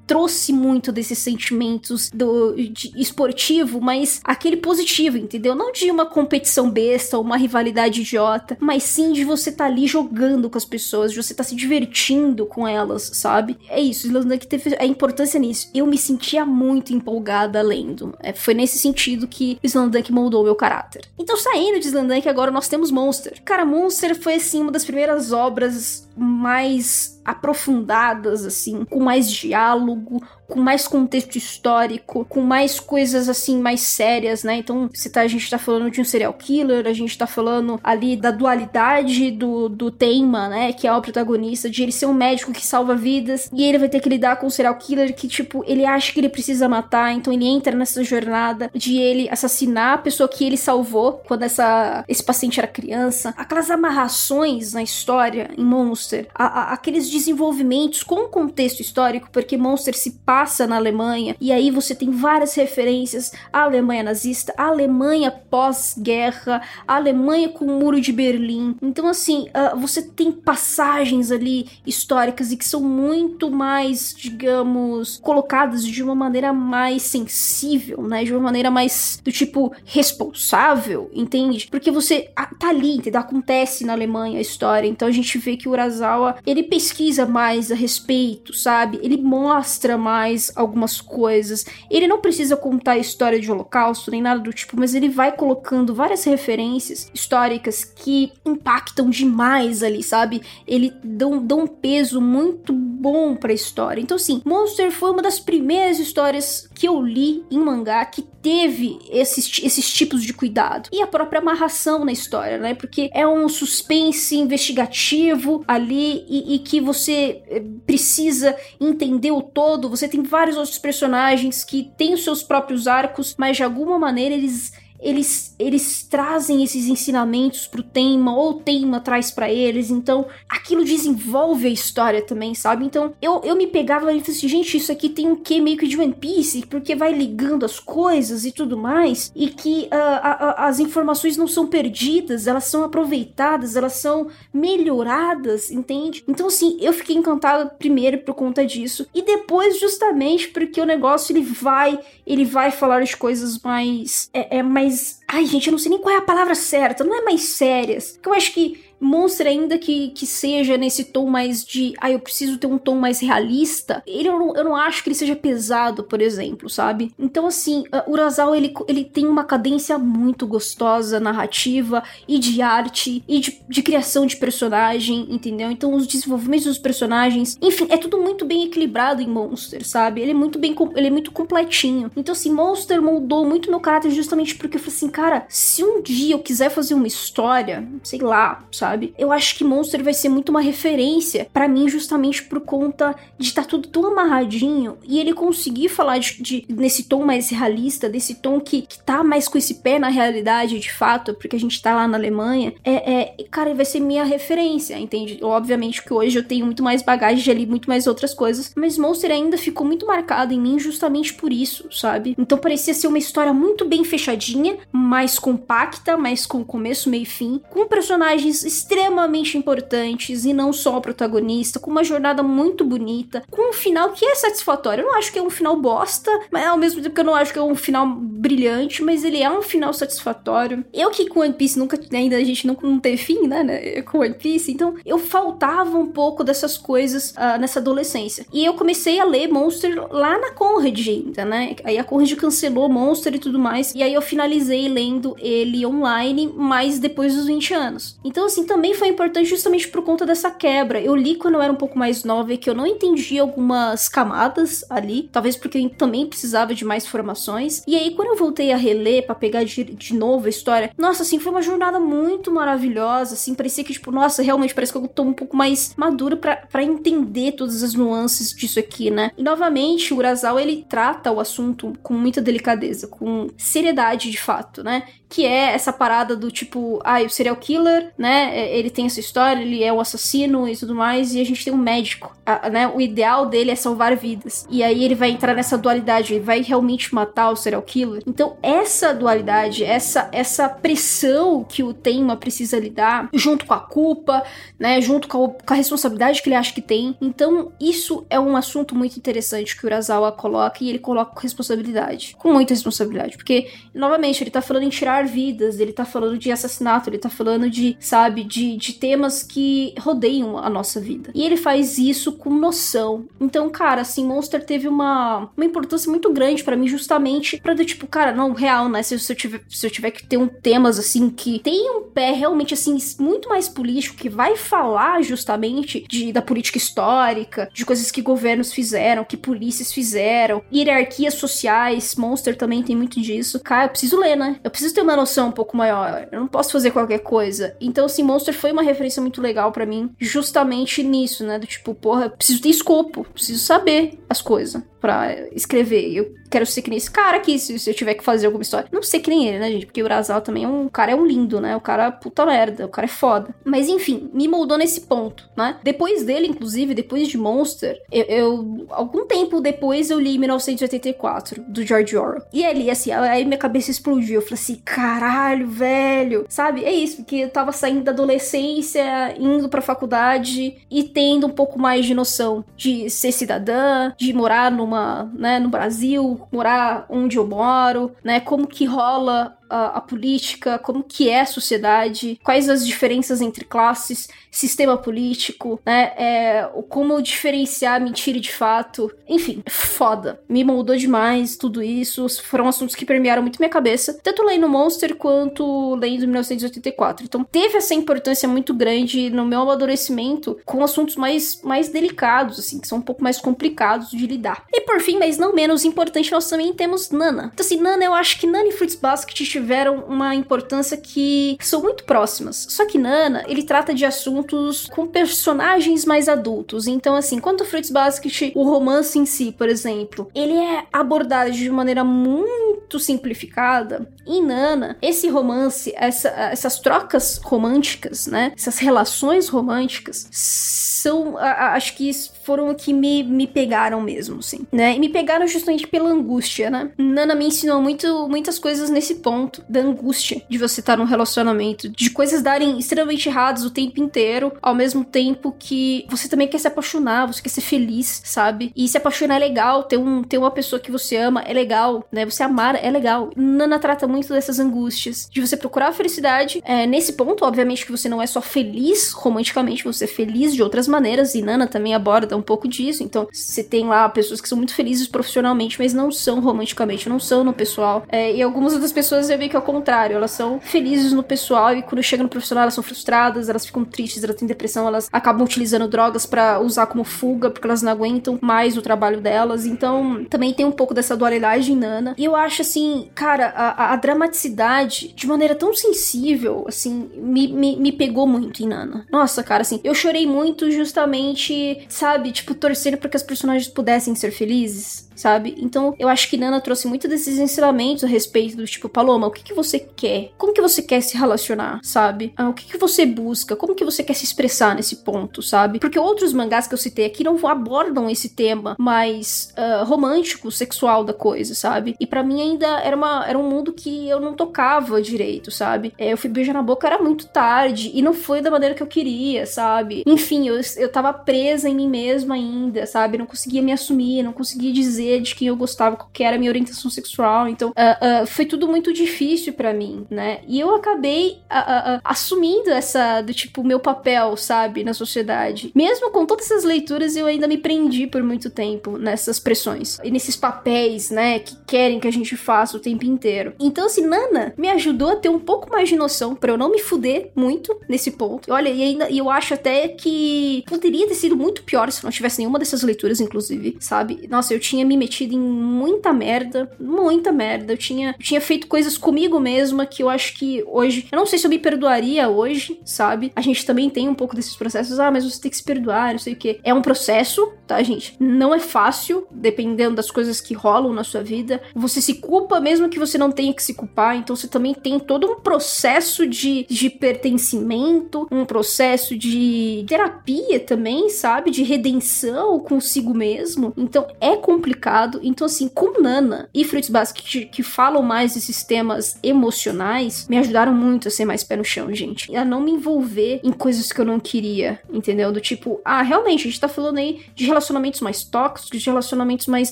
trouxe 0.05 0.51
muito 0.51 0.91
desses 0.91 1.17
sentimentos 1.17 2.09
do 2.13 2.55
esportivo, 2.95 3.81
mas 3.81 4.21
aquele 4.23 4.57
positivo, 4.57 5.17
entendeu? 5.17 5.55
Não 5.55 5.71
de 5.71 5.89
uma 5.89 6.05
competição 6.05 6.69
besta 6.69 7.17
ou 7.17 7.23
uma 7.23 7.37
rivalidade 7.37 8.01
idiota, 8.01 8.57
mas 8.59 8.83
sim 8.83 9.13
de 9.13 9.23
você 9.23 9.49
estar 9.49 9.65
tá 9.65 9.69
ali 9.69 9.87
jogando 9.87 10.49
com 10.49 10.57
as 10.57 10.65
pessoas, 10.65 11.11
de 11.11 11.21
você 11.21 11.33
estar 11.33 11.43
tá 11.43 11.49
se 11.49 11.55
divertindo 11.55 12.45
com 12.45 12.67
elas, 12.67 13.11
sabe? 13.13 13.57
É 13.69 13.79
isso, 13.79 14.07
Slandunk 14.07 14.47
teve 14.47 14.75
a 14.79 14.85
importância 14.85 15.39
nisso. 15.39 15.69
Eu 15.73 15.85
me 15.85 15.97
sentia 15.97 16.45
muito 16.45 16.93
empolgada 16.93 17.61
lendo. 17.61 18.13
É, 18.19 18.33
foi 18.33 18.53
nesse 18.53 18.77
sentido 18.77 19.27
que 19.27 19.57
Slandunk 19.63 20.11
moldou 20.11 20.43
meu 20.43 20.55
caráter. 20.55 21.05
Então, 21.17 21.37
saindo 21.37 21.79
de 21.79 21.87
Slandunk, 21.87 22.27
agora 22.27 22.51
nós 22.51 22.67
temos 22.67 22.91
Monster. 22.91 23.41
Cara, 23.43 23.65
Monster 23.65 24.15
foi 24.19 24.35
assim 24.35 24.61
uma 24.61 24.71
das 24.71 24.85
primeiras 24.85 25.31
obras 25.31 26.07
mais 26.15 27.19
aprofundadas, 27.25 28.45
assim, 28.45 28.85
com 28.85 28.99
mais 28.99 29.31
diálogo, 29.31 29.92
lugu 29.95 30.17
com 30.47 30.59
mais 30.59 30.87
contexto 30.87 31.35
histórico, 31.35 32.25
com 32.25 32.41
mais 32.41 32.79
coisas 32.79 33.29
assim 33.29 33.59
mais 33.59 33.81
sérias, 33.81 34.43
né? 34.43 34.57
Então, 34.57 34.89
se 34.93 35.09
tá, 35.09 35.21
a 35.21 35.27
gente 35.27 35.49
tá 35.49 35.57
falando 35.57 35.89
de 35.89 36.01
um 36.01 36.05
serial 36.05 36.33
killer, 36.33 36.85
a 36.87 36.93
gente 36.93 37.17
tá 37.17 37.25
falando 37.25 37.79
ali 37.83 38.15
da 38.15 38.31
dualidade 38.31 39.31
do, 39.31 39.69
do 39.69 39.89
tema, 39.89 40.47
né? 40.49 40.73
Que 40.73 40.87
é 40.87 40.93
o 40.93 41.01
protagonista, 41.01 41.69
de 41.69 41.83
ele 41.83 41.91
ser 41.91 42.05
um 42.05 42.13
médico 42.13 42.51
que 42.51 42.65
salva 42.65 42.95
vidas, 42.95 43.49
e 43.53 43.63
ele 43.63 43.77
vai 43.77 43.89
ter 43.89 43.99
que 43.99 44.09
lidar 44.09 44.37
com 44.37 44.47
um 44.47 44.49
serial 44.49 44.75
killer 44.75 45.15
que, 45.15 45.27
tipo, 45.27 45.63
ele 45.65 45.85
acha 45.85 46.11
que 46.11 46.19
ele 46.19 46.29
precisa 46.29 46.67
matar, 46.69 47.13
então 47.13 47.31
ele 47.33 47.45
entra 47.45 47.75
nessa 47.75 48.03
jornada 48.03 48.69
de 48.73 48.97
ele 48.97 49.29
assassinar 49.29 49.93
a 49.93 49.97
pessoa 49.97 50.29
que 50.29 50.45
ele 50.45 50.57
salvou 50.57 51.21
quando 51.27 51.43
essa, 51.43 52.03
esse 52.07 52.23
paciente 52.23 52.59
era 52.59 52.67
criança. 52.67 53.33
Aquelas 53.37 53.71
amarrações 53.71 54.73
na 54.73 54.83
história 54.83 55.49
em 55.57 55.63
Monster, 55.63 56.27
a, 56.35 56.45
a, 56.45 56.73
aqueles 56.73 57.09
desenvolvimentos 57.09 58.03
com 58.03 58.27
contexto 58.27 58.81
histórico, 58.81 59.29
porque 59.31 59.57
Monster 59.57 59.97
se 59.97 60.11
passa 60.11 60.32
na 60.67 60.77
Alemanha, 60.77 61.35
e 61.39 61.51
aí 61.51 61.69
você 61.69 61.93
tem 61.93 62.09
várias 62.09 62.55
referências 62.55 63.31
à 63.51 63.63
Alemanha 63.63 64.03
nazista, 64.03 64.53
à 64.57 64.65
Alemanha 64.65 65.29
pós-guerra, 65.31 66.61
à 66.87 66.95
Alemanha 66.95 67.49
com 67.49 67.65
o 67.65 67.79
Muro 67.79 68.01
de 68.01 68.11
Berlim. 68.11 68.75
Então, 68.81 69.07
assim, 69.07 69.47
uh, 69.49 69.77
você 69.77 70.01
tem 70.01 70.31
passagens 70.31 71.31
ali 71.31 71.69
históricas 71.85 72.51
e 72.51 72.57
que 72.57 72.67
são 72.67 72.81
muito 72.81 73.51
mais, 73.51 74.15
digamos, 74.17 75.19
colocadas 75.21 75.85
de 75.85 76.01
uma 76.01 76.15
maneira 76.15 76.51
mais 76.51 77.03
sensível, 77.03 78.01
né? 78.01 78.23
De 78.23 78.31
uma 78.31 78.41
maneira 78.41 78.71
mais 78.71 79.21
do 79.23 79.31
tipo 79.31 79.71
responsável, 79.85 81.11
entende? 81.13 81.67
Porque 81.69 81.91
você 81.91 82.31
ah, 82.35 82.49
tá 82.59 82.69
ali, 82.69 82.95
entendeu? 82.95 83.21
Acontece 83.21 83.85
na 83.85 83.93
Alemanha 83.93 84.39
a 84.39 84.41
história. 84.41 84.87
Então 84.87 85.07
a 85.07 85.11
gente 85.11 85.37
vê 85.37 85.55
que 85.55 85.69
o 85.69 85.71
Urasawa, 85.71 86.37
ele 86.45 86.63
pesquisa 86.63 87.25
mais 87.25 87.71
a 87.71 87.75
respeito, 87.75 88.53
sabe? 88.53 88.99
Ele 89.03 89.17
mostra 89.17 89.97
mais 89.97 90.22
mais 90.23 90.51
algumas 90.55 91.01
coisas. 91.01 91.65
Ele 91.89 92.07
não 92.07 92.21
precisa 92.21 92.55
contar 92.55 92.93
a 92.93 92.97
história 92.97 93.39
de 93.39 93.51
Holocausto 93.51 94.09
nem 94.09 94.21
nada 94.21 94.39
do 94.39 94.53
tipo, 94.53 94.79
mas 94.79 94.95
ele 94.95 95.09
vai 95.09 95.33
colocando 95.33 95.93
várias 95.93 96.23
referências 96.23 97.11
históricas 97.13 97.83
que 97.83 98.31
impactam 98.45 99.09
demais 99.09 99.83
ali, 99.83 100.01
sabe? 100.01 100.41
Ele 100.65 100.93
dão, 101.03 101.45
dão 101.45 101.61
um 101.61 101.67
peso 101.67 102.21
muito 102.21 102.71
bom 102.71 103.35
pra 103.35 103.51
história. 103.51 104.01
Então, 104.01 104.15
assim, 104.15 104.41
Monster 104.45 104.91
foi 104.91 105.11
uma 105.11 105.21
das 105.21 105.39
primeiras 105.39 105.99
histórias 105.99 106.69
que 106.73 106.87
eu 106.87 107.01
li 107.01 107.43
em 107.51 107.59
mangá 107.59 108.03
que 108.05 108.25
teve 108.43 108.99
esses, 109.09 109.61
esses 109.63 109.91
tipos 109.91 110.21
de 110.21 110.33
cuidado. 110.33 110.89
E 110.91 111.01
a 111.01 111.07
própria 111.07 111.39
amarração 111.39 112.03
na 112.03 112.11
história, 112.11 112.57
né? 112.57 112.75
Porque 112.75 113.09
é 113.13 113.25
um 113.25 113.47
suspense 113.47 114.35
investigativo 114.35 115.63
ali 115.65 116.25
e, 116.27 116.55
e 116.55 116.59
que 116.59 116.81
você 116.81 117.41
eh, 117.47 117.63
precisa 117.87 118.55
entender 118.81 119.31
o 119.31 119.41
todo. 119.41 119.89
Você 119.89 120.09
tem 120.09 120.21
vários 120.21 120.57
outros 120.57 120.77
personagens 120.77 121.63
que 121.63 121.89
têm 121.97 122.13
os 122.13 122.23
seus 122.23 122.43
próprios 122.43 122.85
arcos, 122.85 123.33
mas 123.37 123.55
de 123.55 123.63
alguma 123.63 123.97
maneira 123.97 124.35
eles 124.35 124.73
eles, 125.03 125.52
eles 125.57 126.03
trazem 126.03 126.63
esses 126.63 126.87
ensinamentos 126.87 127.67
pro 127.67 127.83
tema, 127.83 128.35
ou 128.35 128.51
o 128.51 128.53
tema 128.55 128.99
traz 128.99 129.31
para 129.31 129.51
eles, 129.51 129.89
então 129.89 130.27
aquilo 130.49 130.83
desenvolve 130.83 131.67
a 131.67 131.71
história 131.71 132.21
também, 132.21 132.53
sabe? 132.53 132.85
Então 132.85 133.13
eu, 133.21 133.41
eu 133.43 133.55
me 133.55 133.67
pegava 133.67 134.03
e 134.03 134.19
falei 134.19 134.21
assim, 134.21 134.47
gente, 134.47 134.77
isso 134.77 134.91
aqui 134.91 135.09
tem 135.09 135.27
um 135.27 135.35
quê 135.35 135.59
meio 135.59 135.77
que 135.77 135.87
de 135.87 135.99
One 135.99 136.13
Piece, 136.13 136.65
porque 136.67 136.95
vai 136.95 137.13
ligando 137.13 137.65
as 137.65 137.79
coisas 137.79 138.45
e 138.45 138.51
tudo 138.51 138.77
mais, 138.77 139.31
e 139.35 139.47
que 139.47 139.83
uh, 139.85 139.89
a, 139.91 140.31
a, 140.31 140.67
as 140.67 140.79
informações 140.79 141.37
não 141.37 141.47
são 141.47 141.67
perdidas, 141.67 142.47
elas 142.47 142.65
são 142.65 142.83
aproveitadas, 142.83 143.75
elas 143.75 143.93
são 143.93 144.27
melhoradas, 144.53 145.71
entende? 145.71 146.23
Então, 146.27 146.47
assim, 146.47 146.77
eu 146.81 146.93
fiquei 146.93 147.15
encantada 147.15 147.65
primeiro 147.65 148.19
por 148.19 148.33
conta 148.33 148.65
disso, 148.65 149.07
e 149.13 149.21
depois 149.21 149.79
justamente 149.79 150.49
porque 150.49 150.79
o 150.81 150.85
negócio 150.85 151.33
ele 151.33 151.43
vai, 151.43 151.99
ele 152.25 152.45
vai 152.45 152.71
falar 152.71 153.01
de 153.03 153.15
coisas 153.15 153.59
mais, 153.59 154.29
é, 154.33 154.57
é 154.57 154.63
mais. 154.63 155.21
Ai, 155.27 155.45
gente, 155.53 155.67
eu 155.67 155.71
não 155.71 155.77
sei 155.79 155.89
nem 155.89 155.99
qual 155.99 156.13
é 156.13 156.17
a 156.17 156.21
palavra 156.21 156.55
certa. 156.55 157.03
Não 157.03 157.15
é 157.15 157.21
mais 157.21 157.41
sérias. 157.41 158.19
Que 158.21 158.27
eu 158.27 158.33
acho 158.33 158.53
que 158.53 158.83
Monster, 159.03 159.47
ainda 159.47 159.77
que, 159.77 160.09
que 160.09 160.25
seja 160.25 160.77
nesse 160.77 161.05
tom 161.05 161.29
mais 161.29 161.63
de. 161.63 161.93
Ah, 161.99 162.11
eu 162.11 162.19
preciso 162.19 162.57
ter 162.57 162.67
um 162.67 162.77
tom 162.77 162.95
mais 162.95 163.19
realista. 163.19 164.01
Ele 164.07 164.27
eu 164.27 164.39
não, 164.39 164.55
eu 164.55 164.63
não 164.63 164.75
acho 164.75 165.03
que 165.03 165.09
ele 165.09 165.15
seja 165.15 165.35
pesado, 165.35 166.03
por 166.03 166.21
exemplo, 166.21 166.69
sabe? 166.69 167.11
Então, 167.17 167.47
assim, 167.47 167.83
uh, 167.93 168.11
Urasawa 168.11 168.57
ele, 168.57 168.73
ele 168.87 169.03
tem 169.03 169.27
uma 169.27 169.43
cadência 169.43 169.97
muito 169.97 170.47
gostosa, 170.47 171.19
narrativa 171.19 172.03
e 172.27 172.39
de 172.39 172.61
arte 172.61 173.23
e 173.27 173.39
de, 173.39 173.61
de 173.67 173.83
criação 173.83 174.25
de 174.25 174.37
personagem, 174.37 175.27
entendeu? 175.29 175.69
Então, 175.69 175.93
os 175.93 176.07
desenvolvimentos 176.07 176.65
dos 176.65 176.77
personagens, 176.77 177.57
enfim, 177.61 177.87
é 177.89 177.97
tudo 177.97 178.17
muito 178.17 178.45
bem 178.45 178.63
equilibrado 178.63 179.21
em 179.21 179.27
Monster, 179.27 179.85
sabe? 179.85 180.21
Ele 180.21 180.31
é 180.31 180.35
muito 180.35 180.57
bem. 180.57 180.75
Ele 180.95 181.07
é 181.07 181.11
muito 181.11 181.31
completinho. 181.31 182.11
Então, 182.15 182.33
assim, 182.33 182.51
Monster 182.51 183.01
moldou 183.01 183.45
muito 183.45 183.69
meu 183.69 183.79
caráter 183.79 184.11
justamente 184.11 184.55
porque 184.55 184.77
eu 184.77 184.81
falei 184.81 184.95
assim, 184.95 185.09
cara, 185.09 185.45
se 185.49 185.83
um 185.83 186.01
dia 186.01 186.35
eu 186.35 186.39
quiser 186.39 186.69
fazer 186.69 186.93
uma 186.93 187.07
história, 187.07 187.87
sei 188.03 188.19
lá, 188.19 188.63
sabe? 188.71 188.92
Sabe? 188.93 189.13
Eu 189.17 189.31
acho 189.31 189.55
que 189.55 189.63
Monster 189.63 190.03
vai 190.03 190.13
ser 190.13 190.29
muito 190.29 190.49
uma 190.49 190.61
referência 190.61 191.47
para 191.51 191.67
mim 191.67 191.89
justamente 191.89 192.43
por 192.43 192.61
conta 192.61 193.15
de 193.37 193.47
estar 193.47 193.63
tá 193.63 193.67
tudo 193.67 193.87
tão 193.87 194.05
amarradinho 194.05 194.97
e 195.03 195.19
ele 195.19 195.33
conseguir 195.33 195.89
falar 195.89 196.19
de, 196.19 196.41
de, 196.41 196.65
nesse 196.69 197.03
tom 197.03 197.25
mais 197.25 197.49
realista, 197.49 198.07
desse 198.07 198.35
tom 198.35 198.59
que, 198.59 198.83
que 198.83 198.99
tá 198.99 199.23
mais 199.23 199.47
com 199.47 199.57
esse 199.57 199.75
pé 199.75 199.97
na 199.97 200.09
realidade 200.09 200.79
de 200.79 200.93
fato, 200.93 201.33
porque 201.33 201.55
a 201.55 201.59
gente 201.59 201.81
tá 201.81 201.95
lá 201.95 202.07
na 202.07 202.17
Alemanha, 202.17 202.73
é, 202.83 203.13
é 203.13 203.43
cara, 203.49 203.73
vai 203.73 203.85
ser 203.85 203.99
minha 203.99 204.23
referência, 204.23 204.97
entende? 204.97 205.39
Obviamente 205.41 206.03
que 206.03 206.13
hoje 206.13 206.37
eu 206.37 206.43
tenho 206.43 206.65
muito 206.65 206.83
mais 206.83 207.01
bagagem, 207.01 207.51
ali 207.51 207.65
muito 207.65 207.89
mais 207.89 208.05
outras 208.05 208.33
coisas, 208.33 208.71
mas 208.75 208.97
Monster 208.97 209.31
ainda 209.31 209.57
ficou 209.57 209.85
muito 209.85 210.05
marcado 210.05 210.53
em 210.53 210.59
mim 210.59 210.77
justamente 210.77 211.33
por 211.33 211.51
isso, 211.51 211.87
sabe? 211.91 212.35
Então 212.37 212.57
parecia 212.57 212.93
ser 212.93 213.07
uma 213.07 213.17
história 213.17 213.53
muito 213.53 213.85
bem 213.85 214.03
fechadinha, 214.03 214.77
mais 214.91 215.39
compacta, 215.39 216.15
mais 216.15 216.45
com 216.45 216.63
começo, 216.63 217.09
meio 217.09 217.23
e 217.23 217.25
fim, 217.25 217.61
com 217.69 217.87
personagens 217.87 218.63
extremamente 218.73 219.57
importantes 219.57 220.45
e 220.45 220.53
não 220.53 220.73
só 220.73 220.97
o 220.97 221.01
protagonista, 221.01 221.79
com 221.79 221.91
uma 221.91 222.03
jornada 222.03 222.41
muito 222.41 222.83
bonita, 222.83 223.43
com 223.49 223.69
um 223.69 223.73
final 223.73 224.09
que 224.09 224.25
é 224.25 224.35
satisfatório. 224.35 225.03
Eu 225.03 225.07
não 225.07 225.17
acho 225.17 225.31
que 225.31 225.39
é 225.39 225.41
um 225.41 225.49
final 225.49 225.79
bosta, 225.79 226.31
mas 226.51 226.65
ao 226.65 226.77
mesmo 226.77 227.01
tempo 227.01 227.13
que 227.13 227.21
eu 227.21 227.25
não 227.25 227.35
acho 227.35 227.53
que 227.53 227.59
é 227.59 227.63
um 227.63 227.75
final 227.75 228.07
brilhante, 228.07 229.03
mas 229.03 229.23
ele 229.23 229.41
é 229.41 229.49
um 229.49 229.61
final 229.61 229.93
satisfatório. 229.93 230.83
Eu 230.93 231.09
que 231.11 231.27
com 231.27 231.41
One 231.41 231.53
Piece 231.53 231.77
nunca, 231.77 231.99
ainda 232.11 232.37
a 232.37 232.43
gente 232.43 232.65
nunca 232.65 232.85
não 232.85 232.99
teve 232.99 233.17
fim, 233.17 233.47
né, 233.47 233.63
né, 233.63 234.01
com 234.01 234.19
One 234.19 234.33
Piece, 234.33 234.71
então 234.71 234.95
eu 235.05 235.17
faltava 235.17 235.97
um 235.97 236.07
pouco 236.07 236.43
dessas 236.43 236.77
coisas 236.77 237.31
uh, 237.31 237.59
nessa 237.59 237.79
adolescência. 237.79 238.45
E 238.51 238.65
eu 238.65 238.73
comecei 238.73 239.19
a 239.19 239.25
ler 239.25 239.47
Monster 239.47 240.07
lá 240.11 240.37
na 240.39 240.51
Conrad 240.51 241.07
ainda, 241.07 241.45
né? 241.45 241.75
Aí 241.83 241.97
a 241.97 242.03
Conrad 242.03 242.33
cancelou 242.35 242.89
Monster 242.89 243.35
e 243.35 243.39
tudo 243.39 243.59
mais, 243.59 243.93
e 243.93 244.01
aí 244.01 244.13
eu 244.13 244.21
finalizei 244.21 244.87
lendo 244.87 245.35
ele 245.39 245.85
online, 245.85 246.51
mas 246.55 246.99
depois 246.99 247.35
dos 247.35 247.45
20 247.45 247.73
anos. 247.73 248.17
Então, 248.23 248.45
assim, 248.45 248.62
também 248.63 248.93
foi 248.93 249.07
importante 249.07 249.49
justamente 249.49 249.87
por 249.87 250.03
conta 250.03 250.25
dessa 250.25 250.51
quebra. 250.51 251.01
Eu 251.01 251.15
li 251.15 251.35
quando 251.35 251.55
eu 251.55 251.61
era 251.61 251.71
um 251.71 251.77
pouco 251.77 251.97
mais 251.97 252.23
nova 252.23 252.53
e 252.53 252.57
que 252.57 252.69
eu 252.69 252.75
não 252.75 252.85
entendi 252.85 253.39
algumas 253.39 254.07
camadas 254.09 254.83
ali, 254.89 255.29
talvez 255.31 255.55
porque 255.55 255.77
eu 255.77 255.89
também 255.89 256.25
precisava 256.25 256.73
de 256.73 256.85
mais 256.85 257.05
informações. 257.05 257.83
E 257.87 257.95
aí, 257.95 258.15
quando 258.15 258.29
eu 258.29 258.35
voltei 258.35 258.71
a 258.71 258.77
reler 258.77 259.25
para 259.25 259.35
pegar 259.35 259.63
de, 259.63 259.83
de 259.83 260.15
novo 260.15 260.47
a 260.47 260.49
história, 260.49 260.91
nossa, 260.97 261.23
assim, 261.23 261.39
foi 261.39 261.51
uma 261.51 261.61
jornada 261.61 261.99
muito 261.99 262.51
maravilhosa, 262.51 263.33
assim, 263.33 263.53
parecia 263.55 263.83
que, 263.83 263.93
tipo, 263.93 264.11
nossa, 264.11 264.41
realmente 264.41 264.73
parece 264.73 264.91
que 264.91 264.97
eu 264.97 265.07
tô 265.07 265.23
um 265.23 265.33
pouco 265.33 265.55
mais 265.55 265.93
madura 265.95 266.37
para 266.37 266.83
entender 266.83 267.53
todas 267.53 267.83
as 267.83 267.93
nuances 267.93 268.51
disso 268.51 268.79
aqui, 268.79 269.09
né? 269.09 269.31
E 269.37 269.43
novamente, 269.43 270.13
o 270.13 270.17
Urasawa, 270.17 270.61
ele 270.61 270.85
trata 270.87 271.31
o 271.31 271.39
assunto 271.39 271.93
com 272.01 272.13
muita 272.13 272.41
delicadeza, 272.41 273.07
com 273.07 273.47
seriedade 273.57 274.31
de 274.31 274.39
fato, 274.39 274.83
né? 274.83 275.03
Que 275.33 275.47
é 275.47 275.73
essa 275.73 275.91
parada 275.91 276.35
do 276.35 276.51
tipo, 276.51 276.99
ah, 277.03 277.19
o 277.23 277.29
serial 277.29 277.55
killer, 277.55 278.13
né? 278.15 278.55
É, 278.55 278.77
ele 278.77 278.91
tem 278.91 279.07
essa 279.07 279.19
história, 279.19 279.63
ele 279.63 279.83
é 279.83 279.91
o 279.91 279.99
assassino 279.99 280.69
e 280.69 280.77
tudo 280.77 280.93
mais, 280.93 281.33
e 281.33 281.41
a 281.41 281.43
gente 281.43 281.65
tem 281.65 281.73
um 281.73 281.77
médico, 281.77 282.31
a, 282.45 282.69
né? 282.69 282.87
O 282.87 283.01
ideal 283.01 283.47
dele 283.47 283.71
é 283.71 283.75
salvar 283.75 284.15
vidas. 284.15 284.67
E 284.69 284.83
aí 284.83 285.03
ele 285.03 285.15
vai 285.15 285.31
entrar 285.31 285.55
nessa 285.55 285.75
dualidade, 285.75 286.35
ele 286.35 286.43
vai 286.43 286.61
realmente 286.61 287.15
matar 287.15 287.49
o 287.49 287.55
serial 287.55 287.81
killer. 287.81 288.21
Então, 288.27 288.57
essa 288.61 289.11
dualidade, 289.11 289.83
essa, 289.83 290.29
essa 290.31 290.69
pressão 290.69 291.63
que 291.63 291.81
o 291.81 291.95
tema 291.95 292.37
precisa 292.37 292.77
lidar, 292.77 293.27
junto 293.33 293.65
com 293.65 293.73
a 293.73 293.79
culpa, 293.79 294.43
né? 294.77 295.01
Junto 295.01 295.27
com 295.27 295.45
a, 295.45 295.49
com 295.49 295.73
a 295.73 295.77
responsabilidade 295.77 296.43
que 296.43 296.49
ele 296.49 296.55
acha 296.55 296.71
que 296.71 296.81
tem. 296.81 297.17
Então, 297.19 297.71
isso 297.81 298.23
é 298.29 298.39
um 298.39 298.55
assunto 298.55 298.93
muito 298.93 299.17
interessante 299.17 299.75
que 299.75 299.83
o 299.83 299.87
Urasawa 299.87 300.31
coloca 300.31 300.83
e 300.83 300.89
ele 300.89 300.99
coloca 300.99 301.33
com 301.33 301.39
responsabilidade. 301.39 302.35
Com 302.37 302.53
muita 302.53 302.75
responsabilidade. 302.75 303.35
Porque, 303.35 303.71
novamente, 303.95 304.43
ele 304.43 304.51
tá 304.51 304.61
falando 304.61 304.83
em 304.83 304.89
tirar 304.89 305.22
vidas, 305.25 305.79
ele 305.79 305.93
tá 305.93 306.05
falando 306.05 306.37
de 306.37 306.51
assassinato, 306.51 307.09
ele 307.09 307.17
tá 307.17 307.29
falando 307.29 307.69
de, 307.69 307.97
sabe, 307.99 308.43
de, 308.43 308.77
de 308.77 308.93
temas 308.93 309.43
que 309.43 309.93
rodeiam 309.99 310.57
a 310.57 310.69
nossa 310.69 310.99
vida. 310.99 311.31
E 311.33 311.43
ele 311.43 311.57
faz 311.57 311.97
isso 311.97 312.33
com 312.33 312.49
noção. 312.49 313.25
Então, 313.39 313.69
cara, 313.69 314.01
assim, 314.01 314.25
Monster 314.25 314.63
teve 314.63 314.87
uma, 314.87 315.49
uma 315.55 315.65
importância 315.65 316.09
muito 316.09 316.31
grande 316.31 316.63
para 316.63 316.75
mim, 316.75 316.87
justamente 316.87 317.59
pra 317.61 317.73
do 317.73 317.85
tipo, 317.85 318.07
cara, 318.07 318.31
não, 318.31 318.53
real, 318.53 318.89
né? 318.89 319.03
Se, 319.03 319.17
se, 319.19 319.31
eu 319.31 319.35
tiver, 319.35 319.61
se 319.69 319.85
eu 319.85 319.91
tiver 319.91 320.11
que 320.11 320.25
ter 320.25 320.37
um 320.37 320.47
temas, 320.47 320.99
assim, 320.99 321.29
que 321.29 321.59
tem 321.59 321.89
um 321.91 322.03
pé 322.03 322.31
realmente, 322.31 322.73
assim, 322.73 322.97
muito 323.19 323.49
mais 323.49 323.67
político, 323.67 324.17
que 324.17 324.29
vai 324.29 324.55
falar 324.55 325.21
justamente 325.23 326.05
de, 326.07 326.31
da 326.31 326.41
política 326.41 326.77
histórica, 326.77 327.69
de 327.73 327.85
coisas 327.85 328.11
que 328.11 328.21
governos 328.21 328.71
fizeram, 328.73 329.23
que 329.23 329.37
polícias 329.37 329.91
fizeram, 329.91 330.63
hierarquias 330.71 331.35
sociais, 331.35 332.15
Monster 332.15 332.55
também 332.55 332.83
tem 332.83 332.95
muito 332.95 333.19
disso. 333.21 333.59
Cara, 333.59 333.85
eu 333.85 333.89
preciso 333.89 334.19
ler, 334.19 334.35
né? 334.35 334.59
Eu 334.63 334.71
preciso 334.71 334.93
ter 334.93 335.01
uma 335.01 335.12
noção 335.15 335.49
um 335.49 335.51
pouco 335.51 335.75
maior. 335.75 336.27
Eu 336.31 336.39
não 336.39 336.47
posso 336.47 336.71
fazer 336.71 336.91
qualquer 336.91 337.19
coisa. 337.19 337.75
Então, 337.79 338.05
assim, 338.05 338.23
Monster 338.23 338.53
foi 338.53 338.71
uma 338.71 338.83
referência 338.83 339.21
muito 339.21 339.41
legal 339.41 339.71
para 339.71 339.85
mim, 339.85 340.11
justamente 340.19 341.03
nisso, 341.03 341.45
né? 341.45 341.59
Do 341.59 341.67
tipo, 341.67 341.93
porra, 341.93 342.25
eu 342.25 342.29
preciso 342.31 342.61
ter 342.61 342.69
escopo, 342.69 343.23
preciso 343.25 343.63
saber 343.63 344.19
as 344.29 344.41
coisas 344.41 344.81
para 344.99 345.35
escrever. 345.53 346.13
Eu 346.13 346.33
quero 346.53 346.67
ser 346.67 346.83
que 346.83 346.89
nem 346.91 346.97
esse 346.97 347.09
cara 347.09 347.37
aqui, 347.37 347.57
se, 347.57 347.79
se, 347.79 347.89
eu 347.89 347.95
tiver 347.95 348.13
que 348.13 348.23
fazer 348.23 348.45
alguma 348.45 348.61
história. 348.61 348.87
Não 348.91 349.01
sei 349.01 349.19
que 349.19 349.29
nem 349.29 349.47
ele, 349.47 349.57
né, 349.57 349.71
gente? 349.71 349.87
Porque 349.87 350.03
o 350.03 350.05
Urasawa 350.05 350.39
também 350.39 350.65
é 350.65 350.67
um 350.67 350.87
cara, 350.87 351.11
é 351.11 351.15
um 351.15 351.25
lindo, 351.25 351.59
né? 351.59 351.75
O 351.75 351.81
cara 351.81 352.05
é 352.05 352.11
puta 352.11 352.45
merda, 352.45 352.85
o 352.85 352.89
cara 352.89 353.05
é 353.05 353.09
foda. 353.09 353.55
Mas 353.65 353.89
enfim, 353.89 354.29
me 354.31 354.47
moldou 354.47 354.77
nesse 354.77 355.01
ponto, 355.01 355.49
né? 355.57 355.77
Depois 355.83 356.23
dele, 356.23 356.47
inclusive, 356.47 356.93
depois 356.93 357.27
de 357.27 357.39
Monster, 357.39 357.99
eu, 358.11 358.25
eu 358.25 358.85
algum 358.91 359.25
tempo 359.25 359.59
depois 359.59 360.11
eu 360.11 360.19
li 360.19 360.37
1984, 360.37 361.63
do 361.67 361.83
George 361.83 362.15
Orwell. 362.15 362.43
E 362.53 362.63
ali, 362.63 362.91
assim, 362.91 363.11
aí 363.11 363.43
minha 363.45 363.57
cabeça 363.57 363.89
explodiu. 363.89 364.35
Eu 364.35 364.41
falei 364.41 364.61
assim, 364.61 364.75
caralho, 364.75 365.67
velho. 365.67 366.45
Sabe? 366.47 366.85
É 366.85 366.91
isso, 366.91 367.17
porque 367.17 367.37
eu 367.37 367.49
tava 367.49 367.71
saindo 367.71 368.03
da 368.03 368.11
adolescência, 368.11 369.33
indo 369.39 369.67
pra 369.69 369.81
faculdade 369.81 370.77
e 370.91 371.03
tendo 371.03 371.47
um 371.47 371.49
pouco 371.49 371.79
mais 371.79 372.05
de 372.05 372.13
noção 372.13 372.63
de 372.77 373.09
ser 373.09 373.31
cidadã, 373.31 374.13
de 374.17 374.31
morar 374.33 374.69
numa, 374.69 375.31
né, 375.33 375.59
no 375.59 375.69
Brasil, 375.69 376.42
morar 376.51 377.05
onde 377.09 377.37
eu 377.37 377.47
moro, 377.47 378.11
né? 378.23 378.39
Como 378.39 378.67
que 378.67 378.85
rola 378.85 379.57
a, 379.73 379.97
a, 379.97 380.01
política, 380.01 380.77
como 380.77 381.03
que 381.03 381.29
é 381.29 381.41
a 381.41 381.45
sociedade, 381.47 382.39
quais 382.43 382.69
as 382.69 382.85
diferenças 382.85 383.41
entre 383.41 383.65
classes, 383.65 384.29
sistema 384.51 384.95
político, 384.95 385.79
né? 385.83 386.13
É, 386.15 386.69
como 386.87 387.19
diferenciar 387.21 387.99
mentira 387.99 388.39
de 388.39 388.51
fato. 388.51 389.11
Enfim, 389.27 389.63
foda. 389.67 390.39
Me 390.47 390.63
moldou 390.63 390.95
demais 390.95 391.57
tudo 391.57 391.81
isso. 391.81 392.27
Foram 392.43 392.67
assuntos 392.67 392.93
que 392.93 393.03
permearam 393.03 393.41
muito 393.41 393.57
minha 393.57 393.69
cabeça, 393.69 394.13
tanto 394.21 394.43
lendo 394.43 394.69
Monster 394.69 395.15
quanto 395.15 395.95
lendo 395.95 396.27
1984. 396.27 397.25
Então 397.25 397.43
teve 397.43 397.77
essa 397.77 397.95
importância 397.95 398.47
muito 398.47 398.75
grande 398.75 399.31
no 399.31 399.43
meu 399.43 399.61
amadurecimento 399.61 400.59
com 400.65 400.83
assuntos 400.83 401.15
mais, 401.15 401.61
mais 401.63 401.89
delicados, 401.89 402.59
assim, 402.59 402.79
que 402.79 402.87
são 402.87 402.99
um 402.99 403.01
pouco 403.01 403.23
mais 403.23 403.41
complicados 403.41 404.11
de 404.11 404.27
lidar. 404.27 404.65
E 404.71 404.81
por 404.81 405.01
fim, 405.01 405.17
mas 405.17 405.39
não 405.39 405.53
menos 405.53 405.83
importante, 405.83 406.31
nós 406.31 406.47
também 406.47 406.71
temos 406.73 407.09
Nana. 407.09 407.49
Então 407.53 407.65
assim, 407.65 407.81
Nana, 407.81 408.03
eu 408.03 408.13
acho 408.13 408.39
que 408.39 408.45
Nana 408.45 408.67
e 408.67 408.71
Fruits 408.71 408.95
Basket 408.95 409.41
tiveram 409.63 410.03
uma 410.09 410.35
importância 410.35 410.97
que 410.97 411.57
são 411.61 411.81
muito 411.81 412.03
próximas. 412.03 412.67
Só 412.69 412.85
que 412.85 412.97
Nana, 412.97 413.45
ele 413.47 413.63
trata 413.63 413.93
de 413.93 414.03
assuntos 414.05 414.87
com 414.87 415.07
personagens 415.07 416.03
mais 416.05 416.27
adultos. 416.27 416.85
Então, 416.85 417.15
assim, 417.15 417.39
quanto 417.39 417.63
Fruits 417.63 417.89
Basket, 417.89 418.51
o 418.53 418.63
romance 418.63 419.17
em 419.17 419.25
si, 419.25 419.53
por 419.57 419.69
exemplo, 419.69 420.29
ele 420.35 420.53
é 420.53 420.83
abordado 420.91 421.51
de 421.51 421.69
maneira 421.69 422.03
muito 422.03 422.99
simplificada. 422.99 424.07
Em 424.27 424.45
Nana, 424.45 424.97
esse 425.01 425.29
romance, 425.29 425.93
essa, 425.95 426.29
essas 426.29 426.79
trocas 426.79 427.39
românticas, 427.41 428.27
né? 428.27 428.51
Essas 428.57 428.77
relações 428.79 429.47
românticas 429.47 430.27
são, 430.31 431.37
acho 431.37 431.95
que 431.95 432.09
foram 432.43 432.73
que 432.73 432.93
me, 432.93 433.23
me 433.23 433.47
pegaram 433.47 434.01
mesmo, 434.01 434.39
assim, 434.39 434.65
né? 434.71 434.95
E 434.95 434.99
me 434.99 435.09
pegaram 435.09 435.47
justamente 435.47 435.87
pela 435.87 436.09
angústia, 436.09 436.69
né? 436.69 436.91
Nana 436.97 437.35
me 437.35 437.45
ensinou 437.45 437.81
muito, 437.81 438.27
muitas 438.27 438.59
coisas 438.59 438.89
nesse 438.89 439.15
ponto 439.15 439.63
da 439.67 439.79
angústia 439.79 440.41
de 440.49 440.57
você 440.57 440.79
estar 440.79 440.97
num 440.97 441.05
relacionamento, 441.05 441.89
de 441.89 442.09
coisas 442.09 442.41
darem 442.41 442.77
extremamente 442.77 443.29
erradas 443.29 443.63
o 443.63 443.71
tempo 443.71 444.01
inteiro, 444.01 444.53
ao 444.61 444.75
mesmo 444.75 445.03
tempo 445.03 445.55
que 445.57 446.05
você 446.09 446.27
também 446.27 446.47
quer 446.47 446.59
se 446.59 446.67
apaixonar, 446.67 447.27
você 447.27 447.41
quer 447.41 447.49
ser 447.49 447.61
feliz, 447.61 448.21
sabe? 448.25 448.71
E 448.75 448.87
se 448.87 448.97
apaixonar 448.97 449.37
é 449.37 449.39
legal, 449.39 449.83
ter, 449.83 449.97
um, 449.97 450.23
ter 450.23 450.37
uma 450.37 450.51
pessoa 450.51 450.79
que 450.79 450.91
você 450.91 451.17
ama 451.17 451.41
é 451.41 451.53
legal, 451.53 452.05
né? 452.11 452.25
Você 452.25 452.43
amar 452.43 452.75
é 452.75 452.89
legal. 452.89 453.31
Nana 453.35 453.79
trata 453.79 454.07
muito 454.07 454.33
dessas 454.33 454.59
angústias, 454.59 455.27
de 455.31 455.41
você 455.41 455.55
procurar 455.55 455.89
a 455.89 455.93
felicidade. 455.93 456.61
É, 456.65 456.85
nesse 456.85 457.13
ponto, 457.13 457.45
obviamente, 457.45 457.85
que 457.85 457.91
você 457.91 458.09
não 458.09 458.21
é 458.21 458.27
só 458.27 458.41
feliz 458.41 459.11
romanticamente, 459.11 459.83
você 459.83 460.05
é 460.05 460.07
feliz 460.07 460.53
de 460.53 460.61
outras 460.61 460.87
maneiras, 460.87 461.35
e 461.35 461.41
Nana 461.41 461.67
também 461.67 461.93
aborda 461.93 462.32
um 462.35 462.41
pouco 462.41 462.67
disso. 462.67 463.03
Então, 463.03 463.27
você 463.31 463.63
tem 463.63 463.85
lá 463.85 464.07
pessoas 464.09 464.41
que 464.41 464.49
são 464.49 464.57
muito 464.57 464.73
felizes 464.73 465.07
profissionalmente, 465.07 465.79
mas 465.79 465.93
não 465.93 466.11
são 466.11 466.39
romanticamente, 466.39 467.09
não 467.09 467.19
são 467.19 467.43
no 467.43 467.53
pessoal. 467.53 468.03
É, 468.09 468.35
e 468.35 468.41
algumas 468.41 468.73
outras 468.73 468.91
pessoas 468.91 469.29
eu 469.29 469.37
vi 469.37 469.49
que 469.49 469.55
é 469.55 469.59
o 469.59 469.63
contrário, 469.63 470.15
elas 470.15 470.31
são 470.31 470.59
felizes 470.59 471.13
no 471.13 471.23
pessoal 471.23 471.75
e 471.75 471.81
quando 471.81 472.01
chega 472.01 472.23
no 472.23 472.29
profissional 472.29 472.63
elas 472.63 472.73
são 472.73 472.83
frustradas, 472.83 473.49
elas 473.49 473.65
ficam 473.65 473.85
tristes, 473.85 474.23
elas 474.23 474.35
têm 474.35 474.47
depressão, 474.47 474.87
elas 474.87 475.09
acabam 475.11 475.43
utilizando 475.43 475.87
drogas 475.87 476.25
para 476.25 476.59
usar 476.59 476.87
como 476.87 477.03
fuga, 477.03 477.49
porque 477.49 477.67
elas 477.67 477.81
não 477.81 477.91
aguentam 477.91 478.39
mais 478.41 478.77
o 478.77 478.81
trabalho 478.81 479.21
delas. 479.21 479.65
Então, 479.65 480.25
também 480.29 480.53
tem 480.53 480.65
um 480.65 480.71
pouco 480.71 480.93
dessa 480.93 481.15
dualidade 481.15 481.73
Nana. 481.75 482.15
E 482.17 482.25
eu 482.25 482.35
acho 482.35 482.61
assim, 482.61 483.09
cara, 483.13 483.47
a, 483.55 483.93
a 483.93 483.95
dramaticidade, 483.95 485.13
de 485.15 485.27
maneira 485.27 485.55
tão 485.55 485.73
sensível, 485.73 486.65
assim, 486.67 487.09
me, 487.15 487.47
me, 487.47 487.75
me 487.77 487.91
pegou 487.91 488.25
muito 488.25 488.63
em 488.63 488.67
Nana. 488.67 489.05
Nossa, 489.11 489.43
cara, 489.43 489.61
assim, 489.61 489.79
eu 489.83 489.93
chorei 489.93 490.25
muito 490.25 490.71
justamente, 490.71 491.85
sabe, 491.89 492.22
tipo, 492.31 492.55
torcendo 492.55 492.97
para 492.97 493.09
que 493.09 493.17
as 493.17 493.23
personagens 493.23 493.67
pudessem 493.67 494.15
ser 494.15 494.31
felizes 494.31 495.07
sabe? 495.15 495.55
Então, 495.57 495.95
eu 495.99 496.07
acho 496.07 496.29
que 496.29 496.37
Nana 496.37 496.61
trouxe 496.61 496.87
muito 496.87 497.07
desses 497.07 497.37
ensinamentos 497.37 498.03
a 498.03 498.07
respeito 498.07 498.57
do 498.57 498.65
tipo, 498.65 498.87
Paloma, 498.87 499.27
o 499.27 499.31
que, 499.31 499.43
que 499.43 499.53
você 499.53 499.79
quer? 499.79 500.31
Como 500.37 500.53
que 500.53 500.61
você 500.61 500.81
quer 500.81 501.01
se 501.01 501.17
relacionar, 501.17 501.79
sabe? 501.83 502.33
Ah, 502.37 502.49
o 502.49 502.53
que, 502.53 502.65
que 502.65 502.77
você 502.77 503.05
busca? 503.05 503.55
Como 503.55 503.75
que 503.75 503.85
você 503.85 504.03
quer 504.03 504.13
se 504.13 504.25
expressar 504.25 504.75
nesse 504.75 504.97
ponto, 504.97 505.41
sabe? 505.41 505.79
Porque 505.79 505.99
outros 505.99 506.33
mangás 506.33 506.67
que 506.67 506.73
eu 506.73 506.77
citei 506.77 507.05
aqui 507.05 507.23
não 507.23 507.37
abordam 507.47 508.09
esse 508.09 508.29
tema 508.29 508.75
mais 508.79 509.53
uh, 509.57 509.83
romântico, 509.85 510.51
sexual 510.51 511.03
da 511.03 511.13
coisa, 511.13 511.53
sabe? 511.53 511.95
E 511.99 512.07
para 512.07 512.23
mim 512.23 512.41
ainda 512.41 512.79
era, 512.79 512.95
uma, 512.95 513.25
era 513.27 513.37
um 513.37 513.49
mundo 513.49 513.73
que 513.73 514.07
eu 514.07 514.19
não 514.19 514.33
tocava 514.33 515.01
direito, 515.01 515.51
sabe? 515.51 515.93
É, 515.97 516.13
eu 516.13 516.17
fui 516.17 516.29
beijar 516.29 516.53
na 516.53 516.61
boca 516.61 516.87
era 516.87 517.01
muito 517.01 517.27
tarde 517.27 517.91
e 517.93 518.01
não 518.01 518.13
foi 518.13 518.41
da 518.41 518.51
maneira 518.51 518.75
que 518.75 518.83
eu 518.83 518.87
queria, 518.87 519.45
sabe? 519.45 520.03
Enfim, 520.05 520.47
eu, 520.47 520.59
eu 520.77 520.89
tava 520.89 521.13
presa 521.13 521.69
em 521.69 521.75
mim 521.75 521.89
mesma 521.89 522.35
ainda, 522.35 522.85
sabe? 522.85 523.17
Não 523.17 523.25
conseguia 523.25 523.61
me 523.61 523.71
assumir, 523.71 524.23
não 524.23 524.33
conseguia 524.33 524.71
dizer 524.71 525.12
de 525.19 525.35
quem 525.35 525.47
eu 525.47 525.55
gostava, 525.55 525.95
qual 525.95 526.09
que 526.11 526.23
era 526.23 526.35
a 526.35 526.39
minha 526.39 526.51
orientação 526.51 526.89
sexual. 526.89 527.47
Então, 527.47 527.69
uh, 527.69 528.23
uh, 528.23 528.27
foi 528.27 528.45
tudo 528.45 528.67
muito 528.67 528.93
difícil 528.93 529.53
para 529.53 529.73
mim, 529.73 530.05
né? 530.09 530.39
E 530.47 530.59
eu 530.59 530.73
acabei 530.75 531.39
uh, 531.51 531.99
assumindo 532.03 532.69
essa, 532.69 533.21
do 533.21 533.33
tipo, 533.33 533.63
meu 533.63 533.79
papel, 533.79 534.35
sabe, 534.37 534.83
na 534.83 534.93
sociedade. 534.93 535.71
Mesmo 535.75 536.11
com 536.11 536.25
todas 536.25 536.49
essas 536.49 536.63
leituras, 536.63 537.15
eu 537.15 537.25
ainda 537.25 537.47
me 537.47 537.57
prendi 537.57 538.07
por 538.07 538.23
muito 538.23 538.49
tempo 538.49 538.97
nessas 538.97 539.39
pressões. 539.39 539.99
E 540.03 540.11
nesses 540.11 540.35
papéis, 540.35 541.09
né, 541.09 541.39
que 541.39 541.55
querem 541.65 541.99
que 541.99 542.07
a 542.07 542.11
gente 542.11 542.35
faça 542.35 542.77
o 542.77 542.79
tempo 542.79 543.05
inteiro. 543.05 543.53
Então, 543.59 543.85
assim, 543.85 544.05
Nana 544.05 544.53
me 544.57 544.69
ajudou 544.69 545.09
a 545.09 545.15
ter 545.15 545.29
um 545.29 545.39
pouco 545.39 545.69
mais 545.69 545.89
de 545.89 545.95
noção 545.95 546.35
para 546.35 546.51
eu 546.51 546.57
não 546.57 546.71
me 546.71 546.79
fuder 546.79 547.31
muito 547.35 547.75
nesse 547.87 548.11
ponto. 548.11 548.51
Olha, 548.51 548.69
e 548.69 548.81
ainda 548.81 549.09
eu 549.09 549.29
acho 549.29 549.53
até 549.53 549.87
que 549.87 550.63
poderia 550.67 551.07
ter 551.07 551.15
sido 551.15 551.35
muito 551.35 551.63
pior 551.63 551.91
se 551.91 552.03
não 552.03 552.11
tivesse 552.11 552.39
nenhuma 552.39 552.59
dessas 552.59 552.83
leituras, 552.83 553.19
inclusive, 553.19 553.77
sabe? 553.79 554.27
Nossa, 554.29 554.53
eu 554.53 554.59
tinha 554.59 554.85
me 554.85 554.92
me 554.93 554.97
metido 554.97 555.33
em 555.33 555.39
muita 555.39 556.13
merda, 556.13 556.71
muita 556.79 557.31
merda. 557.31 557.73
Eu 557.73 557.77
tinha, 557.77 558.15
eu 558.17 558.23
tinha 558.23 558.41
feito 558.41 558.67
coisas 558.67 558.97
comigo 558.97 559.39
mesma 559.39 559.85
que 559.85 560.03
eu 560.03 560.09
acho 560.09 560.35
que 560.35 560.63
hoje, 560.67 561.07
eu 561.11 561.17
não 561.17 561.25
sei 561.25 561.39
se 561.39 561.45
eu 561.45 561.49
me 561.49 561.59
perdoaria 561.59 562.29
hoje, 562.29 562.79
sabe? 562.85 563.31
A 563.35 563.41
gente 563.41 563.65
também 563.65 563.89
tem 563.89 564.07
um 564.07 564.13
pouco 564.13 564.35
desses 564.35 564.55
processos, 564.55 564.99
ah, 564.99 565.11
mas 565.11 565.23
você 565.23 565.41
tem 565.41 565.51
que 565.51 565.57
se 565.57 565.63
perdoar, 565.63 566.13
não 566.13 566.19
sei 566.19 566.33
o 566.33 566.35
que. 566.35 566.59
É 566.63 566.73
um 566.73 566.81
processo, 566.81 567.51
tá, 567.67 567.81
gente? 567.81 568.15
Não 568.19 568.53
é 568.53 568.59
fácil, 568.59 569.27
dependendo 569.31 569.95
das 569.95 570.11
coisas 570.11 570.39
que 570.39 570.53
rolam 570.53 570.93
na 570.93 571.03
sua 571.03 571.23
vida. 571.23 571.61
Você 571.75 572.01
se 572.01 572.15
culpa 572.15 572.59
mesmo 572.59 572.89
que 572.89 572.99
você 572.99 573.17
não 573.17 573.31
tenha 573.31 573.53
que 573.53 573.63
se 573.63 573.73
culpar, 573.73 574.15
então 574.15 574.35
você 574.35 574.47
também 574.47 574.73
tem 574.73 574.99
todo 574.99 575.27
um 575.27 575.35
processo 575.39 576.27
de, 576.27 576.65
de 576.69 576.89
pertencimento, 576.89 578.27
um 578.31 578.45
processo 578.45 579.17
de 579.17 579.85
terapia 579.87 580.59
também, 580.59 581.09
sabe? 581.09 581.51
De 581.51 581.63
redenção 581.63 582.59
consigo 582.59 583.13
mesmo. 583.13 583.73
Então 583.77 584.07
é 584.19 584.35
complicado. 584.35 584.82
Então, 585.21 585.45
assim, 585.45 585.67
com 585.67 586.01
Nana 586.01 586.49
e 586.53 586.63
Fruits 586.63 586.89
Basket 586.89 587.23
que, 587.23 587.45
que 587.45 587.63
falam 587.63 588.01
mais 588.03 588.33
desses 588.33 588.63
temas 588.63 589.17
emocionais, 589.23 590.27
me 590.27 590.37
ajudaram 590.37 590.73
muito 590.73 591.07
a 591.07 591.11
ser 591.11 591.25
mais 591.25 591.43
pé 591.43 591.55
no 591.55 591.63
chão, 591.63 591.93
gente. 591.93 592.31
E 592.31 592.35
a 592.35 592.45
não 592.45 592.61
me 592.61 592.71
envolver 592.71 593.39
em 593.43 593.51
coisas 593.51 593.91
que 593.91 593.99
eu 593.99 594.05
não 594.05 594.19
queria, 594.19 594.79
entendeu? 594.91 595.31
Do 595.31 595.39
tipo, 595.39 595.79
ah, 595.83 596.01
realmente, 596.01 596.41
a 596.41 596.51
gente 596.51 596.59
tá 596.59 596.67
falando 596.67 596.97
aí 596.97 597.21
de 597.35 597.45
relacionamentos 597.45 598.01
mais 598.01 598.23
tóxicos, 598.23 598.79
de 598.79 598.85
relacionamentos 598.85 599.47
mais 599.47 599.71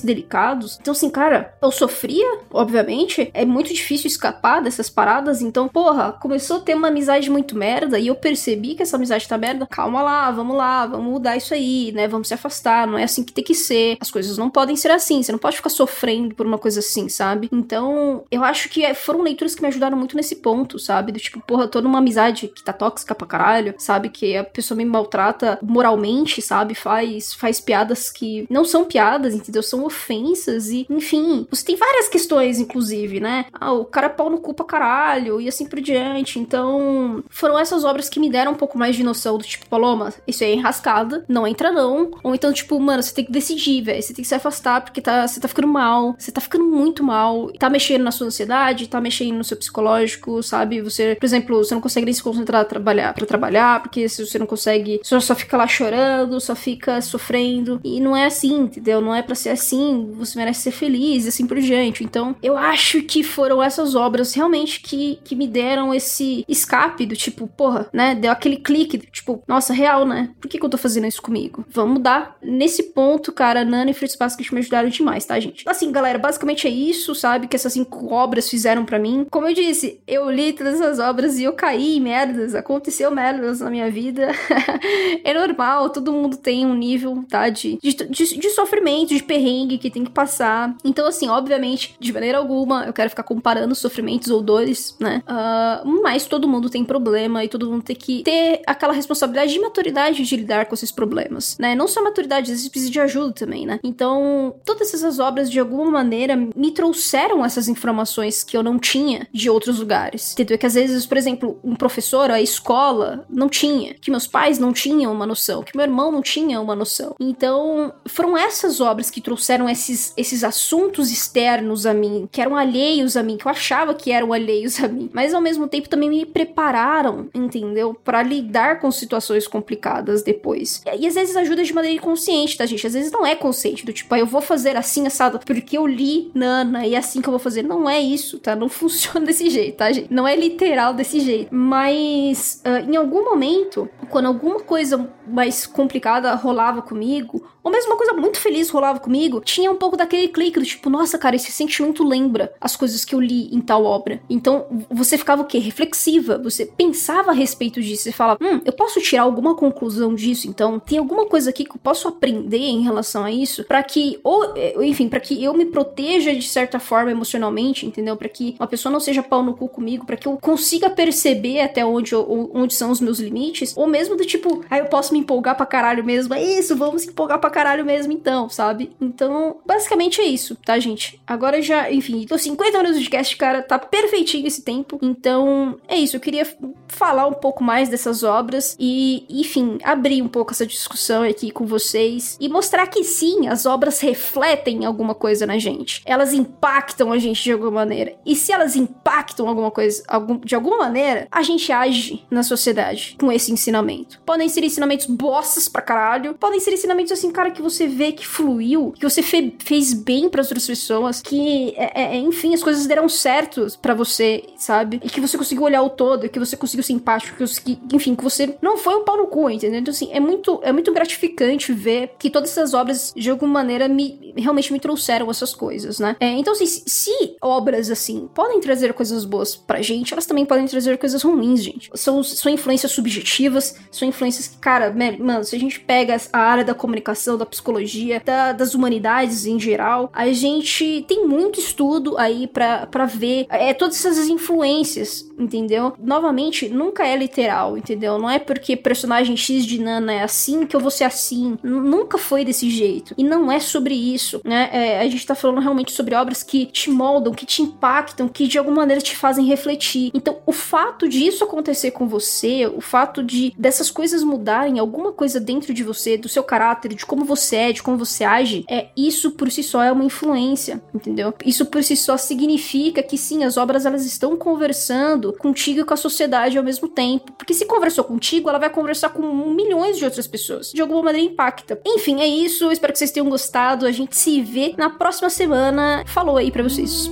delicados. 0.00 0.78
Então, 0.80 0.92
assim, 0.92 1.10
cara, 1.10 1.54
eu 1.60 1.70
sofria, 1.70 2.38
obviamente. 2.50 3.30
É 3.34 3.44
muito 3.44 3.72
difícil 3.72 4.06
escapar 4.06 4.60
dessas 4.60 4.88
paradas. 4.88 5.42
Então, 5.42 5.68
porra, 5.68 6.12
começou 6.12 6.58
a 6.58 6.60
ter 6.60 6.74
uma 6.74 6.88
amizade 6.88 7.30
muito 7.30 7.56
merda 7.56 7.98
e 7.98 8.06
eu 8.06 8.14
percebi 8.14 8.74
que 8.74 8.82
essa 8.82 8.96
amizade 8.96 9.28
tá 9.28 9.36
merda. 9.36 9.66
Calma 9.66 10.02
lá, 10.02 10.30
vamos 10.30 10.56
lá, 10.56 10.86
vamos 10.86 11.12
mudar 11.12 11.36
isso 11.36 11.54
aí, 11.54 11.92
né? 11.92 12.08
Vamos 12.08 12.28
se 12.28 12.34
afastar. 12.34 12.86
Não 12.86 12.98
é 12.98 13.04
assim 13.04 13.22
que 13.22 13.32
tem 13.32 13.44
que 13.44 13.54
ser. 13.54 13.96
As 14.00 14.10
coisas 14.10 14.38
não 14.38 14.50
podem 14.50 14.76
ser 14.76 14.90
assim. 14.90 15.01
Você 15.22 15.32
não 15.32 15.38
pode 15.38 15.56
ficar 15.56 15.70
sofrendo 15.70 16.34
por 16.34 16.46
uma 16.46 16.58
coisa 16.58 16.80
assim, 16.80 17.08
sabe? 17.08 17.48
Então, 17.50 18.24
eu 18.30 18.44
acho 18.44 18.68
que 18.68 18.84
é, 18.84 18.94
foram 18.94 19.22
leituras 19.22 19.54
que 19.54 19.62
me 19.62 19.68
ajudaram 19.68 19.96
muito 19.96 20.16
nesse 20.16 20.36
ponto, 20.36 20.78
sabe? 20.78 21.12
Do 21.12 21.18
tipo, 21.18 21.40
porra, 21.40 21.68
tô 21.68 21.80
numa 21.80 21.98
amizade 21.98 22.48
que 22.48 22.62
tá 22.62 22.72
tóxica 22.72 23.14
pra 23.14 23.26
caralho, 23.26 23.74
sabe? 23.78 24.08
Que 24.08 24.36
a 24.36 24.44
pessoa 24.44 24.76
me 24.76 24.84
maltrata 24.84 25.58
moralmente, 25.62 26.40
sabe? 26.40 26.74
Faz, 26.74 27.34
faz 27.34 27.60
piadas 27.60 28.10
que 28.10 28.46
não 28.50 28.64
são 28.64 28.84
piadas, 28.84 29.34
entendeu? 29.34 29.62
São 29.62 29.84
ofensas 29.84 30.68
e, 30.68 30.86
enfim, 30.88 31.46
você 31.50 31.64
tem 31.64 31.76
várias 31.76 32.08
questões, 32.08 32.58
inclusive, 32.58 33.20
né? 33.20 33.46
Ah, 33.52 33.72
o 33.72 33.84
cara 33.84 34.06
é 34.06 34.10
pau 34.10 34.30
no 34.30 34.38
cu 34.38 34.54
pra 34.54 34.64
caralho 34.64 35.40
e 35.40 35.48
assim 35.48 35.66
por 35.66 35.80
diante. 35.80 36.38
Então, 36.38 37.22
foram 37.28 37.58
essas 37.58 37.84
obras 37.84 38.08
que 38.08 38.20
me 38.20 38.30
deram 38.30 38.52
um 38.52 38.56
pouco 38.56 38.78
mais 38.78 38.96
de 38.96 39.02
noção 39.02 39.38
do 39.38 39.44
tipo, 39.44 39.68
Paloma, 39.68 40.12
isso 40.26 40.44
aí 40.44 40.50
é 40.50 40.54
enrascada, 40.54 41.24
não 41.28 41.46
entra 41.46 41.72
não. 41.72 42.10
Ou 42.22 42.34
então, 42.34 42.52
tipo, 42.52 42.78
mano, 42.78 43.02
você 43.02 43.14
tem 43.14 43.24
que 43.24 43.32
decidir, 43.32 43.82
velho. 43.82 44.02
Você 44.02 44.14
tem 44.14 44.22
que 44.22 44.28
se 44.28 44.34
afastar 44.34 44.80
porque 44.92 45.00
tá, 45.00 45.26
você 45.26 45.40
tá 45.40 45.48
ficando 45.48 45.68
mal, 45.68 46.14
você 46.18 46.30
tá 46.30 46.40
ficando 46.40 46.64
muito 46.66 47.02
mal, 47.02 47.50
tá 47.58 47.70
mexendo 47.70 48.02
na 48.02 48.10
sua 48.10 48.26
ansiedade, 48.26 48.88
tá 48.88 49.00
mexendo 49.00 49.38
no 49.38 49.44
seu 49.44 49.56
psicológico, 49.56 50.42
sabe? 50.42 50.82
Você, 50.82 51.16
por 51.18 51.24
exemplo, 51.24 51.56
você 51.56 51.74
não 51.74 51.80
consegue 51.80 52.04
nem 52.04 52.14
se 52.14 52.22
concentrar 52.22 52.66
trabalhar, 52.66 53.14
para 53.14 53.24
trabalhar, 53.24 53.82
porque 53.82 54.06
se 54.08 54.24
você 54.24 54.38
não 54.38 54.46
consegue, 54.46 55.00
você 55.02 55.18
só 55.20 55.34
fica 55.34 55.56
lá 55.56 55.66
chorando, 55.66 56.38
só 56.40 56.54
fica 56.54 57.00
sofrendo. 57.00 57.80
E 57.82 58.00
não 58.00 58.14
é 58.14 58.26
assim, 58.26 58.60
entendeu? 58.60 59.00
Não 59.00 59.14
é 59.14 59.22
para 59.22 59.34
ser 59.34 59.48
assim, 59.48 60.12
você 60.14 60.38
merece 60.38 60.60
ser 60.60 60.72
feliz 60.72 61.24
e 61.24 61.28
assim 61.28 61.46
por 61.46 61.58
diante. 61.58 62.04
Então, 62.04 62.36
eu 62.42 62.56
acho 62.56 63.02
que 63.02 63.22
foram 63.22 63.62
essas 63.62 63.94
obras 63.94 64.34
realmente 64.34 64.80
que, 64.80 65.18
que 65.24 65.34
me 65.34 65.48
deram 65.48 65.94
esse 65.94 66.44
escape 66.46 67.06
do 67.06 67.16
tipo, 67.16 67.48
porra, 67.48 67.88
né? 67.92 68.14
Deu 68.14 68.30
aquele 68.30 68.58
clique, 68.58 68.98
tipo, 68.98 69.42
nossa, 69.48 69.72
real, 69.72 70.04
né? 70.06 70.30
Por 70.38 70.48
que, 70.48 70.58
que 70.58 70.64
eu 70.64 70.70
tô 70.70 70.76
fazendo 70.76 71.06
isso 71.06 71.22
comigo? 71.22 71.64
Vamos 71.70 71.94
mudar. 71.94 72.36
Nesse 72.42 72.82
ponto, 72.82 73.32
cara, 73.32 73.64
Nana 73.64 73.90
e 73.90 73.94
Fritz 73.94 74.16
Basket 74.16 74.52
me 74.52 74.58
ajudaram 74.58 74.81
demais, 74.90 75.24
tá, 75.24 75.38
gente? 75.38 75.68
Assim, 75.68 75.90
galera, 75.90 76.18
basicamente 76.18 76.66
é 76.66 76.70
isso, 76.70 77.14
sabe? 77.14 77.46
Que 77.46 77.56
essas 77.56 77.72
cinco 77.72 78.12
obras 78.12 78.48
fizeram 78.48 78.84
para 78.84 78.98
mim. 78.98 79.26
Como 79.30 79.48
eu 79.48 79.54
disse, 79.54 80.00
eu 80.06 80.30
li 80.30 80.52
todas 80.52 80.80
essas 80.80 80.98
obras 80.98 81.38
e 81.38 81.44
eu 81.44 81.52
caí 81.52 81.96
em 81.96 82.00
merdas. 82.00 82.54
Aconteceu 82.54 83.10
merdas 83.10 83.60
na 83.60 83.70
minha 83.70 83.90
vida. 83.90 84.30
é 85.24 85.34
normal, 85.34 85.90
todo 85.90 86.12
mundo 86.12 86.36
tem 86.36 86.66
um 86.66 86.74
nível, 86.74 87.24
tá? 87.28 87.48
De, 87.48 87.78
de, 87.82 87.92
de, 87.92 88.38
de 88.38 88.50
sofrimento, 88.50 89.14
de 89.14 89.22
perrengue 89.22 89.78
que 89.78 89.90
tem 89.90 90.04
que 90.04 90.10
passar. 90.10 90.76
Então, 90.84 91.06
assim, 91.06 91.28
obviamente, 91.28 91.96
de 91.98 92.12
maneira 92.12 92.38
alguma, 92.38 92.84
eu 92.84 92.92
quero 92.92 93.10
ficar 93.10 93.22
comparando 93.22 93.74
sofrimentos 93.74 94.30
ou 94.30 94.42
dores, 94.42 94.96
né? 94.98 95.22
Uh, 95.26 96.02
mas 96.02 96.26
todo 96.26 96.48
mundo 96.48 96.68
tem 96.70 96.84
problema 96.84 97.44
e 97.44 97.48
todo 97.48 97.70
mundo 97.70 97.82
tem 97.82 97.96
que 97.96 98.22
ter 98.22 98.62
aquela 98.66 98.92
responsabilidade 98.92 99.52
de 99.52 99.58
maturidade 99.58 100.22
de 100.22 100.36
lidar 100.36 100.66
com 100.66 100.74
esses 100.74 100.90
problemas, 100.90 101.56
né? 101.58 101.74
Não 101.74 101.88
só 101.88 102.02
maturidade, 102.02 102.50
às 102.50 102.58
vezes 102.58 102.68
precisa 102.68 102.90
de 102.90 103.00
ajuda 103.00 103.32
também, 103.32 103.66
né? 103.66 103.80
Então, 103.82 104.54
todas 104.74 104.94
essas 104.94 105.18
obras, 105.18 105.50
de 105.50 105.58
alguma 105.58 105.90
maneira, 105.90 106.36
me 106.36 106.70
trouxeram 106.70 107.44
essas 107.44 107.68
informações 107.68 108.42
que 108.42 108.56
eu 108.56 108.62
não 108.62 108.78
tinha 108.78 109.26
de 109.32 109.50
outros 109.50 109.78
lugares. 109.78 110.32
Entendeu? 110.32 110.58
Que 110.58 110.66
às 110.66 110.74
vezes, 110.74 111.06
por 111.06 111.16
exemplo, 111.16 111.58
um 111.62 111.74
professor, 111.74 112.30
a 112.30 112.40
escola, 112.40 113.24
não 113.28 113.48
tinha. 113.48 113.94
Que 113.94 114.10
meus 114.10 114.26
pais 114.26 114.58
não 114.58 114.72
tinham 114.72 115.12
uma 115.12 115.26
noção. 115.26 115.62
Que 115.62 115.76
meu 115.76 115.84
irmão 115.84 116.10
não 116.10 116.22
tinha 116.22 116.60
uma 116.60 116.74
noção. 116.74 117.14
Então, 117.18 117.92
foram 118.06 118.36
essas 118.36 118.80
obras 118.80 119.10
que 119.10 119.20
trouxeram 119.20 119.68
esses, 119.68 120.12
esses 120.16 120.44
assuntos 120.44 121.10
externos 121.10 121.86
a 121.86 121.94
mim, 121.94 122.28
que 122.30 122.40
eram 122.40 122.56
alheios 122.56 123.16
a 123.16 123.22
mim, 123.22 123.36
que 123.36 123.46
eu 123.46 123.50
achava 123.50 123.94
que 123.94 124.10
eram 124.10 124.32
alheios 124.32 124.82
a 124.82 124.88
mim. 124.88 125.10
Mas 125.12 125.34
ao 125.34 125.40
mesmo 125.40 125.68
tempo 125.68 125.88
também 125.88 126.08
me 126.08 126.26
prepararam, 126.26 127.28
entendeu? 127.34 127.92
para 128.04 128.22
lidar 128.22 128.80
com 128.80 128.90
situações 128.90 129.46
complicadas 129.46 130.22
depois. 130.22 130.82
E, 130.86 131.04
e 131.04 131.06
às 131.06 131.14
vezes 131.14 131.36
ajuda 131.36 131.62
de 131.62 131.72
maneira 131.72 131.96
inconsciente, 131.96 132.56
tá, 132.56 132.66
gente? 132.66 132.86
Às 132.86 132.94
vezes 132.94 133.10
não 133.10 133.26
é 133.26 133.34
consciente, 133.34 133.84
do 133.84 133.92
tipo, 133.92 134.14
ah, 134.14 134.18
eu 134.18 134.26
vou 134.26 134.40
fazer 134.40 134.61
assim, 134.70 135.06
assado, 135.06 135.38
porque 135.44 135.76
eu 135.76 135.86
li 135.86 136.30
Nana 136.34 136.86
e 136.86 136.94
é 136.94 136.98
assim 136.98 137.20
que 137.20 137.28
eu 137.28 137.32
vou 137.32 137.38
fazer. 137.40 137.62
Não 137.62 137.88
é 137.88 138.00
isso, 138.00 138.38
tá? 138.38 138.56
Não 138.56 138.68
funciona 138.70 139.26
desse 139.26 139.50
jeito, 139.50 139.76
tá, 139.76 139.90
gente? 139.92 140.12
Não 140.12 140.26
é 140.26 140.36
literal 140.36 140.94
desse 140.94 141.20
jeito. 141.20 141.54
Mas 141.54 142.62
uh, 142.66 142.90
em 142.90 142.96
algum 142.96 143.24
momento, 143.24 143.88
quando 144.08 144.26
alguma 144.26 144.60
coisa 144.60 145.08
mais 145.26 145.66
complicada 145.66 146.34
rolava 146.34 146.82
comigo, 146.82 147.44
ou 147.62 147.70
mesmo 147.70 147.90
uma 147.90 147.96
coisa 147.96 148.12
muito 148.12 148.38
feliz 148.38 148.68
rolava 148.70 148.98
comigo, 148.98 149.40
tinha 149.40 149.70
um 149.70 149.76
pouco 149.76 149.96
daquele 149.96 150.28
clique 150.28 150.58
do 150.58 150.64
tipo, 150.64 150.90
nossa, 150.90 151.18
cara, 151.18 151.36
esse 151.36 151.52
sentimento 151.52 152.04
lembra 152.04 152.52
as 152.60 152.76
coisas 152.76 153.04
que 153.04 153.14
eu 153.14 153.20
li 153.20 153.54
em 153.54 153.60
tal 153.60 153.84
obra. 153.84 154.20
Então, 154.28 154.66
você 154.90 155.16
ficava 155.16 155.42
o 155.42 155.44
quê? 155.44 155.58
Reflexiva. 155.58 156.38
Você 156.38 156.66
pensava 156.66 157.30
a 157.30 157.34
respeito 157.34 157.80
disso. 157.80 158.02
Você 158.02 158.12
falava, 158.12 158.38
hum, 158.42 158.60
eu 158.64 158.72
posso 158.72 159.00
tirar 159.00 159.22
alguma 159.22 159.54
conclusão 159.54 160.14
disso? 160.14 160.48
Então, 160.48 160.78
tem 160.80 160.98
alguma 160.98 161.26
coisa 161.26 161.50
aqui 161.50 161.64
que 161.64 161.72
eu 161.72 161.80
posso 161.82 162.08
aprender 162.08 162.58
em 162.58 162.82
relação 162.82 163.24
a 163.24 163.30
isso? 163.30 163.64
para 163.64 163.82
que, 163.82 164.18
ou, 164.22 164.52
eh, 164.56 164.74
enfim, 164.82 165.08
para 165.08 165.20
que 165.20 165.42
eu 165.42 165.54
me 165.54 165.64
proteja 165.64 166.34
de 166.34 166.46
certa 166.46 166.78
forma 166.78 167.10
emocionalmente, 167.10 167.86
entendeu? 167.86 168.16
para 168.16 168.28
que 168.28 168.54
uma 168.58 168.66
pessoa 168.66 168.92
não 168.92 169.00
seja 169.00 169.22
pau 169.22 169.42
no 169.42 169.54
cu 169.54 169.68
comigo, 169.68 170.04
para 170.04 170.16
que 170.16 170.28
eu 170.28 170.36
consiga 170.36 170.90
perceber 170.90 171.60
até 171.60 171.84
onde, 171.84 172.14
onde 172.14 172.74
são 172.74 172.90
os 172.90 173.00
meus 173.00 173.18
limites, 173.18 173.76
ou 173.76 173.86
mesmo 173.86 174.16
do 174.16 174.24
tipo, 174.24 174.62
aí 174.70 174.80
ah, 174.80 174.84
eu 174.84 174.86
posso 174.86 175.11
me 175.12 175.20
empolgar 175.20 175.56
pra 175.56 175.66
caralho 175.66 176.04
mesmo. 176.04 176.34
É 176.34 176.42
isso, 176.42 176.76
vamos 176.76 177.06
empolgar 177.06 177.38
pra 177.38 177.50
caralho 177.50 177.84
mesmo 177.84 178.12
então, 178.12 178.48
sabe? 178.48 178.90
Então, 179.00 179.58
basicamente 179.66 180.20
é 180.20 180.24
isso, 180.24 180.56
tá, 180.56 180.78
gente? 180.78 181.20
Agora 181.26 181.60
já, 181.62 181.90
enfim, 181.92 182.26
tô 182.26 182.38
50 182.38 182.78
minutos 182.78 183.00
de 183.00 183.10
cast, 183.10 183.36
cara, 183.36 183.62
tá 183.62 183.78
perfeitinho 183.78 184.46
esse 184.46 184.62
tempo. 184.62 184.98
Então, 185.02 185.78
é 185.88 185.96
isso, 185.96 186.16
eu 186.16 186.20
queria 186.20 186.46
falar 186.88 187.26
um 187.26 187.32
pouco 187.32 187.62
mais 187.62 187.88
dessas 187.88 188.22
obras 188.22 188.76
e, 188.78 189.24
enfim, 189.28 189.78
abrir 189.82 190.22
um 190.22 190.28
pouco 190.28 190.52
essa 190.52 190.66
discussão 190.66 191.22
aqui 191.22 191.50
com 191.50 191.66
vocês 191.66 192.36
e 192.40 192.48
mostrar 192.48 192.86
que 192.86 193.04
sim, 193.04 193.48
as 193.48 193.66
obras 193.66 194.00
refletem 194.00 194.84
alguma 194.84 195.14
coisa 195.14 195.46
na 195.46 195.58
gente. 195.58 196.02
Elas 196.04 196.32
impactam 196.32 197.12
a 197.12 197.18
gente 197.18 197.42
de 197.42 197.52
alguma 197.52 197.70
maneira. 197.70 198.14
E 198.24 198.34
se 198.34 198.52
elas 198.52 198.76
impactam 198.76 199.48
alguma 199.48 199.70
coisa 199.70 200.02
de 200.44 200.54
alguma 200.54 200.78
maneira, 200.78 201.26
a 201.30 201.42
gente 201.42 201.72
age 201.72 202.24
na 202.30 202.42
sociedade 202.42 203.16
com 203.18 203.30
esse 203.30 203.52
ensinamento. 203.52 204.20
Podem 204.24 204.48
ser 204.48 204.64
ensinamentos 204.64 205.01
bostas 205.06 205.68
pra 205.68 205.82
caralho, 205.82 206.34
podem 206.34 206.60
ser 206.60 206.72
ensinamentos 206.72 207.12
assim, 207.12 207.30
cara, 207.30 207.50
que 207.50 207.62
você 207.62 207.86
vê 207.86 208.12
que 208.12 208.26
fluiu, 208.26 208.92
que 208.92 209.08
você 209.08 209.22
fe 209.22 209.54
fez 209.58 209.92
bem 209.92 210.28
para 210.28 210.42
outras 210.42 210.66
pessoas, 210.66 211.20
que, 211.20 211.74
é, 211.76 212.16
é, 212.16 212.16
enfim, 212.16 212.54
as 212.54 212.62
coisas 212.62 212.86
deram 212.86 213.08
certo 213.08 213.66
para 213.80 213.94
você, 213.94 214.44
sabe? 214.56 215.00
E 215.02 215.08
que 215.08 215.20
você 215.20 215.36
conseguiu 215.36 215.64
olhar 215.64 215.82
o 215.82 215.90
todo, 215.90 216.28
que 216.28 216.38
você 216.38 216.56
conseguiu 216.56 216.82
ser 216.82 216.92
empático, 216.92 217.36
que, 217.36 217.46
você, 217.46 217.60
que, 217.60 217.78
enfim, 217.92 218.14
que 218.14 218.22
você 218.22 218.56
não 218.60 218.76
foi 218.76 218.94
um 218.94 219.04
pau 219.04 219.16
no 219.16 219.26
cu, 219.26 219.50
entendeu? 219.50 219.80
Então, 219.80 219.92
assim, 219.92 220.10
é 220.12 220.20
muito, 220.20 220.60
é 220.62 220.72
muito 220.72 220.92
gratificante 220.92 221.72
ver 221.72 222.14
que 222.18 222.30
todas 222.30 222.50
essas 222.50 222.74
obras, 222.74 223.12
de 223.16 223.30
alguma 223.30 223.52
maneira, 223.52 223.88
me 223.88 224.32
realmente 224.36 224.72
me 224.72 224.80
trouxeram 224.80 225.30
essas 225.30 225.54
coisas, 225.54 225.98
né? 225.98 226.16
É, 226.18 226.28
então, 226.28 226.52
assim, 226.52 226.66
se, 226.66 226.84
se 226.86 227.36
obras, 227.40 227.90
assim, 227.90 228.28
podem 228.34 228.60
trazer 228.60 228.92
coisas 228.94 229.24
boas 229.24 229.56
pra 229.56 229.82
gente, 229.82 230.12
elas 230.12 230.26
também 230.26 230.44
podem 230.44 230.66
trazer 230.66 230.96
coisas 230.98 231.22
ruins, 231.22 231.62
gente. 231.62 231.90
São, 231.94 232.22
são 232.22 232.50
influências 232.50 232.92
subjetivas, 232.92 233.76
são 233.90 234.06
influências 234.06 234.48
que, 234.48 234.58
cara, 234.58 234.90
mano, 234.92 235.44
se 235.44 235.54
a 235.54 235.58
gente 235.58 235.80
pega 235.80 236.16
a 236.32 236.38
área 236.38 236.64
da 236.64 236.74
comunicação, 236.74 237.36
da 237.36 237.46
psicologia, 237.46 238.22
da, 238.24 238.52
das 238.52 238.74
humanidades 238.74 239.46
em 239.46 239.58
geral, 239.58 240.10
a 240.12 240.32
gente 240.32 241.04
tem 241.06 241.26
muito 241.26 241.60
estudo 241.60 242.16
aí 242.18 242.46
para 242.46 243.06
ver 243.06 243.46
é, 243.48 243.74
todas 243.74 244.04
essas 244.04 244.28
influências, 244.28 245.30
entendeu? 245.38 245.94
Novamente, 246.02 246.68
nunca 246.68 247.06
é 247.06 247.16
literal, 247.16 247.76
entendeu? 247.76 248.18
Não 248.18 248.30
é 248.30 248.38
porque 248.38 248.76
personagem 248.76 249.36
X 249.36 249.64
de 249.64 249.80
Nana 249.80 250.12
é 250.12 250.22
assim 250.22 250.66
que 250.66 250.74
eu 250.74 250.80
vou 250.80 250.90
ser 250.90 251.04
assim. 251.04 251.56
N 251.62 251.80
nunca 251.92 252.16
foi 252.16 252.44
desse 252.44 252.70
jeito. 252.70 253.14
E 253.18 253.24
não 253.24 253.50
é 253.50 253.60
sobre 253.60 253.94
isso 253.94 254.32
isso, 254.32 254.40
né? 254.44 254.70
É, 254.72 255.00
a 255.00 255.08
gente 255.08 255.26
tá 255.26 255.34
falando 255.34 255.60
realmente 255.60 255.92
sobre 255.92 256.14
obras 256.14 256.42
que 256.42 256.66
te 256.66 256.90
moldam, 256.90 257.34
que 257.34 257.44
te 257.44 257.62
impactam, 257.62 258.28
que 258.28 258.46
de 258.46 258.58
alguma 258.58 258.78
maneira 258.78 259.02
te 259.02 259.16
fazem 259.16 259.44
refletir. 259.44 260.10
Então, 260.14 260.38
o 260.46 260.52
fato 260.52 261.08
disso 261.08 261.44
acontecer 261.44 261.90
com 261.90 262.06
você, 262.06 262.66
o 262.66 262.80
fato 262.80 263.22
de 263.22 263.52
dessas 263.58 263.90
coisas 263.90 264.22
mudarem 264.22 264.78
alguma 264.82 265.12
coisa 265.12 265.40
dentro 265.40 265.72
de 265.72 265.82
você, 265.82 266.16
do 266.16 266.28
seu 266.28 266.42
caráter, 266.42 266.94
de 266.94 267.06
como 267.06 267.24
você 267.24 267.56
é, 267.56 267.72
de 267.72 267.82
como 267.82 267.96
você 267.96 268.24
age, 268.24 268.64
é 268.68 268.88
isso 268.96 269.32
por 269.32 269.50
si 269.50 269.62
só 269.62 269.82
é 269.82 269.90
uma 269.90 270.04
influência, 270.04 270.82
entendeu? 270.94 271.32
Isso 271.44 271.66
por 271.66 271.82
si 271.82 271.96
só 271.96 272.16
significa 272.16 273.02
que 273.02 273.16
sim, 273.16 273.44
as 273.44 273.56
obras 273.56 273.86
elas 273.86 274.04
estão 274.04 274.36
conversando 274.36 275.32
contigo 275.34 275.80
e 275.80 275.84
com 275.84 275.94
a 275.94 275.96
sociedade 275.96 276.58
ao 276.58 276.64
mesmo 276.64 276.88
tempo. 276.88 277.32
Porque 277.32 277.54
se 277.54 277.64
conversou 277.66 278.04
contigo, 278.04 278.48
ela 278.48 278.58
vai 278.58 278.70
conversar 278.70 279.10
com 279.10 279.22
milhões 279.22 279.96
de 279.98 280.04
outras 280.04 280.26
pessoas. 280.26 280.72
De 280.72 280.80
alguma 280.80 281.02
maneira 281.02 281.32
impacta. 281.32 281.80
Enfim, 281.86 282.20
é 282.20 282.26
isso. 282.26 282.70
Espero 282.70 282.92
que 282.92 282.98
vocês 282.98 283.10
tenham 283.10 283.28
gostado. 283.28 283.86
A 283.86 283.92
gente 283.92 284.16
se 284.16 284.40
vê 284.42 284.74
na 284.76 284.90
próxima 284.90 285.30
semana. 285.30 286.04
Falou 286.06 286.36
aí 286.36 286.50
para 286.50 286.62
vocês. 286.62 287.10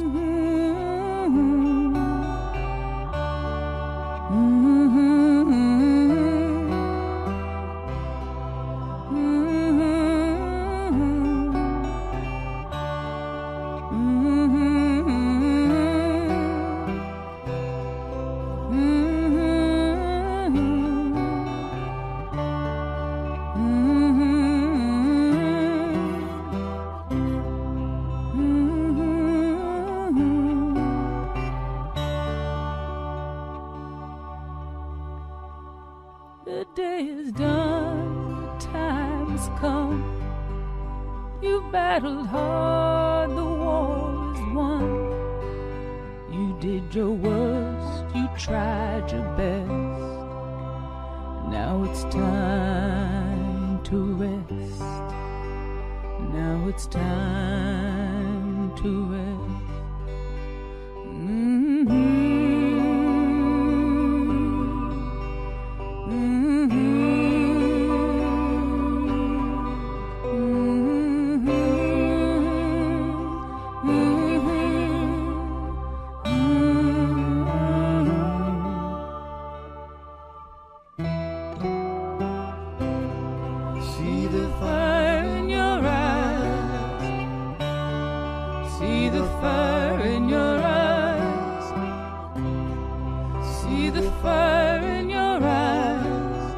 The 93.91 94.11
fire 94.23 94.81
in 94.81 95.11
your 95.11 95.39
eyes. 95.43 96.53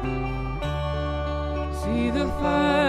See 1.83 2.09
the 2.09 2.27
fire. 2.39 2.82